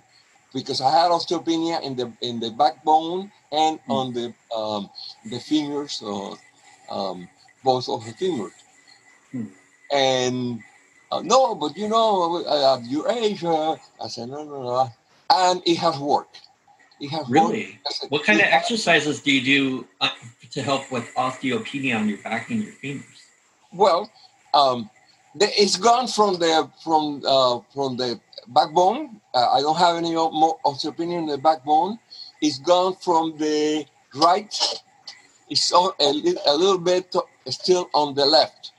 because 0.53 0.79
I 0.79 0.91
had 0.91 1.11
osteopenia 1.11 1.81
in 1.81 1.95
the 1.95 2.13
in 2.21 2.39
the 2.39 2.51
backbone 2.51 3.31
and 3.51 3.79
mm. 3.79 3.89
on 3.89 4.13
the 4.13 4.33
um, 4.55 4.89
the 5.25 5.39
fingers, 5.39 6.01
uh, 6.05 6.35
um, 6.89 7.27
both 7.63 7.89
of 7.89 8.05
the 8.05 8.11
fingers, 8.13 8.53
mm. 9.33 9.47
and 9.91 10.61
uh, 11.11 11.21
no, 11.21 11.55
but 11.55 11.75
you 11.77 11.89
know, 11.89 12.43
uh, 12.45 12.79
your 12.83 13.09
age, 13.11 13.43
uh, 13.43 13.75
I 14.01 14.07
said 14.07 14.29
no, 14.29 14.43
no, 14.43 14.63
no, 14.63 14.91
and 15.29 15.61
it 15.65 15.77
has 15.77 15.97
worked. 15.97 16.41
It 16.99 17.09
has 17.09 17.27
really. 17.29 17.79
Worked. 17.85 18.11
What 18.11 18.23
kind 18.23 18.39
of 18.39 18.45
exercises 18.45 19.21
do 19.21 19.31
you 19.31 19.41
do 19.41 19.87
uh, 19.99 20.09
to 20.51 20.61
help 20.61 20.91
with 20.91 21.13
osteopenia 21.15 21.97
on 21.97 22.07
your 22.07 22.19
back 22.19 22.49
and 22.51 22.63
your 22.63 22.73
fingers? 22.73 23.05
Well, 23.73 24.09
um, 24.53 24.89
the, 25.35 25.47
it's 25.61 25.77
gone 25.77 26.07
from 26.07 26.39
the 26.39 26.69
from 26.83 27.23
uh, 27.25 27.59
from 27.73 27.97
the 27.97 28.19
backbone. 28.47 29.21
Uh, 29.33 29.49
I 29.49 29.61
don't 29.61 29.77
have 29.77 29.95
any 29.95 30.13
more 30.13 30.59
osteopenia 30.65 31.17
in 31.17 31.25
the 31.25 31.37
backbone. 31.37 31.99
It's 32.41 32.59
gone 32.59 32.95
from 32.95 33.37
the 33.37 33.85
right. 34.15 34.53
It's 35.51 35.71
on, 35.73 35.91
a, 35.99 36.09
a 36.53 36.55
little 36.55 36.79
bit 36.79 37.13
still 37.49 37.89
on 37.93 38.15
the 38.15 38.25
left, 38.25 38.71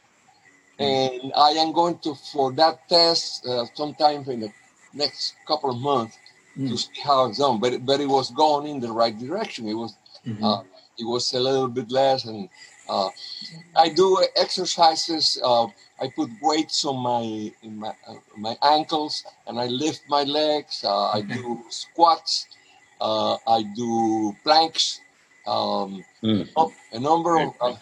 and 0.79 1.33
I 1.37 1.51
am 1.63 1.73
going 1.73 1.99
to 1.99 2.15
for 2.33 2.51
that 2.53 2.89
test 2.89 3.47
uh, 3.47 3.67
sometime 3.75 4.25
in 4.35 4.41
the 4.41 4.53
next 4.95 5.35
couple 5.47 5.71
of 5.71 5.79
months 5.79 6.17
mm. 6.57 6.71
to 6.71 6.79
see 6.79 7.01
how 7.05 7.27
it's 7.27 7.39
done. 7.39 7.61
But 7.61 7.85
but 7.85 8.01
it 8.01 8.09
was 8.09 8.31
going 8.31 8.67
in 8.73 8.81
the 8.81 8.91
right 8.91 9.17
direction. 9.27 9.69
It 9.69 9.75
was 9.75 9.93
mm-hmm. 10.27 10.43
uh, 10.43 10.63
it 10.99 11.05
was 11.05 11.33
a 11.35 11.41
little 11.41 11.69
bit 11.69 11.91
less 11.91 12.25
and 12.25 12.49
uh, 12.89 13.11
I 13.77 13.89
do 13.89 14.25
exercises. 14.37 15.39
Uh, 15.43 15.67
I 16.01 16.09
put 16.17 16.31
weights 16.41 16.85
on 16.85 16.99
my 16.99 17.53
my, 17.63 17.95
uh, 18.09 18.21
my 18.37 18.57
ankles 18.63 19.25
and 19.47 19.59
I 19.59 19.67
lift 19.67 20.03
my 20.09 20.25
legs. 20.25 20.85
Uh, 20.85 21.11
I 21.11 21.21
do 21.23 21.63
squats. 21.71 22.47
Uh, 23.01 23.37
I 23.47 23.63
do 23.77 24.35
planks. 24.43 25.01
Um, 25.47 26.05
mm. 26.23 26.73
A 26.93 26.99
number 26.99 27.39
of. 27.39 27.55
Uh, 27.61 27.75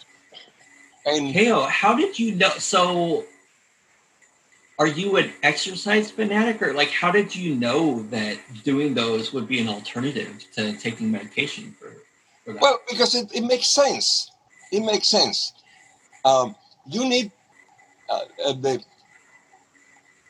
and 1.05 1.27
Hale, 1.27 1.63
how 1.63 1.95
did 1.95 2.17
you 2.19 2.35
know? 2.35 2.49
So, 2.49 3.25
are 4.77 4.87
you 4.87 5.17
an 5.17 5.31
exercise 5.43 6.11
fanatic, 6.11 6.61
or 6.61 6.73
like, 6.73 6.89
how 6.89 7.11
did 7.11 7.35
you 7.35 7.55
know 7.55 8.03
that 8.03 8.37
doing 8.63 8.93
those 8.93 9.33
would 9.33 9.47
be 9.47 9.59
an 9.59 9.67
alternative 9.67 10.45
to 10.55 10.73
taking 10.77 11.11
medication 11.11 11.75
for? 11.79 11.93
for 12.45 12.53
that? 12.53 12.61
Well, 12.61 12.79
because 12.89 13.15
it, 13.15 13.31
it 13.33 13.41
makes 13.41 13.67
sense 13.67 14.31
it 14.71 14.81
makes 14.81 15.09
sense. 15.09 15.53
Um, 16.23 16.55
you 16.85 17.07
need 17.07 17.31
uh, 18.09 18.21
uh, 18.45 18.53
the, 18.53 18.83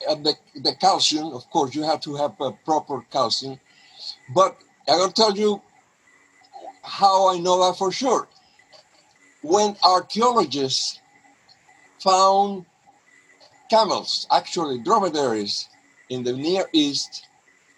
uh, 0.10 0.16
the 0.16 0.36
the 0.56 0.76
calcium. 0.76 1.28
Of 1.28 1.50
course, 1.50 1.76
you 1.76 1.84
have 1.84 2.02
to 2.02 2.16
have 2.16 2.34
a 2.42 2.52
proper 2.52 3.06
calcium. 3.12 3.60
But 4.34 4.58
I 4.88 4.96
will 4.96 5.12
tell 5.12 5.38
you 5.38 5.62
how 6.84 7.34
I 7.34 7.38
know 7.40 7.66
that 7.66 7.78
for 7.78 7.92
sure. 7.92 8.28
When 9.42 9.76
archaeologists 9.84 11.00
found 12.00 12.66
camels, 13.70 14.28
actually 14.32 14.80
dromedaries, 14.80 15.70
in 16.10 16.24
the 16.24 16.34
Near 16.34 16.66
East, 16.74 17.26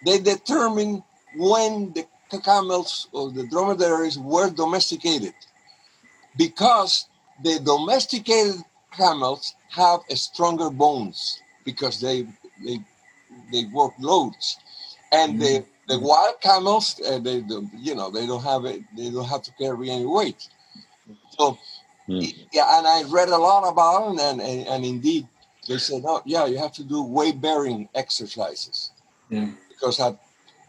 they 0.04 0.18
determined 0.18 1.02
when 1.36 1.92
the 1.94 2.04
camels 2.40 3.08
or 3.12 3.30
the 3.30 3.46
dromedaries 3.46 4.18
were 4.18 4.50
domesticated 4.50 5.34
because 6.36 7.06
the 7.44 7.60
domesticated 7.60 8.60
camels 8.90 9.54
have 9.70 10.00
stronger 10.14 10.68
bones 10.68 11.40
because 11.64 12.00
they 12.00 12.26
they 12.64 12.78
they 13.52 13.64
work 13.66 13.92
loads, 14.00 14.58
and 15.12 15.36
mm. 15.36 15.40
the 15.40 15.64
the 15.88 15.98
wild 15.98 16.40
camels 16.40 17.00
uh, 17.06 17.18
they 17.18 17.40
don't 17.40 17.70
you 17.74 17.94
know 17.94 18.10
they 18.10 18.26
don't 18.26 18.42
have 18.42 18.64
it 18.64 18.82
they 18.96 19.10
don't 19.10 19.28
have 19.28 19.42
to 19.42 19.52
carry 19.52 19.90
any 19.90 20.06
weight. 20.06 20.48
So 21.30 21.58
mm. 22.08 22.34
yeah, 22.52 22.78
and 22.78 22.86
I 22.86 23.02
read 23.08 23.28
a 23.28 23.36
lot 23.36 23.68
about 23.70 24.08
them, 24.08 24.18
and, 24.18 24.40
and 24.40 24.66
and 24.66 24.84
indeed 24.84 25.26
they 25.68 25.78
said, 25.78 26.02
oh 26.06 26.22
yeah, 26.24 26.46
you 26.46 26.58
have 26.58 26.72
to 26.72 26.84
do 26.84 27.02
weight 27.02 27.40
bearing 27.40 27.88
exercises 27.94 28.92
yeah. 29.30 29.48
because 29.68 29.98
that 29.98 30.18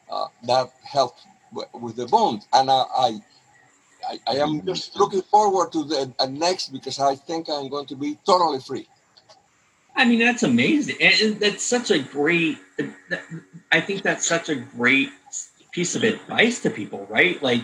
uh, 0.10 0.28
that 0.44 0.72
helps 0.84 1.24
with 1.74 1.96
the 1.96 2.08
bones, 2.08 2.48
and 2.54 2.70
I, 2.70 2.84
I 2.98 3.20
I, 4.08 4.20
I 4.28 4.36
am 4.38 4.66
just 4.66 4.96
looking 4.96 5.22
forward 5.24 5.72
to 5.72 5.84
the 5.84 6.14
uh, 6.20 6.26
next 6.28 6.70
because 6.70 7.00
I 7.00 7.16
think 7.16 7.50
I'm 7.50 7.70
going 7.70 7.88
to 7.88 7.96
be 7.96 8.18
totally 8.26 8.60
free. 8.60 8.88
I 9.96 10.06
mean, 10.06 10.20
that's 10.20 10.44
amazing. 10.44 10.98
And 11.02 11.40
that's 11.40 11.64
such 11.64 11.92
a 11.92 12.00
great, 12.00 12.58
I 13.72 13.82
think 13.82 14.04
that's 14.04 14.28
such 14.28 14.50
a 14.50 14.56
great 14.56 15.10
piece 15.72 15.96
of 15.96 16.04
advice 16.04 16.62
to 16.62 16.70
people, 16.70 17.06
right? 17.10 17.42
Like, 17.42 17.64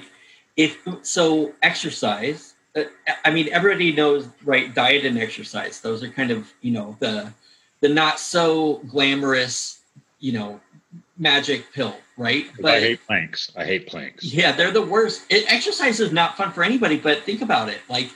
if 0.58 0.86
so, 1.02 1.54
exercise. 1.62 2.54
Uh, 2.76 2.84
I 3.26 3.32
mean, 3.32 3.50
everybody 3.52 3.92
knows, 3.92 4.28
right? 4.44 4.74
Diet 4.74 5.06
and 5.06 5.18
exercise; 5.18 5.82
those 5.82 6.04
are 6.04 6.10
kind 6.10 6.32
of, 6.32 6.52
you 6.62 6.72
know, 6.72 6.96
the 7.00 7.34
the 7.80 7.90
not 7.90 8.20
so 8.20 8.82
glamorous, 8.90 9.80
you 10.20 10.34
know, 10.34 10.60
magic 11.18 11.72
pill, 11.74 11.96
right? 12.18 12.46
But 12.60 12.76
I 12.76 12.80
hate 12.80 13.08
planks. 13.08 13.52
I 13.56 13.66
hate 13.66 13.88
planks. 13.88 14.24
Yeah, 14.24 14.52
they're 14.52 14.72
the 14.72 14.82
worst. 14.82 15.24
It, 15.30 15.52
exercise 15.52 16.00
is 16.00 16.12
not 16.12 16.38
fun 16.38 16.52
for 16.52 16.64
anybody, 16.64 16.98
but 16.98 17.24
think 17.24 17.42
about 17.42 17.70
it. 17.70 17.80
Like 17.90 18.10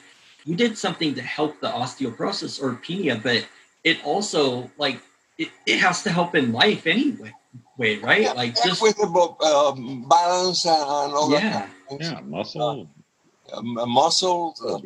you 0.45 0.55
did 0.55 0.78
something 0.78 1.16
to 1.16 1.22
help 1.22 1.59
the 1.59 1.70
osteoporosis 1.70 2.61
or 2.61 2.74
penia, 2.74 3.22
but 3.22 3.45
it 3.86 4.03
also 4.03 4.69
like 4.77 4.99
it, 5.38 5.49
it 5.65 5.79
has 5.79 6.03
to 6.03 6.09
help 6.09 6.36
in 6.36 6.51
life 6.51 6.88
anyway, 6.88 7.31
way, 7.77 7.97
right? 7.99 8.23
Yeah, 8.23 8.33
like 8.33 8.55
just 8.61 8.81
with 8.81 8.97
the 8.97 9.07
um, 9.07 10.09
balance 10.09 10.65
and, 10.65 10.75
and 10.75 11.13
all 11.13 11.29
that. 11.29 11.43
yeah. 11.43 11.51
kind 11.51 11.63
of 11.63 11.88
things. 11.89 12.11
Yeah, 12.11 12.19
muscle. 12.21 12.89
Um, 13.53 13.77
uh, 13.77 13.86
muscles. 13.86 14.61
uh. 14.65 14.79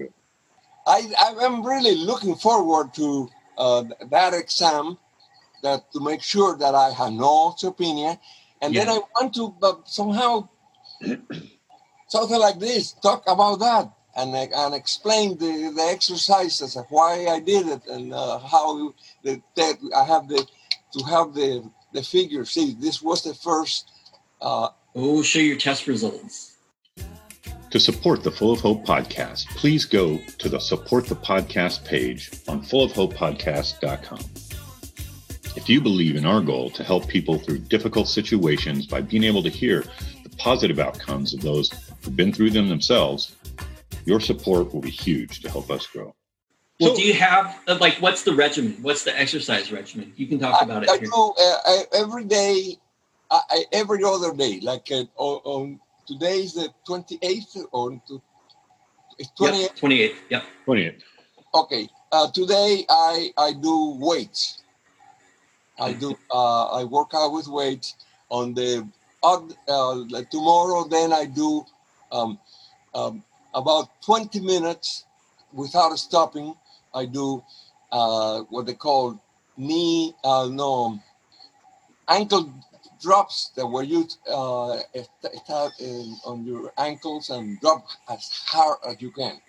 I, 0.85 1.07
I 1.17 1.45
am 1.45 1.65
really 1.65 1.95
looking 1.95 2.35
forward 2.35 2.93
to 2.95 3.29
uh, 3.57 3.83
that 4.11 4.33
exam 4.33 4.97
that 5.63 5.91
to 5.93 5.99
make 6.03 6.21
sure 6.21 6.57
that 6.57 6.75
I 6.75 6.91
have 6.91 7.13
no 7.13 7.53
osteopenia. 7.53 8.19
And 8.61 8.75
then 8.75 8.89
I 8.89 8.99
want 9.15 9.33
to 9.35 9.55
uh, 9.63 9.73
somehow 9.85 10.49
something 12.07 12.39
like 12.39 12.59
this 12.59 12.91
talk 12.93 13.23
about 13.27 13.59
that 13.59 13.93
and 14.15 14.35
and 14.35 14.73
explain 14.73 15.37
the, 15.37 15.71
the 15.75 15.81
exercises 15.81 16.75
and 16.75 16.85
why 16.89 17.27
I 17.27 17.39
did 17.39 17.67
it 17.67 17.87
and 17.87 18.13
uh, 18.13 18.39
how 18.39 18.93
the, 19.23 19.41
that 19.55 19.77
I 19.95 20.03
have 20.03 20.27
the 20.27 20.45
to 20.93 21.05
have 21.05 21.33
the 21.33 21.69
the 21.93 22.03
figure. 22.03 22.45
See, 22.45 22.75
this 22.79 23.01
was 23.01 23.23
the 23.23 23.33
first. 23.33 23.91
Uh, 24.41 24.69
Oh, 24.95 25.21
show 25.21 25.39
your 25.39 25.55
test 25.55 25.85
results. 25.85 26.55
To 27.69 27.79
support 27.79 28.23
the 28.23 28.31
Full 28.31 28.51
of 28.51 28.59
Hope 28.59 28.83
podcast, 28.85 29.47
please 29.49 29.85
go 29.85 30.17
to 30.39 30.49
the 30.49 30.59
Support 30.59 31.05
the 31.05 31.15
Podcast 31.15 31.85
page 31.85 32.31
on 32.47 32.63
fullofhopepodcast.com. 32.63 34.19
If 35.55 35.69
you 35.69 35.79
believe 35.79 36.15
in 36.15 36.25
our 36.25 36.41
goal 36.41 36.71
to 36.71 36.83
help 36.83 37.07
people 37.07 37.37
through 37.37 37.59
difficult 37.59 38.07
situations 38.07 38.87
by 38.87 39.01
being 39.01 39.23
able 39.23 39.43
to 39.43 39.49
hear 39.49 39.83
the 40.23 40.29
positive 40.37 40.79
outcomes 40.79 41.35
of 41.35 41.41
those 41.41 41.71
who've 42.03 42.15
been 42.15 42.33
through 42.33 42.49
them 42.49 42.67
themselves, 42.67 43.35
your 44.05 44.19
support 44.19 44.73
will 44.73 44.81
be 44.81 44.89
huge 44.89 45.41
to 45.41 45.49
help 45.49 45.69
us 45.71 45.85
grow. 45.87 46.15
Well, 46.79 46.91
So- 46.91 46.95
do 46.95 47.03
you 47.03 47.13
have 47.13 47.59
uh, 47.67 47.77
like 47.79 47.95
what's 47.95 48.23
the 48.23 48.33
regimen? 48.33 48.77
What's 48.81 49.03
the 49.03 49.17
exercise 49.17 49.71
regimen? 49.71 50.13
You 50.15 50.27
can 50.27 50.39
talk 50.39 50.61
I, 50.61 50.65
about 50.65 50.83
it 50.83 50.89
I 50.89 50.97
here. 50.97 51.07
do 51.07 51.33
uh, 51.37 51.57
I, 51.65 51.83
every 51.93 52.23
day, 52.25 52.77
I, 53.29 53.41
I, 53.49 53.65
every 53.73 54.03
other 54.03 54.33
day. 54.33 54.59
Like 54.61 54.87
uh, 54.91 55.03
on, 55.17 55.41
on 55.43 55.79
today 56.07 56.39
is 56.39 56.53
the 56.53 56.69
twenty 56.85 57.19
eighth 57.21 57.57
or 57.71 58.01
to, 58.07 58.21
it's 59.17 59.29
twenty 59.31 59.61
Yep, 59.61 59.75
28. 59.75 60.15
Yep. 60.29 60.43
Okay. 61.53 61.89
Uh, 62.11 62.31
today 62.31 62.85
I 62.89 63.31
I 63.37 63.53
do 63.53 63.97
weights. 63.99 64.63
I 65.79 65.93
do 65.93 66.17
uh, 66.31 66.65
I 66.79 66.83
work 66.85 67.11
out 67.13 67.33
with 67.33 67.47
weights 67.47 67.95
on 68.29 68.53
the 68.53 68.87
odd, 69.21 69.53
uh, 69.67 70.03
tomorrow. 70.31 70.87
Then 70.87 71.13
I 71.13 71.25
do 71.25 71.65
um, 72.11 72.39
um, 72.93 73.23
about 73.53 73.89
twenty 74.01 74.39
minutes 74.39 75.05
without 75.53 75.97
stopping. 75.97 76.55
I 76.93 77.05
do 77.05 77.43
uh, 77.91 78.41
what 78.49 78.65
they 78.65 78.73
call 78.73 79.19
knee 79.57 80.13
uh, 80.23 80.47
no 80.51 80.99
ankle 82.07 82.51
drops 83.01 83.51
that 83.55 83.65
were 83.65 83.83
you 83.83 84.07
uh, 84.29 84.79
in, 85.79 86.15
on 86.25 86.45
your 86.45 86.71
ankles 86.77 87.29
and 87.29 87.59
drop 87.61 87.85
as 88.09 88.29
hard 88.45 88.77
as 88.87 89.01
you 89.01 89.11
can 89.11 89.39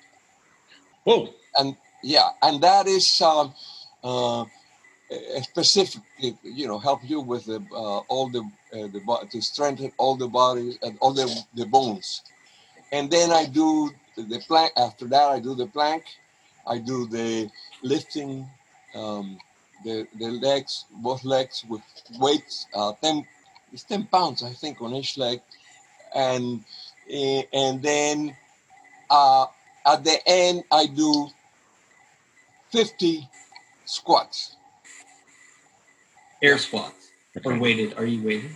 Whoa. 1.05 1.29
And 1.57 1.77
yeah 2.03 2.31
and 2.43 2.61
that 2.63 2.87
is 2.87 3.21
um, 3.21 3.53
uh, 4.05 4.45
a 5.11 5.43
specific 5.43 6.03
you 6.43 6.69
know 6.69 6.79
help 6.79 7.01
you 7.05 7.21
with 7.21 7.47
the 7.47 7.65
uh, 7.73 8.01
all 8.09 8.29
the 8.29 8.41
uh, 8.73 8.89
the 8.89 9.01
to 9.31 9.41
strengthen 9.41 9.93
all 9.99 10.17
the 10.17 10.29
bodies 10.29 10.79
and 10.83 10.99
all 11.01 11.13
the, 11.13 11.29
the 11.55 11.67
bones 11.67 12.23
and 12.93 13.11
then 13.11 13.31
i 13.31 13.45
do 13.45 13.91
the 14.17 14.43
plank 14.47 14.73
after 14.77 15.07
that 15.07 15.31
i 15.31 15.39
do 15.39 15.55
the 15.55 15.67
plank 15.67 16.05
i 16.67 16.79
do 16.79 17.07
the 17.07 17.49
lifting 17.83 18.49
um, 18.95 19.39
the, 19.85 20.07
the 20.19 20.31
legs 20.31 20.85
both 20.97 21.25
legs 21.25 21.65
with 21.69 21.83
weights 22.19 22.67
uh, 22.75 22.93
10 23.03 23.27
it's 23.73 23.85
10 23.85 24.07
pounds 24.07 24.43
i 24.43 24.51
think 24.51 24.81
on 24.83 24.95
each 24.95 25.17
leg 25.17 25.41
and 26.15 26.65
eh, 27.09 27.43
and 27.53 27.83
then 27.83 28.37
uh, 29.11 29.47
at 29.87 30.05
the 30.05 30.19
end 30.27 30.65
i 30.71 30.87
do 30.87 31.31
50 32.71 33.29
squats. 33.85 34.57
Air 36.43 36.59
squats 36.59 37.11
or 37.45 37.59
weighted. 37.59 37.95
Are 37.99 38.07
you 38.07 38.23
weighted? 38.23 38.53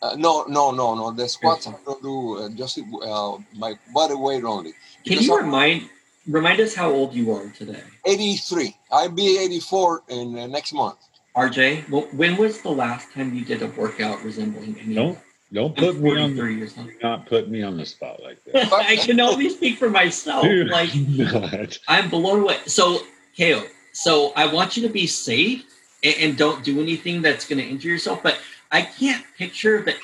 Uh, 0.00 0.14
no, 0.16 0.44
no, 0.44 0.70
no, 0.70 0.94
no. 0.94 1.10
The 1.10 1.28
squats 1.28 1.66
I'm 1.66 1.76
gonna 1.84 2.00
do 2.00 2.38
uh, 2.38 2.48
just 2.50 2.78
uh, 2.78 3.38
my 3.56 3.74
body 3.92 4.14
weight 4.14 4.44
only. 4.44 4.70
Can 4.72 4.78
Because 5.04 5.26
you 5.26 5.36
I'm 5.38 5.44
remind 5.44 5.90
remind 6.28 6.60
us 6.60 6.74
how 6.74 6.90
old 6.90 7.14
you 7.14 7.32
are 7.32 7.48
today? 7.50 7.82
83. 8.06 8.76
I'll 8.92 9.08
be 9.10 9.38
84 9.38 10.02
in 10.08 10.38
uh, 10.38 10.46
next 10.46 10.72
month. 10.72 10.98
RJ, 11.36 11.88
well, 11.88 12.02
when 12.12 12.36
was 12.36 12.60
the 12.62 12.70
last 12.70 13.12
time 13.12 13.34
you 13.34 13.44
did 13.44 13.62
a 13.62 13.68
workout 13.68 14.22
resembling 14.24 14.78
any? 14.80 14.94
Don't 14.94 15.18
don't 15.52 15.76
put 15.76 15.96
me 15.98 16.16
on 16.20 16.36
the, 16.36 16.44
years 16.44 16.76
old. 16.76 16.90
not 17.02 17.26
put 17.26 17.48
me 17.48 17.62
on 17.62 17.76
the 17.76 17.86
spot 17.86 18.22
like 18.22 18.42
that. 18.44 18.72
I 18.72 18.96
can 18.96 19.18
only 19.20 19.48
speak 19.48 19.78
for 19.78 19.88
myself. 19.90 20.44
Do 20.44 20.64
Like 20.64 20.90
not. 20.94 21.78
I'm 21.88 22.10
blown 22.10 22.42
away. 22.42 22.58
So, 22.66 23.00
Keo, 23.34 23.62
so 23.92 24.32
I 24.36 24.52
want 24.52 24.76
you 24.76 24.82
to 24.86 24.92
be 24.92 25.06
safe 25.06 25.64
and, 26.04 26.14
and 26.20 26.36
don't 26.36 26.62
do 26.64 26.80
anything 26.80 27.22
that's 27.22 27.48
going 27.48 27.60
to 27.60 27.66
injure 27.66 27.88
yourself. 27.88 28.22
But 28.22 28.38
I 28.70 28.82
can't 28.82 29.24
picture 29.36 29.82
the 29.82 29.94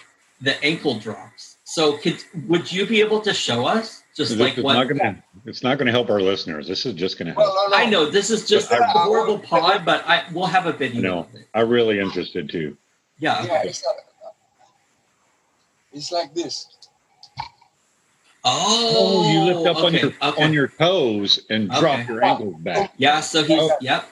the 0.41 0.63
ankle 0.65 0.99
drops. 0.99 1.57
So, 1.65 1.97
could 1.97 2.23
would 2.47 2.71
you 2.71 2.87
be 2.87 3.01
able 3.01 3.21
to 3.23 3.33
show 3.33 3.67
us 3.67 4.03
just 4.17 4.33
This 4.33 4.39
like 4.41 4.59
is 4.59 4.65
what? 4.65 4.75
not 4.75 4.89
gonna, 4.89 5.23
it's 5.47 5.63
not 5.63 5.79
going 5.79 5.87
to 5.87 5.93
help 5.93 6.11
our 6.11 6.21
listeners. 6.21 6.69
This 6.69 6.85
is 6.87 6.93
just 6.95 7.19
going 7.19 7.29
to 7.29 7.33
help. 7.35 7.47
Well, 7.47 7.71
no, 7.71 7.77
no. 7.77 7.83
I 7.83 7.87
know 7.89 8.11
this 8.11 8.31
is 8.31 8.47
just 8.47 8.69
But 8.71 8.81
a 8.81 8.85
I- 8.85 8.87
I 8.89 8.91
horrible 9.05 9.35
want- 9.37 9.47
pod, 9.47 9.85
but 9.85 10.05
I 10.07 10.25
we'll 10.33 10.47
have 10.47 10.67
a 10.67 10.73
video 10.73 11.01
I 11.01 11.03
know. 11.03 11.19
of 11.21 11.35
it. 11.35 11.47
I'm 11.55 11.69
really 11.69 11.99
interested 12.01 12.51
too. 12.51 12.77
Yeah. 13.19 13.43
Yeah, 13.45 13.63
it's, 13.65 13.85
uh, 13.87 13.91
it's 15.93 16.13
like 16.13 16.35
this. 16.35 16.67
Oh, 18.47 19.25
oh, 19.25 19.33
you 19.33 19.55
lift 19.55 19.67
up 19.79 19.83
on 19.85 19.95
your 19.95 20.13
okay. 20.21 20.45
on 20.45 20.53
your 20.53 20.69
toes 20.69 21.41
and 21.49 21.71
drop 21.71 22.01
Okay. 22.01 22.13
your 22.13 22.23
ankles 22.25 22.57
back. 22.59 22.93
Yeah, 22.99 23.21
so 23.21 23.43
he's 23.43 23.59
Okay. 23.59 23.75
yep. 23.81 24.07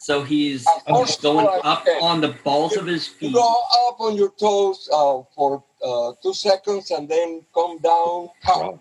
So 0.00 0.22
he's 0.22 0.66
Oh, 0.86 1.04
going 1.20 1.46
okay. 1.46 1.60
up 1.62 1.84
on 2.00 2.22
the 2.22 2.28
balls 2.42 2.74
of 2.76 2.86
his 2.86 3.08
You 3.08 3.14
feet. 3.28 3.34
go 3.34 3.54
up 3.88 4.00
on 4.00 4.16
your 4.16 4.30
toes 4.40 4.88
uh, 4.90 5.20
for 5.36 5.62
uh, 5.84 6.12
two 6.22 6.32
seconds 6.32 6.90
and 6.90 7.06
then 7.06 7.44
come 7.52 7.76
down. 7.78 8.30
Wow. 8.48 8.80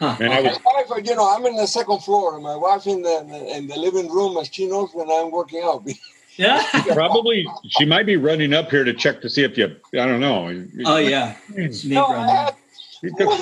Huh. 0.00 0.16
Man, 0.18 0.32
I 0.32 0.40
My 0.42 0.48
was 0.50 0.58
wife, 0.88 1.06
you 1.06 1.14
know, 1.14 1.32
I'm 1.32 1.46
in 1.46 1.54
the 1.54 1.66
second 1.66 2.00
floor, 2.02 2.34
and 2.34 2.42
my 2.42 2.56
wife 2.56 2.86
in 2.88 3.02
the 3.02 3.18
in 3.56 3.68
the 3.68 3.78
living 3.78 4.10
room, 4.10 4.36
and 4.38 4.52
she 4.52 4.66
knows 4.66 4.90
when 4.94 5.08
I'm 5.10 5.30
working 5.30 5.62
out. 5.64 5.86
Yeah. 6.36 6.64
probably 6.94 7.46
she 7.68 7.84
might 7.84 8.06
be 8.06 8.16
running 8.16 8.54
up 8.54 8.70
here 8.70 8.82
to 8.84 8.94
check 8.94 9.20
to 9.20 9.28
see 9.28 9.42
if 9.42 9.58
you. 9.58 9.76
I 9.92 10.06
don't 10.06 10.20
know. 10.20 10.64
Oh 10.86 10.96
yeah. 10.96 11.36
Snake 11.70 11.82
No, 11.84 12.08
run, 12.08 12.28
I 12.30 12.32
yeah. 12.32 12.44
had- 12.44 12.54
You 13.02 13.10
took- 13.18 13.40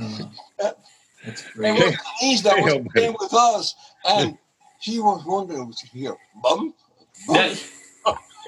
Oh, 0.00 0.30
that's 1.24 1.44
It 1.56 1.58
was 1.58 1.96
Denise 2.20 2.42
that 2.42 2.56
was 2.62 2.86
staying 2.92 3.16
with 3.20 3.34
us, 3.34 3.74
and 4.08 4.38
she 4.80 4.98
was 4.98 5.24
wondering, 5.24 5.66
was 5.68 5.80
here, 5.80 6.16
bum? 6.42 6.74
bum? 7.26 7.54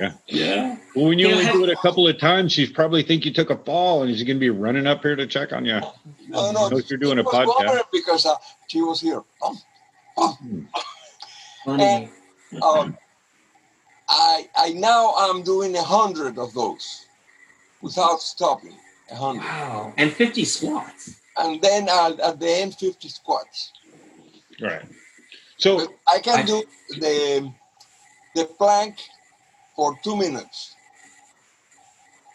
Yeah. 0.01 0.12
Yeah. 0.26 0.76
well, 0.97 1.05
when 1.07 1.18
you 1.18 1.26
Yeah, 1.28 1.33
only 1.35 1.45
have- 1.45 1.55
do 1.55 1.64
it 1.64 1.70
a 1.70 1.76
couple 1.76 2.09
of 2.09 2.18
times, 2.18 2.51
she's 2.53 2.70
probably 2.70 3.03
think 3.03 3.24
you 3.26 3.33
took 3.33 3.51
a 3.51 3.57
fall, 3.59 4.03
and 4.03 4.11
she's 4.12 4.24
going 4.24 4.37
to 4.39 4.41
be 4.41 4.49
running 4.51 4.87
up 4.87 5.03
here 5.03 5.14
to 5.14 5.26
check 5.26 5.53
on 5.53 5.66
you. 5.66 5.80
No, 6.28 6.51
no, 6.51 6.68
knows 6.70 6.89
you're 6.91 6.99
doing 6.99 7.18
a 7.18 7.22
was 7.22 7.33
podcast. 7.35 7.83
Because 7.93 8.24
uh, 8.26 8.35
she 8.68 8.80
was 8.80 9.01
here. 9.03 9.22
Bum, 9.41 9.59
bum. 10.16 10.68
Funny. 11.66 12.09
Um, 12.62 12.97
I 14.09 14.49
I 14.57 14.70
now 14.72 15.14
I'm 15.16 15.43
doing 15.43 15.76
a 15.76 15.83
hundred 15.83 16.39
of 16.39 16.53
those 16.55 17.05
without 17.83 18.20
stopping. 18.20 18.74
A 19.11 19.14
hundred, 19.14 19.43
Wow. 19.45 19.93
And 19.99 20.11
50 20.12 20.45
squats. 20.47 21.20
and 21.37 21.61
then 21.61 21.89
uh, 21.91 22.16
at 22.24 22.41
the 22.41 22.49
end, 22.51 22.74
fifty 22.74 23.09
squats. 23.09 23.72
Right. 24.61 24.83
So 25.63 25.87
I 26.09 26.19
can 26.19 26.41
I- 26.41 26.43
do 26.43 26.65
the 26.99 27.53
the 28.35 28.45
plank 28.59 28.97
for 29.77 29.97
two 30.03 30.17
minutes. 30.17 30.75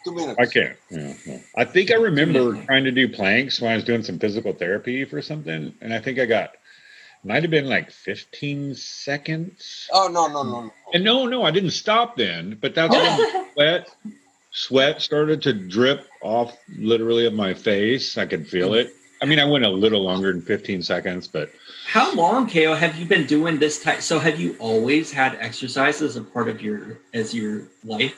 Two 0.02 0.14
minutes. 0.14 0.38
I 0.38 0.46
can't. 0.46 0.76
Yeah, 0.90 1.12
no. 1.26 1.40
I 1.56 1.64
think 1.64 1.90
I 1.90 1.96
remember 1.96 2.54
trying 2.64 2.84
to 2.84 2.90
do 2.90 3.06
planks 3.08 3.60
when 3.60 3.72
I 3.72 3.74
was 3.74 3.84
doing 3.84 4.02
some 4.02 4.18
physical 4.18 4.54
therapy 4.54 5.04
for 5.04 5.20
something, 5.20 5.74
and 5.82 5.92
I 5.92 5.98
think 5.98 6.18
I 6.18 6.24
got 6.24 6.52
might 7.22 7.42
have 7.42 7.50
been 7.50 7.68
like 7.68 7.90
15 7.90 8.74
seconds. 8.76 9.90
Oh 9.92 10.08
no 10.08 10.28
no 10.28 10.42
no 10.42 10.60
no. 10.62 10.72
And 10.94 11.04
no, 11.04 11.26
no, 11.26 11.42
I 11.42 11.50
didn't 11.50 11.72
stop 11.72 12.16
then, 12.16 12.56
but 12.58 12.74
that's 12.74 12.94
when 12.94 13.46
sweat 13.54 13.90
sweat 14.52 15.02
started 15.02 15.42
to 15.42 15.52
drip 15.52 16.08
off 16.22 16.56
literally 16.78 17.26
of 17.26 17.34
my 17.34 17.52
face. 17.52 18.16
I 18.16 18.24
could 18.24 18.48
feel 18.48 18.70
mm. 18.70 18.84
it. 18.84 18.94
I 19.20 19.26
mean, 19.26 19.38
I 19.40 19.44
went 19.44 19.64
a 19.64 19.68
little 19.68 20.02
longer 20.02 20.32
than 20.32 20.42
15 20.42 20.82
seconds, 20.82 21.26
but 21.26 21.50
How 21.86 22.12
long, 22.14 22.46
Keo, 22.46 22.74
have 22.74 22.96
you 22.96 23.04
been 23.06 23.26
doing 23.26 23.58
this 23.58 23.82
type? 23.82 24.00
So 24.02 24.18
have 24.18 24.38
you 24.38 24.56
always 24.58 25.10
had 25.10 25.36
exercise 25.40 26.00
as 26.02 26.16
a 26.16 26.22
part 26.22 26.48
of 26.48 26.62
your 26.62 26.98
as 27.14 27.34
your 27.34 27.62
life? 27.84 28.14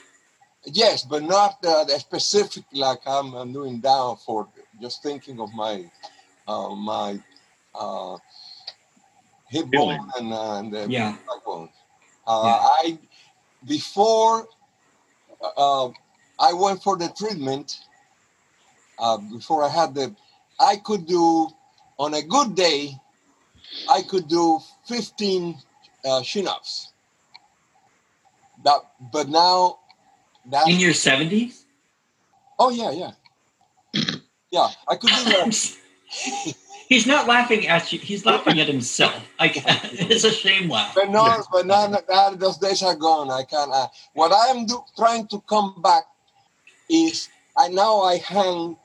Yes, 0.66 1.04
but 1.04 1.22
not 1.22 1.64
uh, 1.64 1.86
specific 1.98 2.64
like 2.72 3.00
I'm, 3.06 3.32
I'm 3.34 3.52
doing 3.52 3.80
now 3.82 4.16
for 4.26 4.48
just 4.80 5.02
thinking 5.02 5.40
of 5.40 5.54
my 5.54 5.90
uh, 6.46 6.74
my 6.74 7.18
uh, 7.74 8.18
hip 9.48 9.66
Feeling. 9.70 9.98
bone 9.98 10.10
and, 10.18 10.32
uh, 10.34 10.54
and 10.58 10.72
the 10.72 10.86
Yeah. 10.90 11.16
backbone. 11.26 11.70
Uh, 12.26 12.42
Yeah. 12.44 12.68
I 12.82 12.98
before 13.66 14.46
uh, 15.56 15.88
I 16.38 16.52
went 16.52 16.82
for 16.82 16.96
the 16.96 17.08
treatment 17.08 17.78
uh, 18.98 19.16
before 19.16 19.64
I 19.64 19.68
had 19.70 19.94
the. 19.94 20.14
I 20.60 20.76
could 20.76 21.06
do 21.06 21.48
on 21.98 22.14
a 22.14 22.22
good 22.22 22.54
day. 22.54 22.92
I 23.88 24.02
could 24.02 24.28
do 24.28 24.60
15 24.86 25.56
uh, 26.04 26.22
chin-ups. 26.22 26.92
That, 28.64 28.80
but 29.12 29.28
now 29.28 29.78
that 30.50 30.68
In 30.68 30.78
your 30.78 30.92
seventies? 30.92 31.64
oh 32.58 32.70
yeah 32.70 32.90
yeah 32.90 33.12
yeah 34.50 34.68
I 34.86 34.96
could 34.96 35.08
do 35.10 35.24
that. 35.24 35.76
He's 36.88 37.06
not 37.06 37.28
laughing 37.28 37.68
at 37.68 37.92
you. 37.92 38.00
He's 38.00 38.26
laughing 38.26 38.60
at 38.60 38.66
himself. 38.66 39.14
I. 39.38 39.52
It's 40.10 40.24
a 40.24 40.32
shame 40.32 40.68
laugh. 40.68 40.92
But 40.94 41.08
no, 41.08 41.42
but 41.52 41.66
now 41.66 41.86
that 41.86 42.36
those 42.38 42.58
days 42.58 42.82
are 42.82 42.96
gone. 42.96 43.30
I 43.30 43.44
can't. 43.44 43.70
Uh, 43.72 43.86
what 44.12 44.32
I 44.32 44.48
am 44.48 44.66
do, 44.66 44.82
trying 44.96 45.28
to 45.28 45.40
come 45.48 45.80
back 45.80 46.02
is 46.90 47.28
I 47.56 47.68
now 47.68 48.02
I 48.02 48.16
hang 48.18 48.76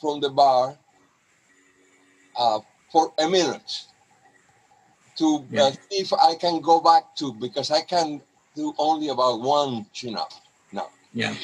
from 0.00 0.20
the 0.20 0.30
bar 0.30 0.78
uh, 2.36 2.60
for 2.90 3.12
a 3.18 3.28
minute 3.28 3.84
to 5.16 5.44
Yeah. 5.50 5.64
uh, 5.64 5.70
see 5.70 5.98
if 6.00 6.12
I 6.12 6.34
can 6.34 6.60
go 6.60 6.80
back 6.80 7.14
to 7.16 7.32
because 7.34 7.70
I 7.70 7.82
can 7.82 8.20
do 8.56 8.74
only 8.78 9.08
about 9.08 9.40
one 9.40 9.86
chin 9.92 10.16
up 10.16 10.32
now. 10.72 10.88
Yeah. 11.12 11.34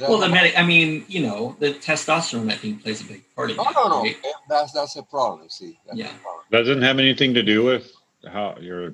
Well, 0.00 0.18
the 0.18 0.28
medic. 0.28 0.58
I 0.58 0.62
mean, 0.66 1.06
you 1.08 1.22
know, 1.22 1.56
the 1.58 1.72
testosterone 1.72 2.50
I 2.52 2.56
think 2.56 2.82
plays 2.82 3.00
a 3.00 3.04
big 3.04 3.22
part 3.34 3.50
of 3.50 3.56
no, 3.56 3.62
it. 3.62 3.74
no, 3.74 3.88
no. 3.88 4.02
right? 4.02 4.16
That's 4.48 4.72
that's 4.72 4.96
a 4.96 5.02
problem. 5.02 5.48
See, 5.48 5.78
that's 5.86 5.98
Yeah. 5.98 6.06
a 6.14 6.18
problem. 6.18 6.44
Doesn't 6.50 6.82
have 6.82 6.98
anything 6.98 7.32
to 7.34 7.42
do 7.42 7.64
with 7.64 7.92
how 8.30 8.56
your 8.60 8.92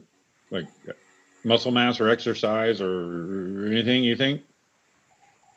like 0.51 0.67
muscle 1.45 1.73
mass 1.73 2.01
or 2.01 2.09
exercise 2.09 2.81
or 2.81 3.67
anything. 3.67 4.05
You 4.05 4.15
think? 4.17 4.43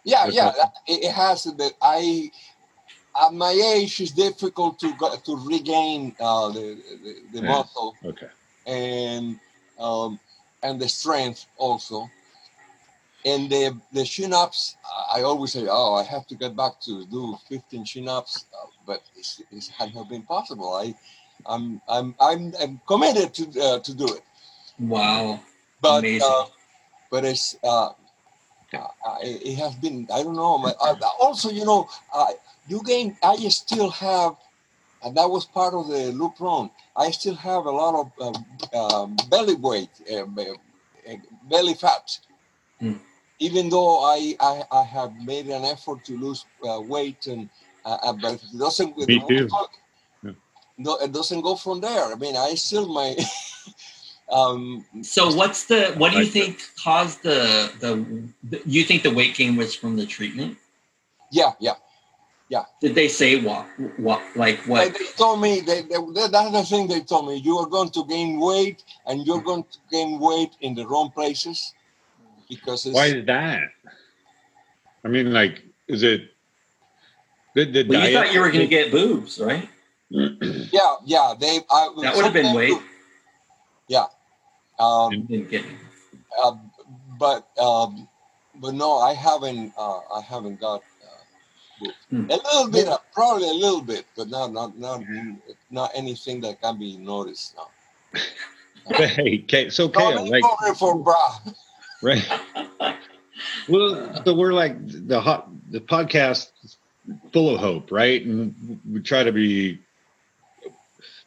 Yeah, 0.03 0.25
Okay. 0.25 0.35
yeah. 0.35 0.51
that- 0.57 0.73
It, 0.87 1.03
it 1.05 1.11
has 1.11 1.43
that. 1.43 1.73
I 1.81 2.31
at 3.21 3.33
my 3.33 3.51
age, 3.51 3.99
it's 4.01 4.11
difficult 4.11 4.79
to 4.79 4.93
go, 4.95 5.15
to 5.15 5.35
regain 5.47 6.15
uh, 6.19 6.49
the 6.49 6.77
the, 7.03 7.15
the 7.33 7.41
Yeah. 7.41 7.47
muscle 7.47 7.95
Okay. 8.05 8.27
and 8.65 9.39
um, 9.79 10.19
and 10.63 10.79
the 10.79 10.87
strength 10.89 11.47
also. 11.57 12.09
And 13.25 13.49
the 13.49 13.75
the 13.91 14.03
chin 14.05 14.33
ups, 14.33 14.75
I 15.13 15.21
always 15.23 15.51
say, 15.53 15.67
oh, 15.69 15.95
I 15.95 16.03
have 16.03 16.27
to 16.27 16.35
get 16.35 16.55
back 16.55 16.79
to 16.81 17.05
do 17.07 17.37
15 17.49 17.83
chin 17.85 18.07
ups, 18.07 18.45
uh, 18.53 18.67
but 18.85 19.01
it's, 19.15 19.41
it 19.51 19.67
has 19.77 19.93
not 19.95 20.09
been 20.09 20.23
possible. 20.23 20.73
I, 20.75 20.93
I'm 21.45 21.81
I'm 21.89 22.15
I'm, 22.19 22.53
I'm 22.61 22.81
committed 22.87 23.33
to 23.35 23.61
uh, 23.61 23.79
to 23.79 23.93
do 23.93 24.05
it, 24.05 24.23
Wow. 24.79 25.39
but 25.81 25.99
Amazing. 25.99 26.21
uh, 26.23 26.45
but 27.09 27.25
it's 27.25 27.55
uh, 27.63 27.89
uh, 28.73 29.17
it, 29.21 29.41
it 29.47 29.55
has 29.57 29.75
been 29.75 30.07
I 30.13 30.23
don't 30.23 30.35
know. 30.35 30.57
My, 30.57 30.73
uh, 30.81 30.95
also, 31.19 31.49
you 31.49 31.65
know, 31.65 31.87
uh, 32.13 32.27
you 32.67 32.81
gain. 32.83 33.17
I 33.23 33.35
still 33.49 33.89
have, 33.91 34.35
and 35.03 35.15
that 35.17 35.29
was 35.29 35.45
part 35.45 35.73
of 35.73 35.87
the 35.87 36.11
Lupron. 36.13 36.71
I 36.95 37.11
still 37.11 37.35
have 37.35 37.65
a 37.65 37.71
lot 37.71 37.95
of 38.19 38.35
uh, 38.73 38.79
um, 38.79 39.15
belly 39.29 39.55
weight, 39.55 39.89
uh, 40.11 40.23
uh, 40.23 41.15
belly 41.49 41.73
fat. 41.73 42.19
Hmm. 42.79 42.93
Even 43.39 43.69
though 43.69 43.99
I, 44.03 44.35
I 44.39 44.63
I 44.71 44.83
have 44.83 45.13
made 45.25 45.47
an 45.47 45.65
effort 45.65 46.03
to 46.05 46.17
lose 46.17 46.45
uh, 46.67 46.81
weight, 46.81 47.27
and 47.27 47.49
uh, 47.85 48.13
but 48.13 48.33
it 48.35 48.57
doesn't. 48.57 48.97
Me 48.97 49.19
too. 49.27 49.47
Yeah. 50.23 50.31
No, 50.77 50.97
it 50.97 51.11
doesn't 51.11 51.41
go 51.41 51.55
from 51.55 51.81
there. 51.81 52.05
I 52.11 52.15
mean, 52.15 52.35
I 52.35 52.55
still 52.55 52.87
my. 52.87 53.15
um, 54.31 54.85
So 55.01 55.33
what's 55.33 55.65
the 55.65 55.93
what 55.97 56.11
do 56.11 56.17
you 56.17 56.25
Like 56.25 56.33
think 56.33 56.63
caused 56.83 57.23
the, 57.23 57.71
the 57.79 57.91
the 58.49 58.61
you 58.65 58.83
think 58.83 59.03
the 59.03 59.11
weight 59.13 59.35
gain 59.35 59.55
was 59.55 59.75
from 59.75 59.95
the 59.95 60.05
treatment? 60.05 60.57
yeah, 61.31 61.53
yeah. 61.59 61.75
Did 62.81 62.95
they 62.95 63.07
say 63.07 63.41
what 63.41 63.65
what 63.97 64.21
like 64.35 64.63
They, 64.63 64.69
what 64.69 64.93
they 64.93 65.05
told 65.17 65.41
me 65.41 65.61
they, 65.61 65.81
they, 65.81 65.97
that- 65.97 66.29
that's 66.31 66.51
the 66.51 66.63
thing 66.63 66.87
they 66.87 67.01
told 67.01 67.27
me. 67.27 67.37
You 67.37 67.57
are 67.57 67.67
going 67.67 67.89
to 67.91 68.05
gain 68.05 68.39
weight, 68.39 68.83
and 69.07 69.25
you're 69.25 69.41
going 69.41 69.63
to 69.63 69.77
gain 69.91 70.19
weight 70.19 70.51
in 70.61 70.75
the 70.75 70.85
wrong 70.87 71.11
places 71.11 71.73
because 72.49 72.85
it's, 72.85 72.93
Why 72.95 73.07
is 73.07 73.25
that? 73.25 73.71
I 75.03 75.07
mean, 75.07 75.33
like, 75.33 75.63
is 75.87 76.03
it 76.03 76.31
the, 77.55 77.65
the 77.65 77.83
well, 77.87 78.07
you 78.07 78.13
thought 78.13 78.33
you 78.33 78.39
were 78.39 78.51
gonna 78.51 78.67
get 78.67 78.91
boobs, 78.91 79.39
right? 79.39 79.69
yeah, 80.09 80.95
yeah. 81.05 81.33
They 81.39 81.61
I, 81.71 81.89
That 82.01 82.15
would 82.15 82.25
have 82.25 82.33
been 82.33 82.45
sometimes 82.45 82.55
weight. 82.55 82.81
Yeah. 83.87 84.05
Um, 84.77 85.13
You 85.13 85.19
didn't 85.23 85.49
get 85.49 85.65
uh, 86.43 86.55
but 87.17 87.47
um, 87.57 88.07
but 88.55 88.73
no, 88.73 88.97
I 88.99 89.13
haven't. 89.13 89.73
Uh, 89.77 89.99
I 90.13 90.21
haven't 90.21 90.59
got 90.59 90.83
Hmm. 92.09 92.29
a 92.29 92.35
little 92.35 92.69
bit, 92.69 92.87
uh, 92.87 92.97
probably 93.13 93.49
a 93.49 93.53
little 93.53 93.81
bit, 93.81 94.05
but 94.15 94.29
not 94.29 94.53
not 94.53 94.77
not 94.77 95.01
not 95.69 95.91
anything 95.93 96.41
that 96.41 96.61
can 96.61 96.79
be 96.79 96.97
noticed 96.97 97.55
now. 97.55 98.21
hey, 98.95 99.39
Kay, 99.39 99.69
so 99.69 99.89
Keo, 99.89 100.23
like, 100.23 100.43
for 100.77 100.97
bra. 100.97 101.39
right? 102.01 102.25
Well, 103.67 104.23
so 104.23 104.33
we're 104.33 104.53
like 104.53 104.75
the 105.07 105.19
hot 105.19 105.49
the 105.71 105.79
podcast 105.79 106.51
is 106.63 106.77
full 107.33 107.53
of 107.53 107.59
hope, 107.59 107.91
right? 107.91 108.23
And 108.23 108.79
we 108.89 109.01
try 109.01 109.23
to 109.23 109.31
be. 109.31 109.79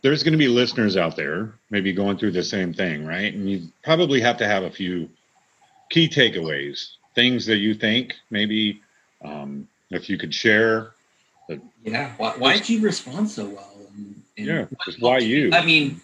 There's 0.01 0.23
going 0.23 0.33
to 0.33 0.39
be 0.39 0.49
listeners 0.49 0.97
out 0.97 1.17
there 1.17 1.55
maybe 1.71 1.93
going 1.93 2.19
through 2.19 2.31
the 2.31 2.45
same 2.45 2.73
thing, 2.73 3.05
right? 3.05 3.35
And 3.35 3.51
you 3.51 3.69
probably 3.83 4.21
have 4.21 4.37
to 4.39 4.47
have 4.47 4.63
a 4.63 4.71
few 4.71 5.11
key 5.91 6.09
takeaways, 6.09 6.93
things 7.17 7.47
that 7.47 7.57
you 7.57 7.75
think 7.75 8.15
maybe 8.31 8.81
um, 9.25 9.67
if 9.91 10.09
you 10.09 10.19
could 10.19 10.35
share. 10.35 10.93
Yeah. 11.83 12.13
Why 12.17 12.33
why 12.37 12.53
did 12.55 12.69
you 12.69 12.81
respond 12.81 13.31
so 13.31 13.47
well? 13.47 13.75
And, 13.97 14.23
and 14.37 14.47
Yeah, 14.47 14.65
what 14.85 14.97
why 15.01 15.19
you? 15.19 15.51
I 15.53 15.65
mean, 15.65 16.01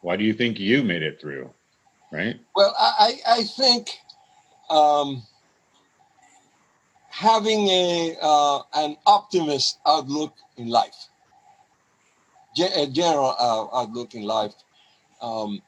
Why 0.00 0.16
do 0.16 0.24
you 0.24 0.34
think 0.34 0.58
you 0.58 0.82
made 0.82 1.02
it 1.02 1.20
through? 1.20 1.50
Right? 2.10 2.40
Well, 2.56 2.74
I, 2.76 3.20
I, 3.26 3.32
I 3.38 3.42
think 3.44 3.90
um, 4.68 5.22
having 7.08 7.68
a 7.68 8.16
uh, 8.20 8.62
an 8.74 8.96
optimist 9.06 9.78
outlook 9.86 10.34
in 10.56 10.68
life, 10.68 11.08
a 12.58 12.86
general 12.88 13.36
uh, 13.38 13.78
outlook 13.80 14.14
in 14.14 14.22
life, 14.22 14.54
um, 15.22 15.62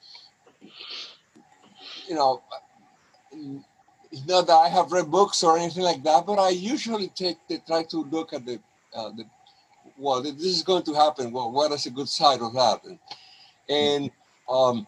you 2.09 2.17
know, 2.17 2.43
it's 4.13 4.27
not 4.27 4.47
that 4.47 4.53
I 4.53 4.69
have 4.69 4.93
read 4.93 5.11
books 5.11 5.43
or 5.43 5.59
anything 5.59 5.83
like 5.83 6.03
that, 6.05 6.27
but 6.27 6.39
I 6.39 6.51
usually 6.51 7.09
take 7.09 7.39
the, 7.49 7.59
try 7.67 7.83
to 7.85 8.05
look 8.05 8.35
at 8.35 8.45
the 8.45 8.61
uh, 8.95 9.09
the 9.11 9.25
well, 9.97 10.23
this 10.23 10.35
is 10.45 10.63
going 10.63 10.83
to 10.85 10.95
happen. 10.95 11.33
Well, 11.33 11.51
what 11.51 11.73
is 11.73 11.87
a 11.87 11.91
good 11.91 12.09
side 12.09 12.41
of 12.41 12.53
that? 12.55 12.81
And, 12.85 12.99
and 13.69 14.11
um, 14.49 14.87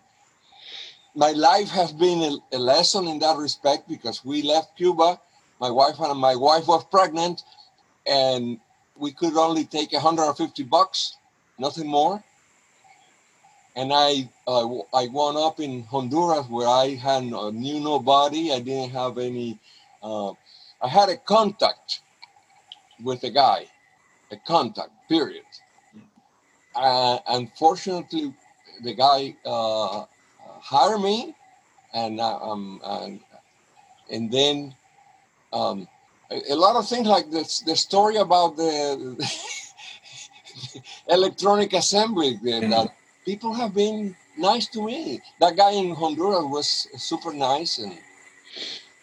my 1.14 1.31
life 1.33 1.70
has 1.70 1.93
been 1.93 2.20
a, 2.53 2.57
a 2.57 2.59
lesson 2.59 3.07
in 3.09 3.18
that 3.20 3.37
respect 3.37 3.89
because 3.89 4.25
we 4.25 4.43
left 4.43 4.77
Cuba. 4.77 5.20
My 5.61 5.70
wife 5.70 5.99
and 6.01 6.18
my 6.18 6.37
wife 6.37 6.68
was 6.68 6.85
pregnant, 6.85 7.43
and 8.07 8.59
we 8.97 9.12
could 9.12 9.37
only 9.37 9.64
take 9.64 9.93
150 9.93 10.62
bucks, 10.64 11.16
nothing 11.59 11.87
more. 11.87 12.22
And 13.77 13.93
I 13.93 14.29
uh, 14.47 14.66
I 14.95 15.09
wound 15.09 15.37
up 15.37 15.59
in 15.59 15.83
Honduras 15.85 16.47
where 16.49 16.68
I 16.68 16.95
had 16.95 17.33
uh, 17.33 17.51
knew 17.51 17.81
nobody. 17.81 18.53
I 18.53 18.61
didn't 18.61 18.91
have 18.91 19.18
any. 19.18 19.59
Uh, 20.03 20.31
I 20.81 20.89
had 20.89 21.09
a 21.09 21.16
contact 21.16 22.01
with 23.03 23.25
a 23.25 23.31
guy, 23.31 23.66
a 24.31 24.37
contact. 24.47 24.91
Period. 25.09 25.45
Uh, 26.75 27.18
unfortunately, 27.29 28.35
the 28.83 28.95
guy 28.95 29.37
uh, 29.45 30.05
hired 30.61 31.01
me, 31.01 31.35
and 31.93 32.20
uh, 32.20 32.39
um, 32.39 32.81
and, 32.85 33.20
and 34.11 34.31
then 34.31 34.75
um, 35.53 35.87
a, 36.31 36.53
a 36.53 36.57
lot 36.57 36.77
of 36.77 36.89
things 36.89 37.07
like 37.07 37.31
this. 37.31 37.61
The 37.61 37.77
story 37.77 38.16
about 38.16 38.57
the 38.57 39.16
electronic 41.09 41.72
assembly 41.72 42.39
that 42.43 42.91
people 43.25 43.53
have 43.55 43.75
been 43.75 44.16
nice 44.37 44.66
to 44.68 44.85
me. 44.85 45.20
That 45.41 45.57
guy 45.57 45.72
in 45.72 45.91
Honduras 45.95 46.45
was 46.45 46.89
super 46.97 47.33
nice, 47.33 47.79
and 47.79 47.99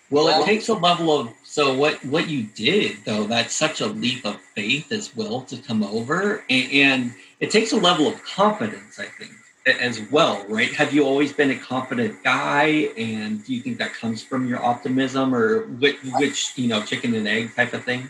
well, 0.09 0.27
it 0.27 0.45
takes 0.45 0.69
a 0.69 0.73
level 0.73 1.17
of 1.17 1.29
so 1.43 1.73
what 1.75 2.03
what 2.05 2.29
you 2.29 2.43
did 2.43 2.97
though. 3.05 3.25
That's 3.25 3.53
such 3.53 3.81
a 3.81 3.87
leap 3.87 4.25
of 4.25 4.39
faith 4.55 4.91
as 4.91 5.15
well 5.15 5.41
to 5.41 5.57
come 5.57 5.83
over, 5.83 6.43
and, 6.49 6.71
and 6.71 7.13
it 7.39 7.51
takes 7.51 7.71
a 7.71 7.77
level 7.77 8.07
of 8.07 8.21
confidence, 8.23 8.99
I 8.99 9.05
think, 9.05 9.31
as 9.79 10.01
well, 10.11 10.45
right? 10.47 10.73
Have 10.73 10.93
you 10.93 11.05
always 11.05 11.33
been 11.33 11.51
a 11.51 11.57
confident 11.57 12.23
guy, 12.23 12.89
and 12.97 13.43
do 13.45 13.53
you 13.53 13.61
think 13.61 13.77
that 13.79 13.93
comes 13.93 14.21
from 14.23 14.47
your 14.47 14.63
optimism, 14.63 15.33
or 15.33 15.67
which, 15.79 15.97
which 16.19 16.53
you 16.57 16.67
know, 16.67 16.81
chicken 16.83 17.15
and 17.15 17.27
egg 17.27 17.55
type 17.55 17.73
of 17.73 17.83
thing? 17.83 18.09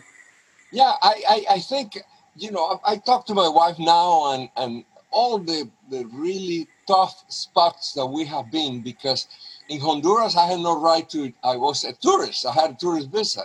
yeah, 0.72 0.94
I, 1.02 1.22
I, 1.28 1.44
I 1.54 1.58
think 1.60 1.98
you 2.36 2.50
know 2.50 2.80
I, 2.84 2.92
I 2.92 2.96
talk 2.96 3.26
to 3.26 3.34
my 3.34 3.48
wife 3.48 3.78
now, 3.78 4.32
and 4.32 4.48
and 4.56 4.84
all 5.10 5.38
the 5.38 5.68
the 5.92 6.06
really 6.06 6.66
tough 6.88 7.24
spots 7.28 7.92
that 7.92 8.06
we 8.06 8.24
have 8.24 8.50
been 8.50 8.80
because 8.80 9.28
in 9.68 9.78
Honduras, 9.78 10.36
I 10.36 10.46
had 10.46 10.58
no 10.58 10.80
right 10.80 11.08
to. 11.10 11.32
I 11.44 11.56
was 11.56 11.84
a 11.84 11.92
tourist. 11.92 12.46
I 12.46 12.52
had 12.52 12.70
a 12.70 12.74
tourist 12.74 13.10
visa. 13.10 13.44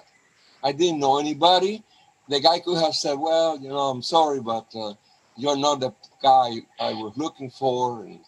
I 0.64 0.72
didn't 0.72 1.00
know 1.00 1.20
anybody. 1.20 1.84
The 2.30 2.40
guy 2.40 2.60
could 2.60 2.80
have 2.80 2.96
said, 2.96 3.20
"Well, 3.20 3.60
you 3.60 3.70
know, 3.70 3.92
I'm 3.92 4.02
sorry, 4.02 4.40
but 4.40 4.66
uh, 4.74 4.94
you're 5.36 5.58
not 5.58 5.82
the 5.82 5.92
guy 6.24 6.64
I 6.80 6.94
was 6.94 7.14
looking 7.16 7.52
for," 7.52 8.04
and 8.06 8.20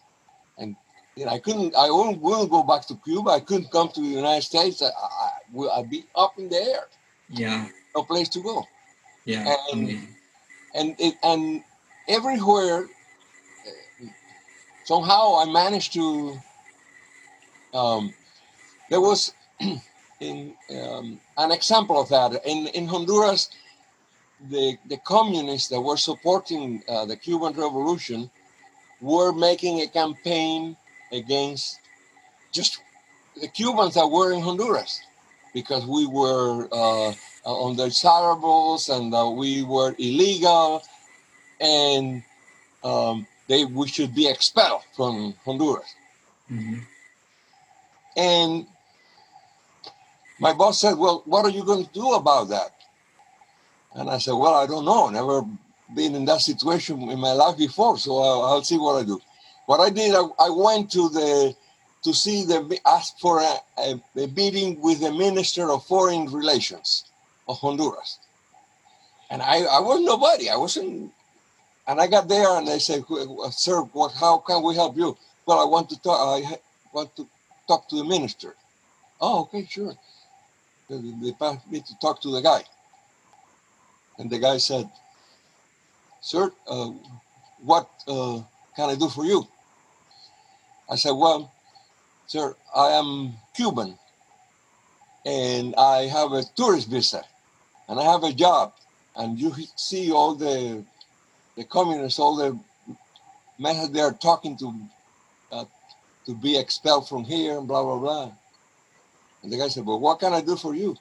and 0.58 0.76
you 1.16 1.24
know, 1.24 1.32
I 1.32 1.38
couldn't. 1.38 1.74
I 1.74 1.90
wouldn't, 1.90 2.20
wouldn't 2.20 2.50
go 2.50 2.62
back 2.62 2.86
to 2.88 2.94
Cuba. 2.96 3.30
I 3.30 3.40
couldn't 3.40 3.72
come 3.72 3.88
to 3.88 4.00
the 4.00 4.14
United 4.22 4.42
States. 4.44 4.82
I, 4.82 4.88
I, 4.88 5.80
I'd 5.80 5.90
be 5.90 6.04
up 6.14 6.38
in 6.38 6.48
the 6.48 6.56
air. 6.56 6.84
Yeah. 7.28 7.66
No 7.96 8.04
place 8.04 8.28
to 8.30 8.40
go. 8.42 8.64
Yeah. 9.24 9.56
And 9.72 9.82
amazing. 9.82 10.16
and 10.74 10.94
it, 10.98 11.14
and 11.22 11.64
everywhere 12.08 12.86
somehow 14.90 15.38
I 15.38 15.44
managed 15.44 15.92
to. 15.92 16.34
Um, 17.72 18.12
there 18.90 19.00
was 19.00 19.32
in 20.20 20.54
um, 20.82 21.20
an 21.38 21.52
example 21.52 21.96
of 22.02 22.08
that 22.08 22.30
in 22.44 22.66
in 22.78 22.84
Honduras. 22.88 23.42
The 24.54 24.66
the 24.92 24.98
communists 25.14 25.68
that 25.68 25.80
were 25.88 26.00
supporting 26.10 26.82
uh, 26.88 27.04
the 27.10 27.16
Cuban 27.24 27.52
Revolution 27.66 28.20
were 29.00 29.32
making 29.32 29.74
a 29.80 29.86
campaign 30.00 30.76
against 31.12 31.78
just 32.50 32.82
the 33.40 33.48
Cubans 33.48 33.94
that 33.94 34.08
were 34.16 34.32
in 34.32 34.42
Honduras 34.48 34.92
because 35.54 35.84
we 35.86 36.04
were 36.06 36.66
uh, 36.72 37.12
undesirables 37.66 38.88
and 38.88 39.14
uh, 39.14 39.28
we 39.42 39.62
were 39.62 39.94
illegal 39.98 40.82
and 41.60 42.22
um, 42.82 43.26
they 43.50 43.64
we 43.64 43.88
should 43.88 44.14
be 44.14 44.26
expelled 44.28 44.84
from 44.96 45.34
Honduras. 45.44 45.92
Mhm. 46.48 46.86
And 48.16 48.66
my 50.38 50.52
boss 50.52 50.80
said, 50.80 50.96
"Well, 50.96 51.22
what 51.26 51.44
are 51.44 51.54
you 51.58 51.64
going 51.64 51.84
to 51.84 51.92
do 51.92 52.12
about 52.14 52.48
that?" 52.54 52.72
And 53.96 54.08
I 54.08 54.18
said, 54.18 54.34
"Well, 54.42 54.54
I 54.54 54.66
don't 54.66 54.84
know. 54.84 55.08
Never 55.08 55.36
been 55.98 56.14
in 56.14 56.24
that 56.26 56.42
situation 56.42 57.10
in 57.10 57.18
my 57.18 57.32
life 57.32 57.56
before, 57.58 57.98
so 57.98 58.10
I'll, 58.18 58.42
I'll 58.48 58.62
see 58.70 58.78
what 58.78 58.96
I 59.00 59.04
do." 59.12 59.20
What 59.66 59.80
I 59.80 59.90
did, 59.90 60.14
I, 60.14 60.24
I 60.46 60.50
went 60.50 60.92
to 60.92 61.08
the 61.08 61.54
to 62.04 62.14
see 62.14 62.44
the 62.44 62.60
ask 62.86 63.18
for 63.18 63.40
a, 63.40 63.54
a, 63.78 63.88
a 64.24 64.26
meeting 64.28 64.80
with 64.80 65.00
the 65.00 65.12
Minister 65.12 65.64
of 65.72 65.84
Foreign 65.86 66.24
Relations 66.40 67.04
of 67.48 67.58
Honduras, 67.58 68.10
and 69.30 69.42
I 69.42 69.56
I 69.76 69.80
was 69.80 69.98
nobody. 70.12 70.48
I 70.48 70.56
wasn't. 70.56 71.12
And 71.86 72.00
I 72.00 72.06
got 72.06 72.28
there, 72.28 72.56
and 72.56 72.68
they 72.68 72.78
said, 72.78 73.04
"Sir, 73.50 73.80
what? 73.92 74.12
How 74.12 74.38
can 74.38 74.62
we 74.62 74.74
help 74.74 74.96
you?" 74.96 75.16
Well, 75.46 75.60
I 75.60 75.64
want 75.64 75.88
to 75.90 76.00
talk. 76.00 76.18
I 76.20 76.58
want 76.92 77.14
to 77.16 77.26
talk 77.66 77.88
to 77.88 77.96
the 77.96 78.04
minister. 78.04 78.54
Oh, 79.20 79.42
okay, 79.42 79.66
sure. 79.68 79.94
They, 80.88 81.32
passed 81.32 81.70
me 81.70 81.80
to 81.80 81.98
talk 82.00 82.20
to 82.22 82.30
the 82.30 82.40
guy. 82.40 82.64
And 84.18 84.28
the 84.28 84.38
guy 84.38 84.58
said, 84.58 84.90
Sir, 86.20 86.50
uh, 86.66 86.90
what 87.62 87.88
uh, 88.08 88.40
can 88.74 88.90
I 88.90 88.96
do 88.96 89.08
for 89.08 89.24
you? 89.24 89.46
I 90.90 90.96
said, 90.96 91.12
Well, 91.12 91.52
sir, 92.26 92.56
I 92.74 92.88
am 92.88 93.34
Cuban 93.54 93.96
and 95.24 95.74
I 95.76 96.06
have 96.06 96.32
a 96.32 96.42
tourist 96.56 96.88
visa 96.88 97.22
and 97.88 98.00
I 98.00 98.04
have 98.04 98.24
a 98.24 98.32
job. 98.32 98.72
And 99.16 99.38
you 99.38 99.54
see 99.76 100.10
all 100.10 100.34
the 100.34 100.84
the 101.56 101.64
communists, 101.64 102.18
all 102.18 102.36
the 102.36 102.58
men 103.58 103.92
they 103.92 104.00
are 104.00 104.12
talking 104.12 104.56
to 104.58 104.74
uh, 105.52 105.64
to 106.26 106.34
be 106.34 106.58
expelled 106.58 107.08
from 107.08 107.24
here 107.24 107.58
and 107.58 107.68
blah 107.68 107.82
blah 107.82 107.98
blah. 107.98 108.32
And 109.42 109.52
the 109.52 109.58
guy 109.58 109.68
said, 109.68 109.86
"Well, 109.86 110.00
what 110.00 110.20
can 110.20 110.32
I 110.32 110.40
do 110.40 110.56
for 110.56 110.74
you?" 110.74 110.96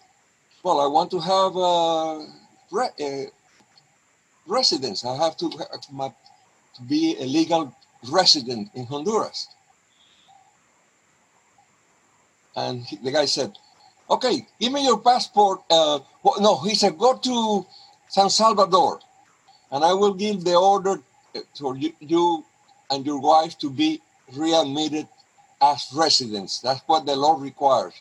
Well, 0.63 0.81
I 0.81 0.87
want 0.87 1.09
to 1.11 1.19
have 1.19 1.55
a, 1.55 2.27
re- 2.71 2.95
a 2.99 3.27
residence. 4.45 5.05
I 5.05 5.15
have 5.15 5.37
to, 5.37 5.49
have 5.49 5.69
my, 5.91 6.09
to 6.75 6.81
be 6.81 7.15
a 7.17 7.23
legal 7.25 7.73
resident 8.11 8.69
in 8.75 8.85
Honduras. 8.85 9.47
And 12.55 12.83
he, 12.83 12.97
the 12.97 13.11
guy 13.11 13.25
said, 13.25 13.53
"Okay, 14.09 14.45
give 14.59 14.73
me 14.73 14.83
your 14.83 14.99
passport." 14.99 15.61
Uh, 15.69 15.99
well, 16.23 16.41
no, 16.41 16.57
he 16.59 16.75
said, 16.75 16.97
"Go 16.97 17.15
to 17.15 17.65
San 18.09 18.29
Salvador, 18.29 18.99
and 19.71 19.83
I 19.83 19.93
will 19.93 20.13
give 20.13 20.43
the 20.43 20.55
order 20.55 20.99
for 21.55 21.77
you, 21.77 22.43
and 22.89 23.05
your 23.05 23.19
wife 23.19 23.57
to 23.59 23.69
be 23.69 24.01
readmitted 24.35 25.07
as 25.61 25.87
residents. 25.93 26.59
That's 26.59 26.81
what 26.87 27.05
the 27.05 27.15
law 27.15 27.39
requires. 27.39 27.93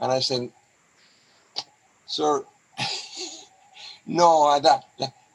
And 0.00 0.10
I 0.10 0.20
said, 0.20 0.50
Sir, 2.06 2.44
no, 4.06 4.42
I, 4.44 4.60
that, 4.60 4.84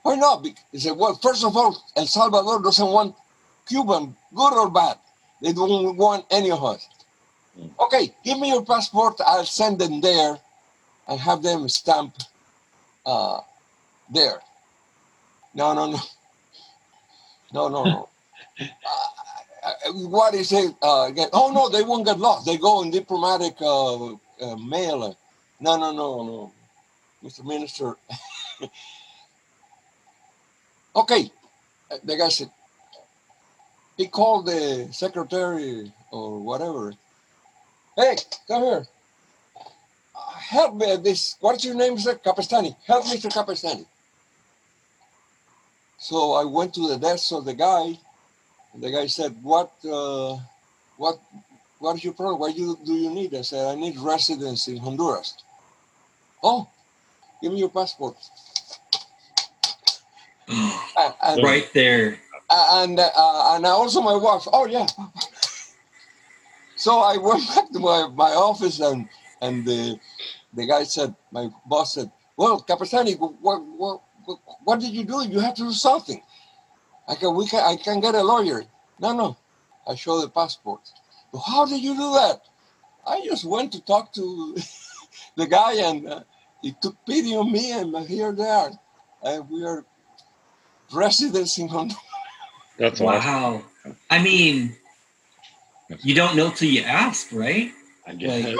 why 0.03 0.15
not? 0.15 0.45
He 0.71 0.79
said, 0.79 0.97
Well, 0.97 1.15
first 1.15 1.43
of 1.43 1.55
all, 1.55 1.83
El 1.95 2.05
Salvador 2.07 2.61
doesn't 2.61 2.87
want 2.87 3.15
Cuban, 3.67 4.15
good 4.33 4.53
or 4.53 4.69
bad. 4.69 4.97
They 5.41 5.53
don't 5.53 5.95
want 5.97 6.25
any 6.31 6.51
of 6.51 6.63
us. 6.63 6.87
Okay, 7.79 8.13
give 8.23 8.39
me 8.39 8.49
your 8.49 8.63
passport. 8.65 9.19
I'll 9.25 9.45
send 9.45 9.79
them 9.79 10.01
there 10.01 10.39
and 11.07 11.19
have 11.19 11.43
them 11.43 11.67
stamp 11.69 12.13
uh, 13.05 13.41
there. 14.13 14.41
No, 15.57 15.73
no, 15.75 15.91
no. 15.91 15.99
No, 17.53 17.69
no, 17.69 17.87
no. 17.87 18.09
uh, 19.63 19.93
what 19.93 20.35
is 20.35 20.51
it? 20.53 20.75
Uh? 20.81 21.11
Oh 21.33 21.51
no, 21.53 21.69
they 21.69 21.83
won't 21.83 22.05
get 22.05 22.19
lost. 22.19 22.45
They 22.45 22.57
go 22.57 22.83
in 22.83 22.91
diplomatic 22.91 23.55
uh, 23.61 24.13
uh, 24.13 24.57
mail. 24.57 25.17
No, 25.59 25.77
no, 25.77 25.91
no, 25.91 26.23
no, 26.23 26.53
Mr. 27.23 27.45
Minister. 27.45 27.95
okay, 30.95 31.31
the 32.03 32.17
guy 32.17 32.29
said 32.29 32.51
he 33.97 34.07
called 34.07 34.47
the 34.47 34.89
secretary 34.91 35.91
or 36.11 36.39
whatever. 36.39 36.93
Hey, 37.97 38.17
come 38.47 38.63
here. 38.63 38.87
Uh, 40.15 40.31
help 40.39 40.75
me. 40.75 40.97
This. 40.97 41.37
What's 41.41 41.65
your 41.65 41.75
name, 41.75 41.97
sir? 41.99 42.15
Capestany? 42.15 42.75
Help 42.87 43.05
Mr. 43.05 43.31
Capestany. 43.31 43.85
So 45.97 46.33
I 46.33 46.45
went 46.45 46.73
to 46.75 46.87
the 46.87 46.97
desk 46.97 47.31
of 47.33 47.45
the 47.45 47.53
guy 47.53 47.97
and 48.73 48.83
the 48.83 48.91
guy 48.91 49.07
said, 49.07 49.35
"What, 49.41 49.71
uh, 49.83 50.37
what, 50.97 51.19
what 51.79 51.95
is 51.95 52.03
your 52.03 52.13
problem? 52.13 52.39
What 52.39 52.55
you 52.55 52.77
do 52.85 52.93
you 52.93 53.09
need?" 53.09 53.33
I 53.33 53.41
said, 53.41 53.65
"I 53.65 53.75
need 53.75 53.97
residence 53.97 54.67
in 54.67 54.77
Honduras." 54.77 55.33
Oh, 56.43 56.69
give 57.41 57.51
me 57.51 57.59
your 57.59 57.69
passport. 57.69 58.15
and, 60.47 61.43
right 61.43 61.67
there. 61.73 62.19
and 62.49 62.99
uh, 62.99 63.55
and 63.55 63.65
also 63.65 64.01
my 64.01 64.15
wife. 64.15 64.47
Oh 64.53 64.65
yeah. 64.65 64.87
So 66.77 66.99
I 66.99 67.17
went 67.17 67.41
back 67.55 67.71
to 67.71 67.79
my, 67.79 68.07
my 68.13 68.31
office 68.37 68.79
and 68.79 69.09
and 69.41 69.65
the 69.65 69.99
the 70.53 70.65
guy 70.67 70.83
said, 70.83 71.15
my 71.31 71.49
boss 71.65 71.95
said, 71.95 72.11
"Well, 72.37 72.61
Capestany, 72.61 73.17
what 73.17 73.65
what 73.65 74.01
what, 74.27 74.39
what 74.63 74.79
did 74.79 74.91
you 74.91 75.05
do? 75.05 75.27
You 75.27 75.39
have 75.39 75.55
to 75.55 75.63
do 75.63 75.71
something." 75.71 76.21
I 77.07 77.15
can 77.15 77.33
we 77.35 77.47
can 77.47 77.63
I 77.63 77.77
can 77.77 77.99
get 77.99 78.15
a 78.15 78.23
lawyer. 78.23 78.63
No, 78.99 79.13
no. 79.13 79.37
I 79.87 79.95
show 79.95 80.19
the 80.19 80.29
passport. 80.29 80.81
Well, 81.31 81.43
how 81.45 81.65
did 81.65 81.81
you 81.81 81.95
do 81.95 82.11
that? 82.13 82.41
I 83.07 83.21
just 83.23 83.45
went 83.45 83.71
to 83.73 83.81
talk 83.81 84.13
to 84.13 84.57
the 85.37 85.47
guy 85.47 85.75
and 85.75 86.07
uh, 86.07 86.23
he 86.61 86.75
took 86.81 86.97
pity 87.05 87.35
on 87.35 87.51
me 87.51 87.71
and 87.71 87.95
here 88.07 88.33
they 88.33 88.43
are. 88.43 88.71
And 89.23 89.49
we 89.49 89.63
are 89.65 89.85
residents 90.93 91.57
in 91.57 91.69
Honduras. 91.69 92.01
That's 92.77 93.01
awesome. 93.01 93.31
Wow. 93.31 93.63
I 94.09 94.21
mean, 94.21 94.75
you 96.03 96.13
don't 96.13 96.35
know 96.35 96.51
till 96.51 96.69
you 96.69 96.81
ask, 96.81 97.31
right? 97.31 97.71
I 98.05 98.15
guess. 98.15 98.45
Like, 98.45 98.57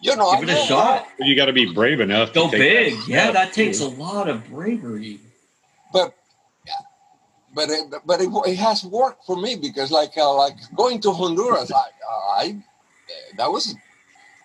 You 0.00 0.14
know, 0.16 0.30
Give 0.36 0.40
I 0.40 0.42
it 0.42 0.48
a 0.50 0.54
know 0.54 0.64
shot. 0.64 1.08
you 1.18 1.34
got 1.34 1.46
to 1.46 1.52
be 1.52 1.72
brave 1.72 2.00
enough. 2.00 2.32
Go 2.32 2.44
to 2.50 2.50
take 2.56 2.60
big. 2.60 2.94
that 3.00 3.08
Yeah, 3.08 3.30
that 3.32 3.52
takes 3.52 3.78
too. 3.78 3.86
a 3.86 3.88
lot 3.88 4.28
of 4.28 4.46
bravery. 4.48 5.18
but 5.92 6.14
but 7.54 7.70
it, 7.70 7.92
but 8.06 8.20
it, 8.20 8.28
it 8.46 8.56
has 8.58 8.84
worked 8.84 9.24
for 9.24 9.36
me 9.36 9.56
because 9.56 9.90
like 9.90 10.12
uh, 10.16 10.32
like 10.34 10.54
going 10.76 11.00
to 11.00 11.10
Honduras, 11.12 11.72
I, 11.72 11.86
I 12.42 12.56
that 13.36 13.50
was 13.50 13.74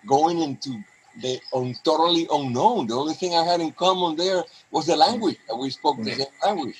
going 0.08 0.40
into 0.40 0.82
the 1.22 1.40
un, 1.54 1.76
totally 1.84 2.28
unknown. 2.32 2.88
The 2.88 2.96
only 2.96 3.14
thing 3.14 3.36
I 3.36 3.44
had 3.44 3.62
in 3.62 3.72
common 3.74 4.16
there 4.16 4.44
was 4.72 4.88
the 4.88 4.96
language. 4.96 5.38
that 5.48 5.56
We 5.56 5.70
spoke 5.70 5.98
the 6.02 6.14
same 6.14 6.26
language. 6.44 6.78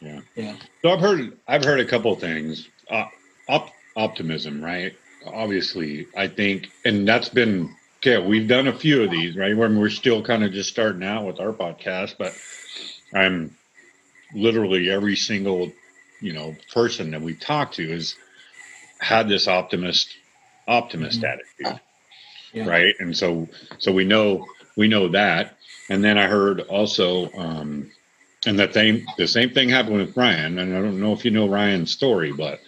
Yeah, 0.00 0.20
yeah. 0.34 0.56
So 0.82 0.90
I've 0.90 1.00
heard 1.00 1.36
I've 1.46 1.62
heard 1.64 1.80
a 1.80 1.84
couple 1.84 2.12
of 2.12 2.18
things. 2.20 2.68
Uh, 2.90 3.04
op- 3.48 3.72
optimism, 3.96 4.62
right? 4.64 4.92
Obviously, 5.26 6.06
I 6.16 6.26
think, 6.28 6.70
and 6.84 7.06
that's 7.06 7.28
been 7.28 7.74
okay. 7.98 8.18
We've 8.18 8.48
done 8.48 8.68
a 8.68 8.72
few 8.72 9.02
of 9.02 9.10
these, 9.10 9.36
right? 9.36 9.56
When 9.56 9.78
we're 9.78 9.90
still 9.90 10.22
kind 10.22 10.44
of 10.44 10.52
just 10.52 10.70
starting 10.70 11.04
out 11.04 11.26
with 11.26 11.40
our 11.40 11.52
podcast, 11.52 12.16
but 12.18 12.34
I'm 13.14 13.56
literally 14.34 14.90
every 14.90 15.16
single 15.16 15.72
you 16.20 16.32
know 16.32 16.54
person 16.72 17.12
that 17.12 17.22
we 17.22 17.34
talk 17.34 17.72
to 17.72 17.88
has 17.90 18.14
had 19.00 19.28
this 19.28 19.46
optimist 19.48 20.16
optimist 20.66 21.20
Mhm. 21.20 21.32
attitude. 21.32 21.80
Yeah. 22.52 22.66
right? 22.66 22.94
And 22.98 23.16
so 23.16 23.48
so 23.78 23.92
we 23.92 24.04
know 24.04 24.46
we 24.76 24.88
know 24.88 25.08
that. 25.08 25.56
And 25.90 26.04
then 26.04 26.18
I 26.18 26.26
heard 26.26 26.60
also, 26.60 27.30
um, 27.32 27.90
and 28.46 28.58
that 28.58 28.72
thing 28.74 29.06
the 29.16 29.26
same 29.28 29.50
thing 29.50 29.68
happened 29.68 29.96
with 29.98 30.16
Ryan. 30.16 30.58
And 30.58 30.76
I 30.76 30.80
don't 30.80 31.00
know 31.00 31.12
if 31.12 31.24
you 31.24 31.30
know 31.30 31.48
Ryan's 31.48 31.90
story, 31.90 32.32
but 32.32 32.60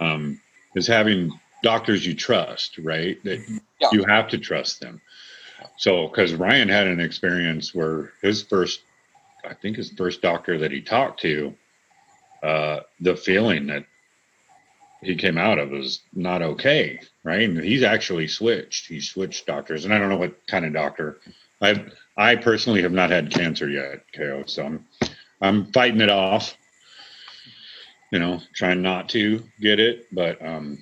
um, 0.00 0.40
is 0.74 0.86
having 0.86 1.32
doctors 1.62 2.06
you 2.06 2.14
trust, 2.14 2.78
right? 2.78 3.22
That 3.24 3.40
Yeah. 3.80 3.88
you 3.92 4.04
have 4.04 4.28
to 4.28 4.38
trust 4.38 4.80
them. 4.80 5.00
So 5.76 6.08
because 6.08 6.34
Ryan 6.34 6.68
had 6.68 6.86
an 6.86 7.00
experience 7.00 7.74
where 7.74 8.12
his 8.22 8.42
first, 8.42 8.80
I 9.44 9.54
think 9.54 9.76
his 9.76 9.90
first 9.92 10.22
doctor 10.22 10.58
that 10.58 10.72
he 10.72 10.80
talked 10.80 11.20
to, 11.20 11.54
uh, 12.42 12.80
the 13.00 13.16
feeling 13.16 13.66
that 13.66 13.84
he 15.02 15.14
came 15.14 15.38
out 15.38 15.58
of 15.58 15.70
was 15.70 16.02
not 16.14 16.42
okay, 16.42 17.00
right? 17.22 17.48
And 17.48 17.58
he's 17.62 17.82
actually 17.82 18.28
switched. 18.28 18.86
He 18.86 19.00
switched 19.00 19.46
doctors, 19.46 19.84
and 19.84 19.92
I 19.94 19.98
don't 19.98 20.08
know 20.08 20.16
what 20.16 20.46
kind 20.46 20.64
of 20.64 20.72
doctor. 20.72 21.20
I 21.60 21.84
I 22.16 22.36
personally 22.36 22.82
have 22.82 22.92
not 22.92 23.10
had 23.10 23.30
cancer 23.30 23.68
yet, 23.68 24.04
Keo. 24.12 24.44
So 24.46 24.64
I'm 24.64 24.86
I'm 25.40 25.72
fighting 25.72 26.00
it 26.00 26.10
off. 26.10 26.56
You 28.10 28.20
know, 28.20 28.40
trying 28.54 28.82
not 28.82 29.08
to 29.10 29.42
get 29.60 29.80
it, 29.80 30.06
but 30.12 30.44
um, 30.44 30.78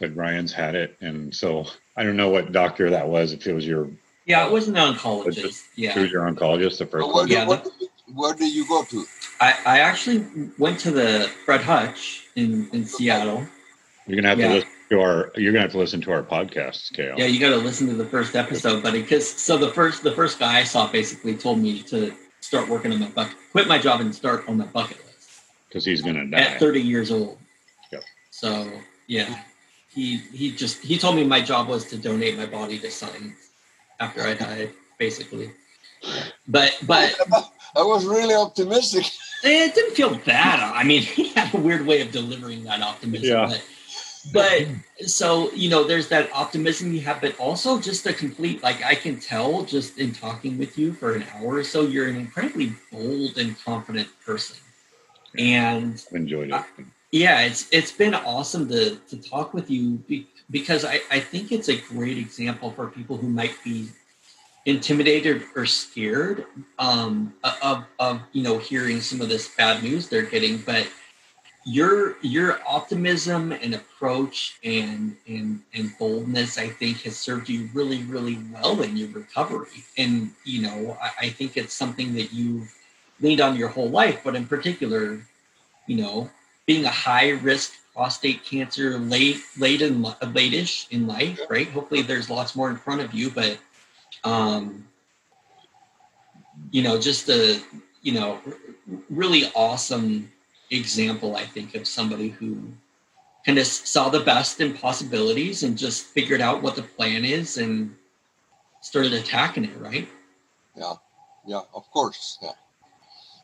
but 0.00 0.14
Ryan's 0.16 0.52
had 0.52 0.74
it, 0.74 0.96
and 1.00 1.32
so 1.34 1.66
I 1.96 2.02
don't 2.02 2.16
know 2.16 2.30
what 2.30 2.50
doctor 2.52 2.90
that 2.90 3.06
was. 3.08 3.32
If 3.32 3.46
it 3.46 3.52
was 3.52 3.66
your 3.66 3.88
Yeah, 4.26 4.46
it 4.46 4.52
was 4.52 4.66
an 4.68 4.74
Was 4.74 4.96
oncologist. 4.96 5.62
Yeah. 5.76 5.92
who 5.92 6.00
was 6.02 6.10
your 6.10 6.22
oncologist, 6.22 6.78
the 6.78 6.86
first 6.86 7.06
Where, 7.06 7.14
one. 7.14 7.28
Yeah, 7.28 7.46
where, 7.46 7.58
did, 7.62 7.72
where 8.14 8.34
did 8.34 8.52
you 8.52 8.66
go 8.66 8.82
to? 8.84 9.04
I, 9.40 9.54
I 9.66 9.78
actually 9.80 10.24
went 10.58 10.80
to 10.80 10.90
the 10.90 11.30
Fred 11.44 11.60
Hutch 11.60 12.26
in, 12.36 12.68
in 12.72 12.84
Seattle. 12.84 13.46
You're 14.06 14.16
gonna 14.16 14.28
have 14.28 14.38
Yeah. 14.40 14.48
to 14.48 14.54
listen 14.54 14.70
to 14.90 15.00
our. 15.00 15.32
You're 15.36 15.52
gonna 15.52 15.62
have 15.62 15.72
to 15.72 15.78
listen 15.78 16.00
to 16.00 16.10
our 16.12 16.22
podcasts, 16.22 16.92
Keo. 16.92 17.14
Yeah, 17.16 17.26
you 17.26 17.38
got 17.38 17.50
to 17.50 17.56
listen 17.58 17.86
to 17.88 17.94
the 17.94 18.04
first 18.06 18.34
episode, 18.34 18.82
buddy. 18.82 19.02
Because 19.02 19.30
so 19.30 19.56
the 19.56 19.68
first 19.70 20.02
the 20.02 20.12
first 20.12 20.38
guy 20.40 20.58
I 20.58 20.64
saw 20.64 20.90
basically 20.90 21.36
told 21.36 21.58
me 21.60 21.82
to 21.84 22.12
start 22.40 22.68
working 22.68 22.92
on 22.92 22.98
the 23.00 23.06
bucket, 23.06 23.36
quit 23.52 23.68
my 23.68 23.78
job 23.78 24.00
and 24.00 24.12
start 24.14 24.48
on 24.48 24.56
my 24.56 24.64
bucket 24.66 24.96
list 25.06 25.42
because 25.68 25.84
he's 25.84 26.02
gonna 26.02 26.26
die. 26.26 26.40
at 26.40 26.58
30 26.58 26.80
years 26.80 27.12
old. 27.12 27.38
Yep. 27.92 28.02
So 28.30 28.70
yeah, 29.06 29.42
he 29.92 30.18
he 30.32 30.52
just 30.52 30.82
he 30.82 30.98
told 30.98 31.16
me 31.16 31.24
my 31.24 31.40
job 31.40 31.68
was 31.68 31.84
to 31.86 31.96
donate 31.96 32.36
my 32.36 32.46
body 32.46 32.78
to 32.78 32.90
science 32.90 33.50
after 33.98 34.22
I 34.22 34.34
died, 34.34 34.70
basically. 34.98 35.50
But 36.48 36.78
but 36.86 37.14
I 37.76 37.82
was 37.82 38.06
really 38.06 38.34
optimistic. 38.34 39.06
it 39.42 39.74
didn't 39.74 39.94
feel 39.94 40.16
bad. 40.18 40.60
I 40.60 40.84
mean, 40.84 41.02
he 41.16 41.28
had 41.28 41.52
a 41.54 41.58
weird 41.58 41.86
way 41.86 42.00
of 42.00 42.12
delivering 42.12 42.64
that 42.64 42.82
optimism. 42.82 43.28
Yeah. 43.28 43.46
But, 43.48 43.62
but 44.32 45.08
so 45.08 45.50
you 45.52 45.68
know, 45.70 45.82
there's 45.82 46.08
that 46.08 46.30
optimism 46.32 46.92
you 46.92 47.00
have, 47.00 47.20
but 47.20 47.38
also 47.40 47.80
just 47.80 48.06
a 48.06 48.12
complete 48.12 48.62
like 48.62 48.84
I 48.84 48.94
can 48.94 49.18
tell 49.18 49.64
just 49.64 49.98
in 49.98 50.12
talking 50.12 50.56
with 50.56 50.78
you 50.78 50.92
for 50.92 51.14
an 51.14 51.24
hour 51.34 51.54
or 51.56 51.64
so, 51.64 51.82
you're 51.82 52.08
an 52.08 52.16
incredibly 52.16 52.74
bold 52.92 53.38
and 53.38 53.58
confident 53.64 54.08
person. 54.24 54.56
And 55.36 56.02
I've 56.10 56.16
enjoyed 56.16 56.50
it. 56.50 56.64
Yeah, 57.12 57.40
it's 57.40 57.68
it's 57.72 57.92
been 57.92 58.14
awesome 58.14 58.68
to 58.68 58.96
to 58.96 59.16
talk 59.16 59.52
with 59.52 59.70
you 59.70 59.96
be, 60.08 60.26
because 60.50 60.84
I 60.84 61.00
I 61.10 61.20
think 61.20 61.52
it's 61.52 61.68
a 61.68 61.76
great 61.76 62.18
example 62.18 62.70
for 62.70 62.88
people 62.88 63.16
who 63.16 63.28
might 63.28 63.56
be 63.64 63.88
intimidated 64.66 65.44
or 65.56 65.66
scared 65.66 66.46
um, 66.78 67.34
of 67.62 67.84
of 67.98 68.20
you 68.32 68.42
know 68.42 68.58
hearing 68.58 69.00
some 69.00 69.20
of 69.20 69.28
this 69.28 69.48
bad 69.56 69.82
news 69.82 70.08
they're 70.08 70.22
getting, 70.22 70.58
but 70.58 70.86
your 71.64 72.16
your 72.22 72.58
optimism 72.66 73.52
and 73.52 73.74
approach 73.74 74.58
and 74.64 75.14
and 75.28 75.60
and 75.74 75.92
boldness 75.98 76.56
i 76.56 76.66
think 76.66 77.02
has 77.02 77.18
served 77.18 77.50
you 77.50 77.68
really 77.74 78.02
really 78.04 78.38
well 78.50 78.80
in 78.80 78.96
your 78.96 79.08
recovery. 79.08 79.84
And 79.98 80.30
you 80.44 80.62
know 80.62 80.96
i, 81.02 81.26
I 81.26 81.28
think 81.28 81.58
it's 81.58 81.74
something 81.74 82.14
that 82.14 82.32
you've 82.32 82.72
leaned 83.20 83.42
on 83.42 83.56
your 83.56 83.68
whole 83.68 83.90
life 83.90 84.22
but 84.24 84.34
in 84.34 84.46
particular 84.46 85.20
you 85.86 85.96
know 85.96 86.30
being 86.70 86.84
a 86.84 86.96
high 87.08 87.30
risk 87.30 87.72
prostate 87.92 88.44
cancer 88.44 88.98
late 88.98 89.40
late 89.58 89.82
in 89.82 90.00
late-ish 90.38 90.86
in 90.90 91.06
life 91.06 91.40
right? 91.50 91.68
Hopefully 91.70 92.02
there's 92.02 92.30
lots 92.30 92.54
more 92.54 92.70
in 92.70 92.76
front 92.76 93.00
of 93.00 93.12
you 93.12 93.30
but 93.30 93.58
um 94.22 94.86
you 96.70 96.82
know 96.82 96.96
just 97.08 97.28
a 97.28 97.60
you 98.02 98.12
know 98.12 98.38
really 99.08 99.44
awesome 99.54 100.30
example 100.70 101.34
i 101.34 101.44
think 101.44 101.74
of 101.74 101.86
somebody 101.86 102.28
who 102.28 102.48
kind 103.44 103.58
of 103.58 103.66
saw 103.66 104.08
the 104.08 104.20
best 104.20 104.60
in 104.60 104.72
possibilities 104.74 105.62
and 105.64 105.76
just 105.76 106.06
figured 106.06 106.40
out 106.40 106.62
what 106.62 106.76
the 106.76 106.82
plan 106.82 107.24
is 107.24 107.56
and 107.56 107.96
started 108.80 109.12
attacking 109.12 109.64
it 109.64 109.76
right? 109.78 110.08
Yeah, 110.76 110.94
yeah, 111.46 111.62
of 111.74 111.90
course. 111.90 112.38
Yeah, 112.42 112.52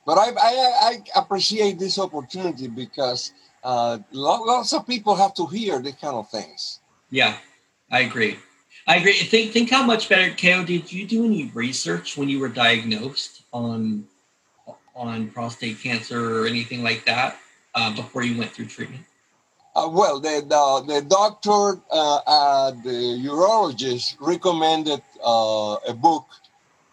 but 0.07 0.17
I 0.19 0.31
I, 0.31 0.53
I 0.81 1.21
appreciate 1.21 1.79
this 1.79 1.99
opportunity 1.99 2.69
because 2.69 3.33
uh, 3.63 3.99
lots 4.13 4.73
of 4.73 4.87
people 4.87 5.17
have 5.17 5.35
to 5.35 5.47
hear 5.47 5.81
these 5.81 5.97
kind 5.97 6.15
of 6.15 6.31
things. 6.31 6.81
Yeah, 7.11 7.37
I 7.91 8.01
agree. 8.01 8.39
I 8.87 8.97
agree. 8.97 9.15
Think 9.15 9.53
think 9.53 9.71
how 9.71 9.85
much 9.85 10.09
better, 10.09 10.33
Keo. 10.33 10.65
Did 10.65 10.93
you 10.93 11.07
do 11.07 11.25
any 11.27 11.51
research 11.53 12.17
when 12.17 12.29
you 12.29 12.39
were 12.39 12.49
diagnosed 12.49 13.43
on 13.53 14.07
on 14.95 15.29
prostate 15.31 15.81
cancer 15.81 16.41
or 16.41 16.47
anything 16.47 16.83
like 16.83 17.05
that 17.05 17.37
uh, 17.75 17.95
before 17.95 18.23
you 18.23 18.39
went 18.39 18.53
through 18.53 18.67
treatment? 18.67 19.05
Uh, 19.75 19.89
well, 19.91 20.21
the 20.21 20.41
the, 20.47 20.95
the 20.95 21.03
doctor 21.03 21.81
uh, 21.91 22.21
uh, 22.27 22.71
the 22.71 23.21
urologist 23.27 24.17
recommended 24.21 25.03
uh, 25.23 25.77
a 25.89 25.93
book 25.93 26.27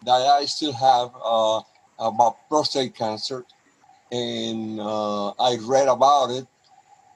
that 0.04 0.20
I 0.20 0.44
still 0.44 0.72
have 0.72 1.10
uh, 1.24 1.60
about 1.98 2.36
prostate 2.48 2.94
cancer, 2.94 3.44
and 4.12 4.80
uh, 4.80 5.30
I 5.30 5.58
read 5.62 5.88
about 5.88 6.30
it, 6.30 6.46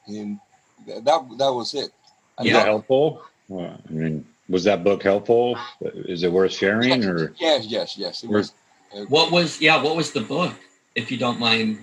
and 0.06 0.40
that 0.86 1.04
that 1.38 1.52
was 1.52 1.74
it. 1.74 1.90
Was 2.38 2.46
Yeah. 2.48 2.62
it 2.62 2.66
helpful? 2.66 3.22
Well, 3.48 3.78
I 3.88 3.92
mean, 3.92 4.26
was 4.48 4.64
that 4.64 4.84
book 4.84 5.02
helpful? 5.02 5.58
Is 5.80 6.22
it 6.22 6.32
worth 6.32 6.52
sharing 6.52 7.04
or? 7.04 7.34
Yes, 7.38 7.66
yes, 7.66 7.96
yes. 7.98 8.22
It 8.24 8.30
was. 8.30 8.52
uh, 8.94 9.04
What 9.08 9.32
was 9.32 9.60
yeah? 9.60 9.82
What 9.82 9.96
was 9.96 10.12
the 10.12 10.20
book, 10.22 10.54
if 10.94 11.10
you 11.10 11.18
don't 11.18 11.40
mind? 11.40 11.78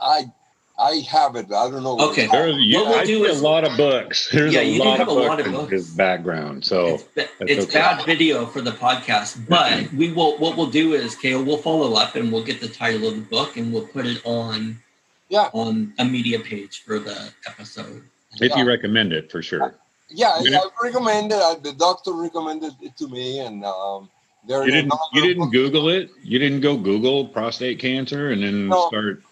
I 0.00 0.30
I 0.78 0.96
have 1.10 1.36
it. 1.36 1.46
I 1.52 1.70
don't 1.70 1.82
know. 1.82 1.94
what 1.94 2.10
Okay. 2.10 2.22
it's 2.24 2.32
There's 2.32 2.56
you, 2.58 2.78
What 2.78 2.88
we'll 2.88 2.98
I 2.98 3.04
do 3.04 3.24
see 3.24 3.30
is- 3.30 3.40
a 3.40 3.44
lot 3.44 3.64
of 3.64 3.76
books. 3.76 4.30
There's 4.32 4.54
Yeah, 4.54 4.60
a, 4.60 4.64
you 4.64 4.78
do 4.80 4.88
lot 4.88 4.98
have 4.98 5.08
of 5.08 5.16
a 5.16 5.20
lot 5.20 5.36
books 5.36 5.46
of 5.48 5.52
books. 5.54 5.70
his 5.72 5.90
background. 5.90 6.64
So 6.64 6.86
it's 6.94 7.02
ba- 7.04 7.28
it's 7.40 7.64
okay. 7.66 7.78
bad 7.78 8.04
video 8.06 8.46
for 8.46 8.62
the 8.62 8.72
podcast, 8.72 9.48
but 9.48 9.92
we 9.92 10.12
will. 10.12 10.38
What 10.38 10.56
we'll 10.56 10.66
do 10.70 10.94
is, 10.94 11.14
Keo, 11.14 11.42
we'll 11.42 11.58
follow 11.58 11.94
up 11.94 12.16
and 12.16 12.32
we'll 12.32 12.42
get 12.44 12.60
the 12.60 12.68
title 12.68 13.06
of 13.08 13.14
the 13.16 13.20
book 13.20 13.56
and 13.56 13.72
we'll 13.72 13.86
put 13.86 14.06
it 14.06 14.20
on 14.24 14.80
Yeah. 15.28 15.50
on 15.52 15.92
a 15.98 16.04
media 16.04 16.40
page 16.40 16.82
for 16.84 16.98
the 16.98 17.30
episode. 17.46 18.02
if 18.40 18.56
you 18.56 18.64
recommend 18.66 19.12
it 19.12 19.30
for 19.30 19.42
sure. 19.42 19.74
Yeah, 20.08 20.28
I, 20.28 20.40
Yeah. 20.42 20.58
I 20.58 20.68
recommended. 20.84 21.36
Uh, 21.38 21.54
the 21.62 21.72
doctor 21.74 22.12
recommended 22.12 22.72
it 22.82 22.96
to 22.96 23.08
me, 23.08 23.40
and 23.40 23.62
um, 23.64 24.08
there. 24.48 24.64
You 24.64 24.70
didn't 24.72 24.92
you 25.12 25.20
didn't 25.22 25.38
books. 25.44 25.52
Google 25.52 25.88
it? 25.90 26.10
You 26.22 26.38
didn't 26.38 26.60
go 26.62 26.76
Google 26.76 27.26
prostate 27.28 27.78
cancer 27.78 28.30
and 28.30 28.42
then 28.42 28.68
No. 28.68 28.88
start 28.88 29.22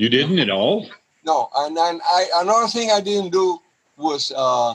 you 0.00 0.08
didn't 0.08 0.38
at 0.38 0.48
all? 0.48 0.88
No, 1.26 1.50
and 1.54 1.76
and 1.76 2.00
I 2.02 2.26
another 2.36 2.68
thing 2.68 2.90
I 2.90 3.02
didn't 3.02 3.32
do 3.32 3.60
was 3.98 4.32
uh, 4.34 4.74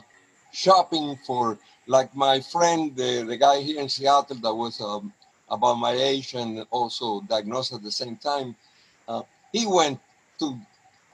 shopping 0.53 1.17
for 1.25 1.57
like 1.87 2.15
my 2.15 2.39
friend, 2.41 2.95
the 2.95 3.23
the 3.25 3.35
guy 3.35 3.61
here 3.61 3.81
in 3.81 3.89
Seattle 3.89 4.37
that 4.37 4.53
was 4.53 4.79
um, 4.79 5.11
about 5.49 5.75
my 5.79 5.93
age 5.93 6.35
and 6.35 6.63
also 6.69 7.21
diagnosed 7.21 7.73
at 7.73 7.81
the 7.81 7.91
same 7.91 8.17
time. 8.17 8.55
Uh, 9.07 9.23
he 9.51 9.65
went 9.65 9.99
to 10.37 10.59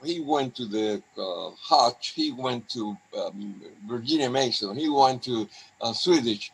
he 0.04 0.20
went 0.20 0.54
to 0.56 0.66
the 0.66 1.02
uh, 1.16 1.50
Hutch. 1.56 2.12
He 2.14 2.32
went 2.32 2.68
to 2.70 2.94
um, 3.16 3.62
Virginia 3.88 4.28
Mason. 4.28 4.76
He 4.76 4.90
went 4.90 5.22
to 5.22 5.48
uh, 5.80 5.94
Swedish, 5.94 6.52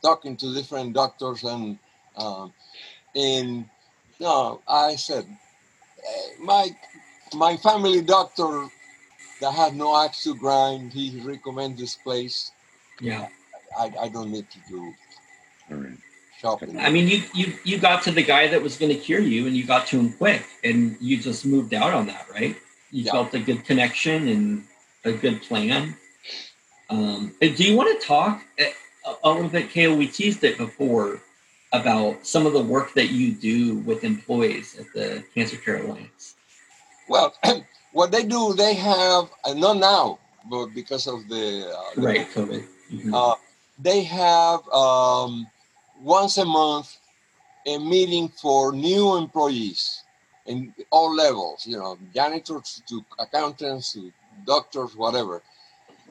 talking 0.00 0.34
to 0.38 0.54
different 0.54 0.94
doctors 0.94 1.44
and 1.44 1.78
um, 2.16 2.54
and 3.14 3.68
no, 4.18 4.62
I 4.66 4.96
said 4.96 5.26
my 6.40 6.70
my 7.34 7.56
family 7.56 8.02
doctor 8.02 8.68
that 9.40 9.52
had 9.52 9.74
no 9.76 9.96
axe 10.04 10.22
to 10.24 10.34
grind. 10.34 10.92
He 10.92 11.20
recommend 11.24 11.78
this 11.78 11.96
place. 11.96 12.52
Yeah. 13.00 13.28
I, 13.78 13.92
I 14.02 14.08
don't 14.08 14.30
need 14.30 14.48
to 14.50 14.58
do 14.68 14.94
All 15.70 15.76
right. 15.78 15.98
shopping. 16.40 16.78
I 16.78 16.90
mean, 16.90 17.08
you 17.08 17.22
you 17.34 17.54
you 17.64 17.78
got 17.78 18.02
to 18.04 18.10
the 18.10 18.22
guy 18.22 18.48
that 18.48 18.62
was 18.62 18.76
going 18.78 18.92
to 18.92 18.98
cure 18.98 19.20
you, 19.20 19.46
and 19.46 19.56
you 19.56 19.66
got 19.66 19.86
to 19.88 19.98
him 19.98 20.12
quick, 20.12 20.44
and 20.64 20.96
you 21.00 21.18
just 21.18 21.44
moved 21.46 21.74
out 21.74 21.92
on 21.92 22.06
that, 22.06 22.26
right? 22.30 22.56
You 22.90 23.04
Yeah. 23.04 23.12
felt 23.12 23.34
a 23.34 23.40
good 23.40 23.64
connection 23.64 24.28
and 24.28 24.64
a 25.04 25.12
good 25.12 25.42
plan. 25.42 25.96
Um, 26.88 27.34
do 27.40 27.48
you 27.64 27.76
want 27.76 28.00
to 28.00 28.06
talk 28.06 28.44
a, 28.58 28.72
a 29.24 29.30
little 29.30 29.48
bit, 29.50 29.70
Keo? 29.70 29.94
We 29.96 30.06
teased 30.06 30.44
it 30.44 30.56
before 30.58 31.20
about 31.72 32.26
some 32.26 32.46
of 32.46 32.52
the 32.52 32.62
work 32.62 32.94
that 32.94 33.10
you 33.10 33.32
do 33.32 33.76
with 33.80 34.04
employees 34.04 34.76
at 34.78 34.86
the 34.94 35.24
Cancer 35.34 35.56
Care 35.56 35.84
Alliance. 35.84 36.36
well, 37.08 37.34
what 37.92 38.10
they 38.12 38.24
do, 38.24 38.54
they 38.54 38.74
have 38.74 39.30
uh, 39.44 39.54
not 39.54 39.76
now, 39.78 40.18
but 40.50 40.66
because 40.74 41.06
of 41.06 41.28
the, 41.28 41.68
uh, 41.68 41.94
the 41.94 42.00
Right, 42.02 42.28
COVID. 42.30 42.64
Mhm. 42.92 43.12
uh, 43.14 43.34
they 43.78 44.02
have 44.04 44.66
um, 44.68 45.46
once 46.02 46.38
a 46.38 46.44
month 46.44 46.98
a 47.66 47.78
meeting 47.78 48.28
for 48.28 48.72
new 48.72 49.16
employees 49.16 50.04
in 50.46 50.72
all 50.90 51.14
levels, 51.14 51.66
you 51.66 51.76
know, 51.76 51.98
janitors 52.14 52.82
to 52.88 53.04
accountants 53.18 53.92
to 53.94 54.12
doctors, 54.46 54.94
whatever. 54.96 55.42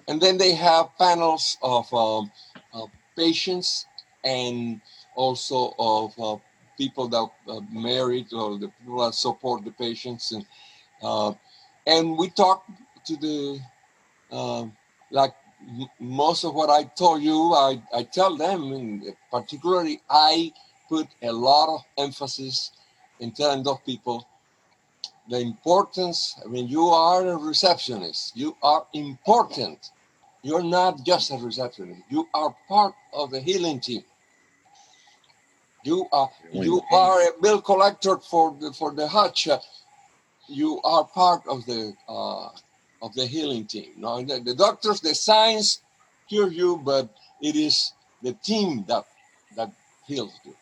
And 0.07 0.21
then 0.21 0.37
they 0.37 0.53
have 0.53 0.89
panels 0.97 1.57
of, 1.61 1.91
um, 1.93 2.31
of 2.73 2.89
patients 3.15 3.85
and 4.23 4.81
also 5.15 5.73
of 5.79 6.13
uh, 6.19 6.37
people 6.77 7.07
that 7.07 7.27
are 7.49 7.61
married 7.71 8.33
or 8.33 8.57
the 8.57 8.67
people 8.79 9.05
that 9.05 9.15
support 9.15 9.63
the 9.63 9.71
patients. 9.71 10.31
And, 10.31 10.45
uh, 11.01 11.33
and 11.87 12.17
we 12.17 12.29
talk 12.29 12.65
to 13.05 13.15
the, 13.17 13.59
uh, 14.31 14.65
like 15.11 15.33
most 15.99 16.43
of 16.43 16.53
what 16.53 16.69
I 16.69 16.83
told 16.83 17.21
you, 17.21 17.53
I, 17.53 17.81
I 17.93 18.03
tell 18.03 18.35
them, 18.35 18.71
and 18.73 19.03
particularly 19.31 20.01
I 20.09 20.51
put 20.89 21.07
a 21.21 21.31
lot 21.31 21.75
of 21.75 21.81
emphasis 21.97 22.71
in 23.19 23.31
telling 23.31 23.63
those 23.63 23.79
people 23.85 24.27
the 25.29 25.39
importance. 25.39 26.39
I 26.43 26.47
mean, 26.47 26.67
you 26.67 26.87
are 26.87 27.27
a 27.27 27.37
receptionist, 27.37 28.35
you 28.35 28.55
are 28.61 28.85
important. 28.93 29.91
You're 30.43 30.63
not 30.63 31.03
just 31.03 31.31
a 31.31 31.37
receptionist, 31.37 32.01
you 32.09 32.27
are 32.33 32.55
part 32.67 32.93
of 33.13 33.31
the 33.31 33.39
healing 33.39 33.79
team. 33.79 34.03
You 35.85 36.07
are 36.11 36.31
you 36.51 36.81
are 36.91 37.21
a 37.21 37.31
bill 37.39 37.61
collector 37.61 38.17
for 38.17 38.57
the 38.59 38.73
for 38.73 38.91
the 38.91 39.07
hutch. 39.07 39.47
You 40.47 40.81
are 40.83 41.03
part 41.05 41.45
of 41.47 41.65
the 41.67 41.93
uh, 42.09 42.49
of 43.03 43.13
the 43.13 43.25
healing 43.25 43.65
team. 43.65 43.91
Now, 43.97 44.21
the, 44.21 44.39
the 44.39 44.55
doctors, 44.55 44.99
the 44.99 45.13
science 45.13 45.81
cure 46.27 46.51
you, 46.51 46.77
but 46.77 47.09
it 47.39 47.55
is 47.55 47.93
the 48.23 48.33
team 48.33 48.83
that 48.87 49.05
that 49.55 49.71
heals 50.07 50.33
you. 50.43 50.55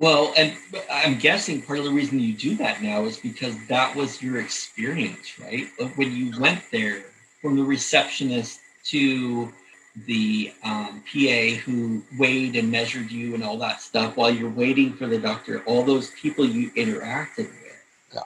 Well, 0.00 0.34
and 0.36 0.56
I'm 0.90 1.18
guessing 1.18 1.62
part 1.62 1.78
of 1.78 1.84
the 1.84 1.92
reason 1.92 2.18
you 2.18 2.34
do 2.34 2.56
that 2.56 2.82
now 2.82 3.04
is 3.04 3.16
because 3.16 3.54
that 3.68 3.94
was 3.94 4.20
your 4.20 4.40
experience, 4.40 5.38
right? 5.38 5.68
When 5.94 6.10
you 6.10 6.34
went 6.40 6.62
there 6.72 7.04
from 7.40 7.54
the 7.54 7.62
receptionist 7.62 8.58
to 8.90 9.52
the 9.96 10.52
um, 10.64 11.02
PA 11.12 11.56
who 11.64 12.02
weighed 12.18 12.56
and 12.56 12.70
measured 12.70 13.10
you 13.10 13.34
and 13.34 13.44
all 13.44 13.56
that 13.58 13.80
stuff 13.80 14.16
while 14.16 14.30
you're 14.30 14.50
waiting 14.50 14.92
for 14.92 15.06
the 15.06 15.18
doctor, 15.18 15.62
all 15.66 15.84
those 15.84 16.10
people 16.10 16.44
you 16.44 16.70
interacted 16.72 17.46
with. 17.46 17.84
Yeah. 18.12 18.20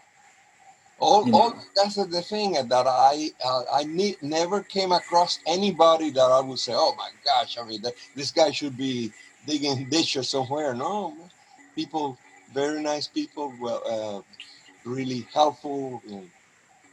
All, 0.98 1.26
you 1.26 1.32
know. 1.32 1.38
all 1.38 1.54
that's 1.76 1.96
the 1.96 2.22
thing 2.22 2.52
that 2.52 2.86
I 2.86 3.30
uh, 3.44 3.62
I 3.72 3.84
need, 3.84 4.16
never 4.22 4.62
came 4.62 4.92
across 4.92 5.40
anybody 5.46 6.10
that 6.10 6.20
I 6.20 6.40
would 6.40 6.58
say, 6.58 6.72
oh 6.74 6.94
my 6.96 7.10
gosh, 7.24 7.58
I 7.58 7.64
mean, 7.64 7.82
this 8.16 8.30
guy 8.30 8.50
should 8.50 8.76
be 8.76 9.12
digging 9.46 9.84
ditches 9.90 10.30
somewhere. 10.30 10.72
No, 10.72 11.14
people, 11.74 12.16
very 12.54 12.82
nice 12.82 13.06
people, 13.06 13.52
well, 13.60 13.82
uh, 13.86 14.88
really 14.88 15.26
helpful. 15.34 16.00
And, 16.08 16.30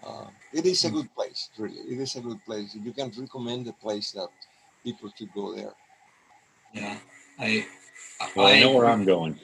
uh, 0.05 0.27
it 0.51 0.65
is 0.65 0.83
a 0.83 0.91
good 0.91 1.13
place, 1.15 1.49
really. 1.57 1.77
It 1.77 1.99
is 1.99 2.15
a 2.17 2.21
good 2.21 2.43
place. 2.45 2.75
You 2.75 2.91
can 2.91 3.11
recommend 3.17 3.67
a 3.67 3.73
place 3.73 4.11
that 4.11 4.29
people 4.85 5.09
to 5.17 5.25
go 5.33 5.55
there. 5.55 5.73
Yeah, 6.73 6.97
I. 7.39 7.65
Well, 8.35 8.47
I, 8.47 8.53
I 8.53 8.59
know 8.61 8.71
where 8.71 8.85
I'm 8.85 9.03
going. 9.03 9.37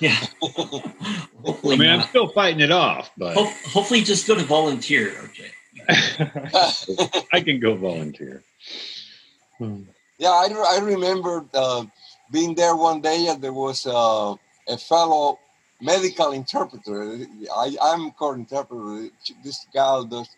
Yeah. 0.00 0.16
hopefully, 0.42 1.76
I 1.76 1.78
mean, 1.78 1.88
not. 1.88 2.00
I'm 2.00 2.08
still 2.08 2.28
fighting 2.28 2.60
it 2.60 2.72
off, 2.72 3.12
but 3.16 3.34
Ho- 3.36 3.52
hopefully, 3.66 4.02
just 4.02 4.26
go 4.26 4.34
to 4.34 4.42
volunteer, 4.42 5.10
OJ. 5.10 5.44
I 7.32 7.40
can 7.40 7.60
go 7.60 7.76
volunteer. 7.76 8.42
Hmm. 9.58 9.82
Yeah, 10.18 10.30
I, 10.30 10.76
I 10.76 10.80
remember 10.82 11.44
uh, 11.54 11.84
being 12.30 12.54
there 12.54 12.74
one 12.74 13.00
day, 13.00 13.26
and 13.28 13.42
there 13.42 13.52
was 13.52 13.86
uh, 13.86 14.34
a 14.68 14.78
fellow 14.78 15.38
medical 15.80 16.32
interpreter. 16.32 17.26
I, 17.54 17.76
I'm 17.82 18.10
called 18.12 18.38
interpreter. 18.38 19.10
This 19.44 19.66
gal 19.72 20.04
does, 20.04 20.28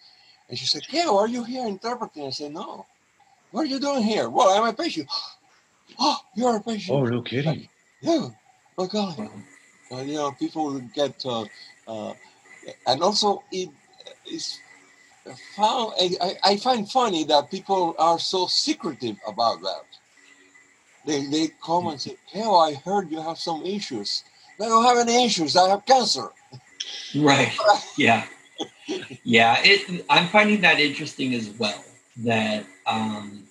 and 0.48 0.59
she 0.59 0.66
said, 0.66 0.82
"Yeah, 0.90 1.09
are 1.10 1.28
you 1.28 1.44
here 1.44 1.66
interpreting?" 1.66 2.27
I 2.27 2.31
said, 2.31 2.52
"No." 2.52 2.86
What 3.52 3.62
are 3.62 3.66
you 3.66 3.78
doing 3.78 4.02
here? 4.02 4.28
Well, 4.28 4.48
I'm 4.48 4.68
a 4.68 4.72
patient. 4.72 5.08
Oh, 5.98 6.16
you're 6.34 6.56
a 6.56 6.60
patient. 6.62 6.96
Oh, 6.96 7.04
no 7.04 7.20
kidding. 7.20 7.68
Yeah. 8.00 8.28
Oh, 8.78 8.86
God. 8.86 9.28
Uh, 9.92 10.00
you 10.00 10.14
know, 10.14 10.32
people 10.32 10.80
get, 10.94 11.22
uh, 11.26 11.44
uh, 11.86 12.14
and 12.86 13.02
also 13.02 13.44
it 13.52 13.68
is 14.26 14.58
found, 15.54 15.92
I, 16.00 16.36
I 16.42 16.56
find 16.56 16.90
funny 16.90 17.24
that 17.24 17.50
people 17.50 17.94
are 17.98 18.18
so 18.18 18.46
secretive 18.46 19.16
about 19.26 19.60
that. 19.60 19.84
They, 21.04 21.26
they 21.26 21.48
come 21.64 21.88
and 21.88 22.00
say, 22.00 22.16
hey, 22.28 22.42
I 22.42 22.80
heard 22.84 23.10
you 23.10 23.20
have 23.20 23.38
some 23.38 23.62
issues. 23.66 24.24
I 24.58 24.64
don't 24.64 24.84
have 24.84 24.96
any 25.06 25.26
issues. 25.26 25.56
I 25.56 25.68
have 25.68 25.84
cancer. 25.84 26.28
Right. 27.14 27.52
Yeah. 27.98 28.24
Yeah. 29.24 29.60
It, 29.62 30.04
I'm 30.08 30.28
finding 30.28 30.62
that 30.62 30.80
interesting 30.80 31.34
as 31.34 31.50
well. 31.50 31.84
That 32.18 32.64
um, 32.93 33.44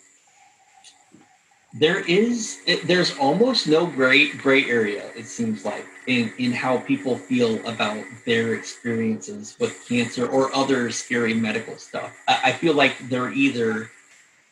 there 1.73 1.99
is 2.01 2.59
there's 2.83 3.17
almost 3.17 3.67
no 3.67 3.85
gray 3.85 4.29
gray 4.31 4.65
area 4.69 5.09
it 5.15 5.25
seems 5.25 5.63
like 5.63 5.85
in 6.07 6.31
in 6.37 6.51
how 6.51 6.77
people 6.79 7.17
feel 7.17 7.65
about 7.65 8.03
their 8.25 8.53
experiences 8.55 9.55
with 9.59 9.87
cancer 9.87 10.27
or 10.27 10.53
other 10.53 10.91
scary 10.91 11.33
medical 11.33 11.77
stuff. 11.77 12.11
I, 12.27 12.39
I 12.45 12.51
feel 12.51 12.73
like 12.73 12.97
they're 13.07 13.31
either 13.31 13.89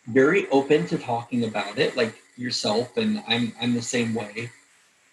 very 0.07 0.47
open 0.49 0.87
to 0.87 0.97
talking 0.97 1.43
about 1.43 1.77
it 1.77 1.95
like 1.95 2.15
yourself 2.35 2.97
and 2.97 3.21
i'm 3.27 3.53
i'm 3.61 3.73
the 3.73 3.81
same 3.81 4.13
way 4.13 4.49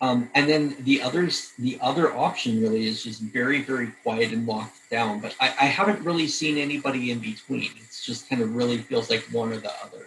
um, 0.00 0.30
and 0.34 0.48
then 0.48 0.76
the 0.80 1.00
others 1.02 1.52
the 1.58 1.78
other 1.80 2.14
option 2.14 2.60
really 2.60 2.86
is 2.86 3.02
just 3.02 3.22
very 3.22 3.62
very 3.62 3.88
quiet 4.02 4.32
and 4.32 4.46
locked 4.46 4.76
down 4.90 5.20
but 5.20 5.34
I, 5.40 5.46
I 5.46 5.66
haven't 5.66 6.00
really 6.04 6.26
seen 6.28 6.58
anybody 6.58 7.10
in 7.10 7.18
between 7.18 7.70
it's 7.78 8.04
just 8.04 8.28
kind 8.28 8.42
of 8.42 8.54
really 8.54 8.78
feels 8.78 9.10
like 9.10 9.26
one 9.32 9.52
or 9.52 9.58
the 9.58 9.72
other 9.82 10.06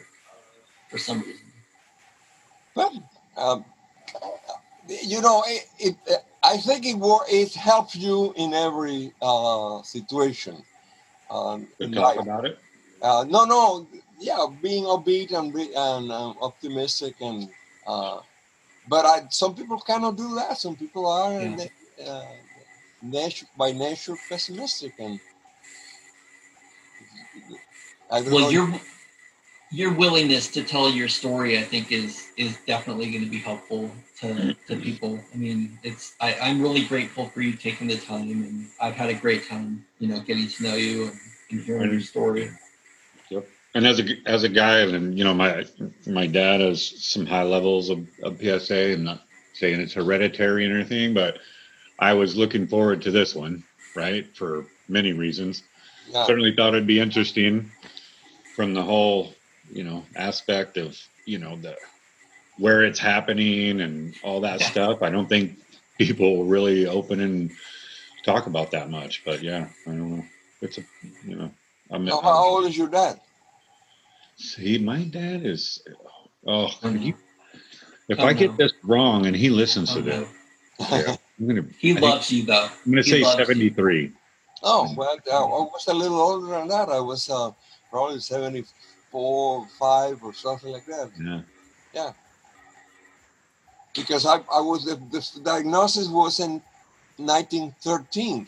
for 0.89 0.97
some 0.97 1.19
reason 1.21 1.49
well, 2.75 3.03
um, 3.35 3.65
you 4.87 5.21
know, 5.21 5.43
it, 5.47 5.65
it, 5.79 5.95
I 6.43 6.57
think 6.57 6.85
it 6.85 6.97
it 7.29 7.53
helps 7.53 7.95
you 7.95 8.33
in 8.37 8.53
every 8.53 9.13
uh, 9.21 9.81
situation. 9.81 10.63
Um, 11.29 11.67
talk 11.93 12.19
about 12.19 12.45
it. 12.45 12.57
Uh, 13.01 13.25
no, 13.27 13.45
no, 13.45 13.87
yeah, 14.19 14.45
being 14.61 14.85
upbeat 14.85 15.33
and 15.33 15.53
and 15.53 16.11
uh, 16.11 16.29
optimistic 16.41 17.15
and. 17.21 17.49
But 18.89 19.05
I, 19.05 19.27
some 19.29 19.55
people 19.55 19.79
cannot 19.79 20.17
do 20.17 20.35
that. 20.35 20.57
Some 20.57 20.75
people 20.75 21.05
are 21.05 21.41
yeah. 21.41 21.65
uh, 22.05 22.25
nature, 23.01 23.45
by 23.55 23.71
nature 23.71 24.15
pessimistic 24.27 24.93
and. 24.99 25.19
well, 28.11 28.39
know, 28.39 28.49
you're 28.49 28.81
your 29.71 29.93
willingness 29.93 30.47
to 30.49 30.63
tell 30.63 30.89
your 30.89 31.07
story, 31.07 31.59
I 31.59 31.61
think, 31.61 31.91
is 31.91 32.29
is 32.37 32.57
definitely 32.65 33.11
going 33.11 33.23
to 33.23 33.29
be 33.29 33.37
helpful 33.37 33.91
to, 34.21 34.55
to 34.67 34.75
people. 34.77 35.19
I 35.33 35.37
mean, 35.37 35.77
it's 35.83 36.15
I, 36.19 36.35
I'm 36.41 36.61
really 36.61 36.85
grateful 36.85 37.29
for 37.29 37.41
you 37.41 37.53
taking 37.53 37.87
the 37.87 37.97
time, 37.97 38.31
and 38.31 38.67
I've 38.81 38.95
had 38.95 39.09
a 39.09 39.13
great 39.13 39.47
time, 39.47 39.85
you 39.99 40.07
know, 40.07 40.19
getting 40.21 40.47
to 40.47 40.63
know 40.63 40.75
you 40.75 41.03
and, 41.03 41.19
and 41.51 41.61
hearing 41.61 41.91
your 41.91 42.01
story. 42.01 42.49
Yep. 43.29 43.47
And 43.75 43.85
as 43.85 43.99
a 43.99 44.03
as 44.25 44.43
a 44.43 44.49
guy, 44.49 44.79
and 44.79 45.17
you 45.17 45.23
know, 45.23 45.33
my 45.33 45.65
my 46.07 46.25
dad 46.25 46.59
has 46.59 46.83
some 46.83 47.25
high 47.25 47.43
levels 47.43 47.89
of, 47.89 48.07
of 48.23 48.39
PSA. 48.39 48.93
I'm 48.93 49.03
not 49.03 49.21
saying 49.53 49.79
it's 49.79 49.93
hereditary 49.93 50.69
or 50.69 50.75
anything, 50.75 51.13
but 51.13 51.37
I 51.99 52.13
was 52.13 52.35
looking 52.35 52.67
forward 52.67 53.03
to 53.03 53.11
this 53.11 53.35
one, 53.35 53.63
right, 53.95 54.25
for 54.35 54.65
many 54.87 55.13
reasons. 55.13 55.63
Yeah. 56.09 56.25
Certainly 56.25 56.55
thought 56.55 56.73
it'd 56.73 56.87
be 56.87 56.99
interesting 56.99 57.71
from 58.55 58.73
the 58.73 58.81
whole 58.81 59.33
you 59.71 59.83
know 59.83 60.03
aspect 60.15 60.77
of 60.77 60.99
you 61.25 61.37
know 61.37 61.55
the 61.57 61.75
where 62.57 62.83
it's 62.83 62.99
happening 62.99 63.81
and 63.81 64.15
all 64.23 64.41
that 64.41 64.61
yeah. 64.61 64.67
stuff. 64.67 65.01
I 65.03 65.09
don't 65.09 65.29
think 65.29 65.59
people 65.97 66.43
really 66.45 66.87
open 66.87 67.19
and 67.19 67.51
talk 68.23 68.47
about 68.47 68.71
that 68.71 68.89
much. 68.89 69.23
But 69.23 69.43
yeah, 69.43 69.67
I 69.85 69.91
don't 69.91 70.17
know. 70.17 70.25
It's 70.61 70.77
a 70.77 70.81
you 71.25 71.35
know. 71.35 71.51
I'm, 71.91 72.05
how, 72.07 72.21
how 72.21 72.45
old 72.45 72.65
is 72.65 72.77
your 72.77 72.87
dad? 72.87 73.19
See, 74.39 74.77
my 74.77 75.03
dad 75.03 75.45
is. 75.45 75.83
Oh, 76.47 76.67
he, 76.67 77.13
if 78.07 78.19
oh, 78.19 78.25
I 78.25 78.31
get 78.31 78.51
no. 78.51 78.55
this 78.55 78.73
wrong 78.83 79.25
and 79.25 79.35
he 79.35 79.49
listens 79.49 79.91
oh, 79.91 79.95
to 79.95 80.01
this, 80.01 80.29
yeah, 80.79 81.15
gonna, 81.45 81.65
he 81.77 81.97
I 81.97 81.99
loves 81.99 82.29
think, 82.29 82.41
you 82.41 82.47
though. 82.47 82.69
I'm 82.85 82.91
going 82.91 83.03
to 83.03 83.09
say 83.09 83.21
73. 83.21 84.01
You. 84.01 84.13
Oh 84.63 84.93
well, 84.95 85.17
I 85.31 85.39
was 85.41 85.85
a 85.89 85.93
little 85.93 86.21
older 86.21 86.47
than 86.47 86.69
that. 86.69 86.87
I 86.87 87.01
was 87.01 87.29
uh, 87.29 87.51
probably 87.91 88.19
70, 88.19 88.63
four, 89.11 89.67
five, 89.77 90.23
or 90.23 90.33
something 90.33 90.71
like 90.71 90.85
that. 90.85 91.11
Yeah. 91.21 91.41
Yeah. 91.93 92.11
Because 93.93 94.25
I, 94.25 94.35
I 94.53 94.61
was 94.61 94.85
the, 94.85 94.95
the 95.11 95.41
diagnosis 95.43 96.07
was 96.07 96.39
in 96.39 96.61
1913. 97.17 98.47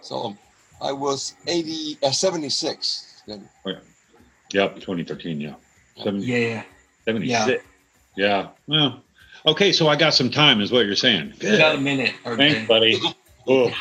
So 0.00 0.36
I 0.80 0.90
was 0.90 1.36
80, 1.46 1.98
uh, 2.02 2.10
76 2.10 3.22
then. 3.28 3.48
Oh, 3.64 3.70
yeah. 3.70 3.78
Yep, 4.52 4.76
2013, 4.76 5.40
yeah. 5.40 5.54
70. 5.96 6.26
Yeah, 6.26 6.62
76. 7.04 7.64
Yeah. 8.16 8.48
Well, 8.66 9.02
okay. 9.46 9.72
So 9.72 9.88
I 9.88 9.96
got 9.96 10.14
some 10.14 10.30
time, 10.30 10.60
is 10.60 10.70
what 10.72 10.86
you're 10.86 10.96
saying. 10.96 11.34
You 11.40 11.56
got 11.56 11.76
a 11.76 11.80
minute. 11.80 12.14
RJ. 12.24 12.36
Thanks, 12.36 12.68
buddy. 12.68 12.98
Oh, 13.48 13.72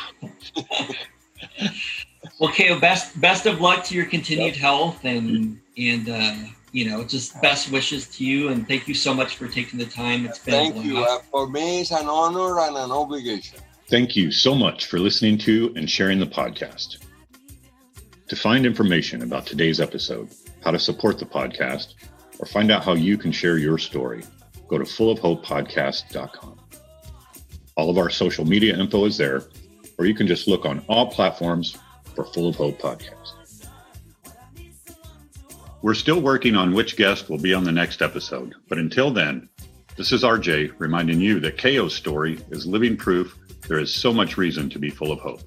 Well, 2.40 2.52
Keo, 2.52 2.80
best 2.80 3.22
best 3.22 3.46
of 3.46 3.62
luck 3.62 3.84
to 3.86 3.96
your 3.96 4.08
continued 4.08 4.56
health 4.56 5.06
and 5.06 5.60
and 5.78 6.10
uh, 6.10 6.34
you 6.72 6.90
know 6.90 7.04
just 7.04 7.40
best 7.40 7.72
wishes 7.72 8.08
to 8.18 8.26
you 8.26 8.50
and 8.50 8.68
thank 8.68 8.88
you 8.88 8.96
so 8.96 9.14
much 9.14 9.36
for 9.36 9.48
taking 9.48 9.78
the 9.78 9.86
time. 9.86 10.26
It's 10.26 10.40
been 10.40 10.74
Thank 10.74 10.84
you. 10.84 10.98
Uh, 10.98 11.20
for 11.30 11.48
me, 11.48 11.82
it's 11.82 11.92
an 11.92 12.08
honor 12.08 12.60
and 12.62 12.76
an 12.76 12.92
obligation. 12.92 13.60
Thank 13.90 14.16
you 14.16 14.32
so 14.32 14.56
much 14.56 14.88
for 14.88 14.98
listening 14.98 15.38
to 15.40 15.72
and 15.76 15.88
sharing 15.88 16.18
the 16.20 16.26
podcast. 16.26 16.98
To 18.30 18.36
find 18.36 18.66
information 18.66 19.22
about 19.22 19.46
today's 19.46 19.80
episode, 19.80 20.30
how 20.64 20.72
to 20.72 20.80
support 20.80 21.20
the 21.20 21.26
podcast, 21.26 21.96
or 22.40 22.46
find 22.46 22.72
out 22.72 22.84
how 22.84 22.94
you 22.94 23.18
can 23.18 23.32
share 23.32 23.58
your 23.58 23.78
story, 23.78 24.24
go 24.68 24.78
to 24.78 24.84
fullofhopepodcast.com. 24.84 26.60
All 27.76 27.90
of 27.90 27.98
our 27.98 28.10
social 28.10 28.46
media 28.46 28.78
info 28.78 29.06
is 29.06 29.18
there, 29.18 29.44
or 29.98 30.06
you 30.06 30.14
can 30.14 30.28
just 30.28 30.48
look 30.48 30.66
on 30.66 30.84
all 30.88 31.08
platforms 31.12 31.78
for 32.16 32.26
Full 32.26 32.50
of 32.50 32.56
Hope 32.56 32.80
Podcast. 32.80 33.68
We're 35.82 35.94
still 35.96 36.22
working 36.22 36.56
on 36.56 36.74
which 36.74 36.96
guest 36.96 37.30
will 37.30 37.40
be 37.40 37.54
on 37.54 37.64
the 37.64 37.72
next 37.72 38.02
episode, 38.02 38.54
but 38.70 38.78
until 38.78 39.12
then, 39.12 39.50
this 39.98 40.12
is 40.12 40.24
RJ 40.24 40.74
reminding 40.78 41.20
you 41.20 41.40
that 41.40 41.58
Keo's 41.58 41.96
story 41.96 42.40
is 42.52 42.66
living 42.66 42.96
proof 42.96 43.38
there 43.68 43.80
is 43.80 43.94
so 43.94 44.12
much 44.12 44.38
reason 44.38 44.70
to 44.70 44.80
be 44.80 44.90
full 44.90 45.12
of 45.12 45.20
hope. 45.20 45.42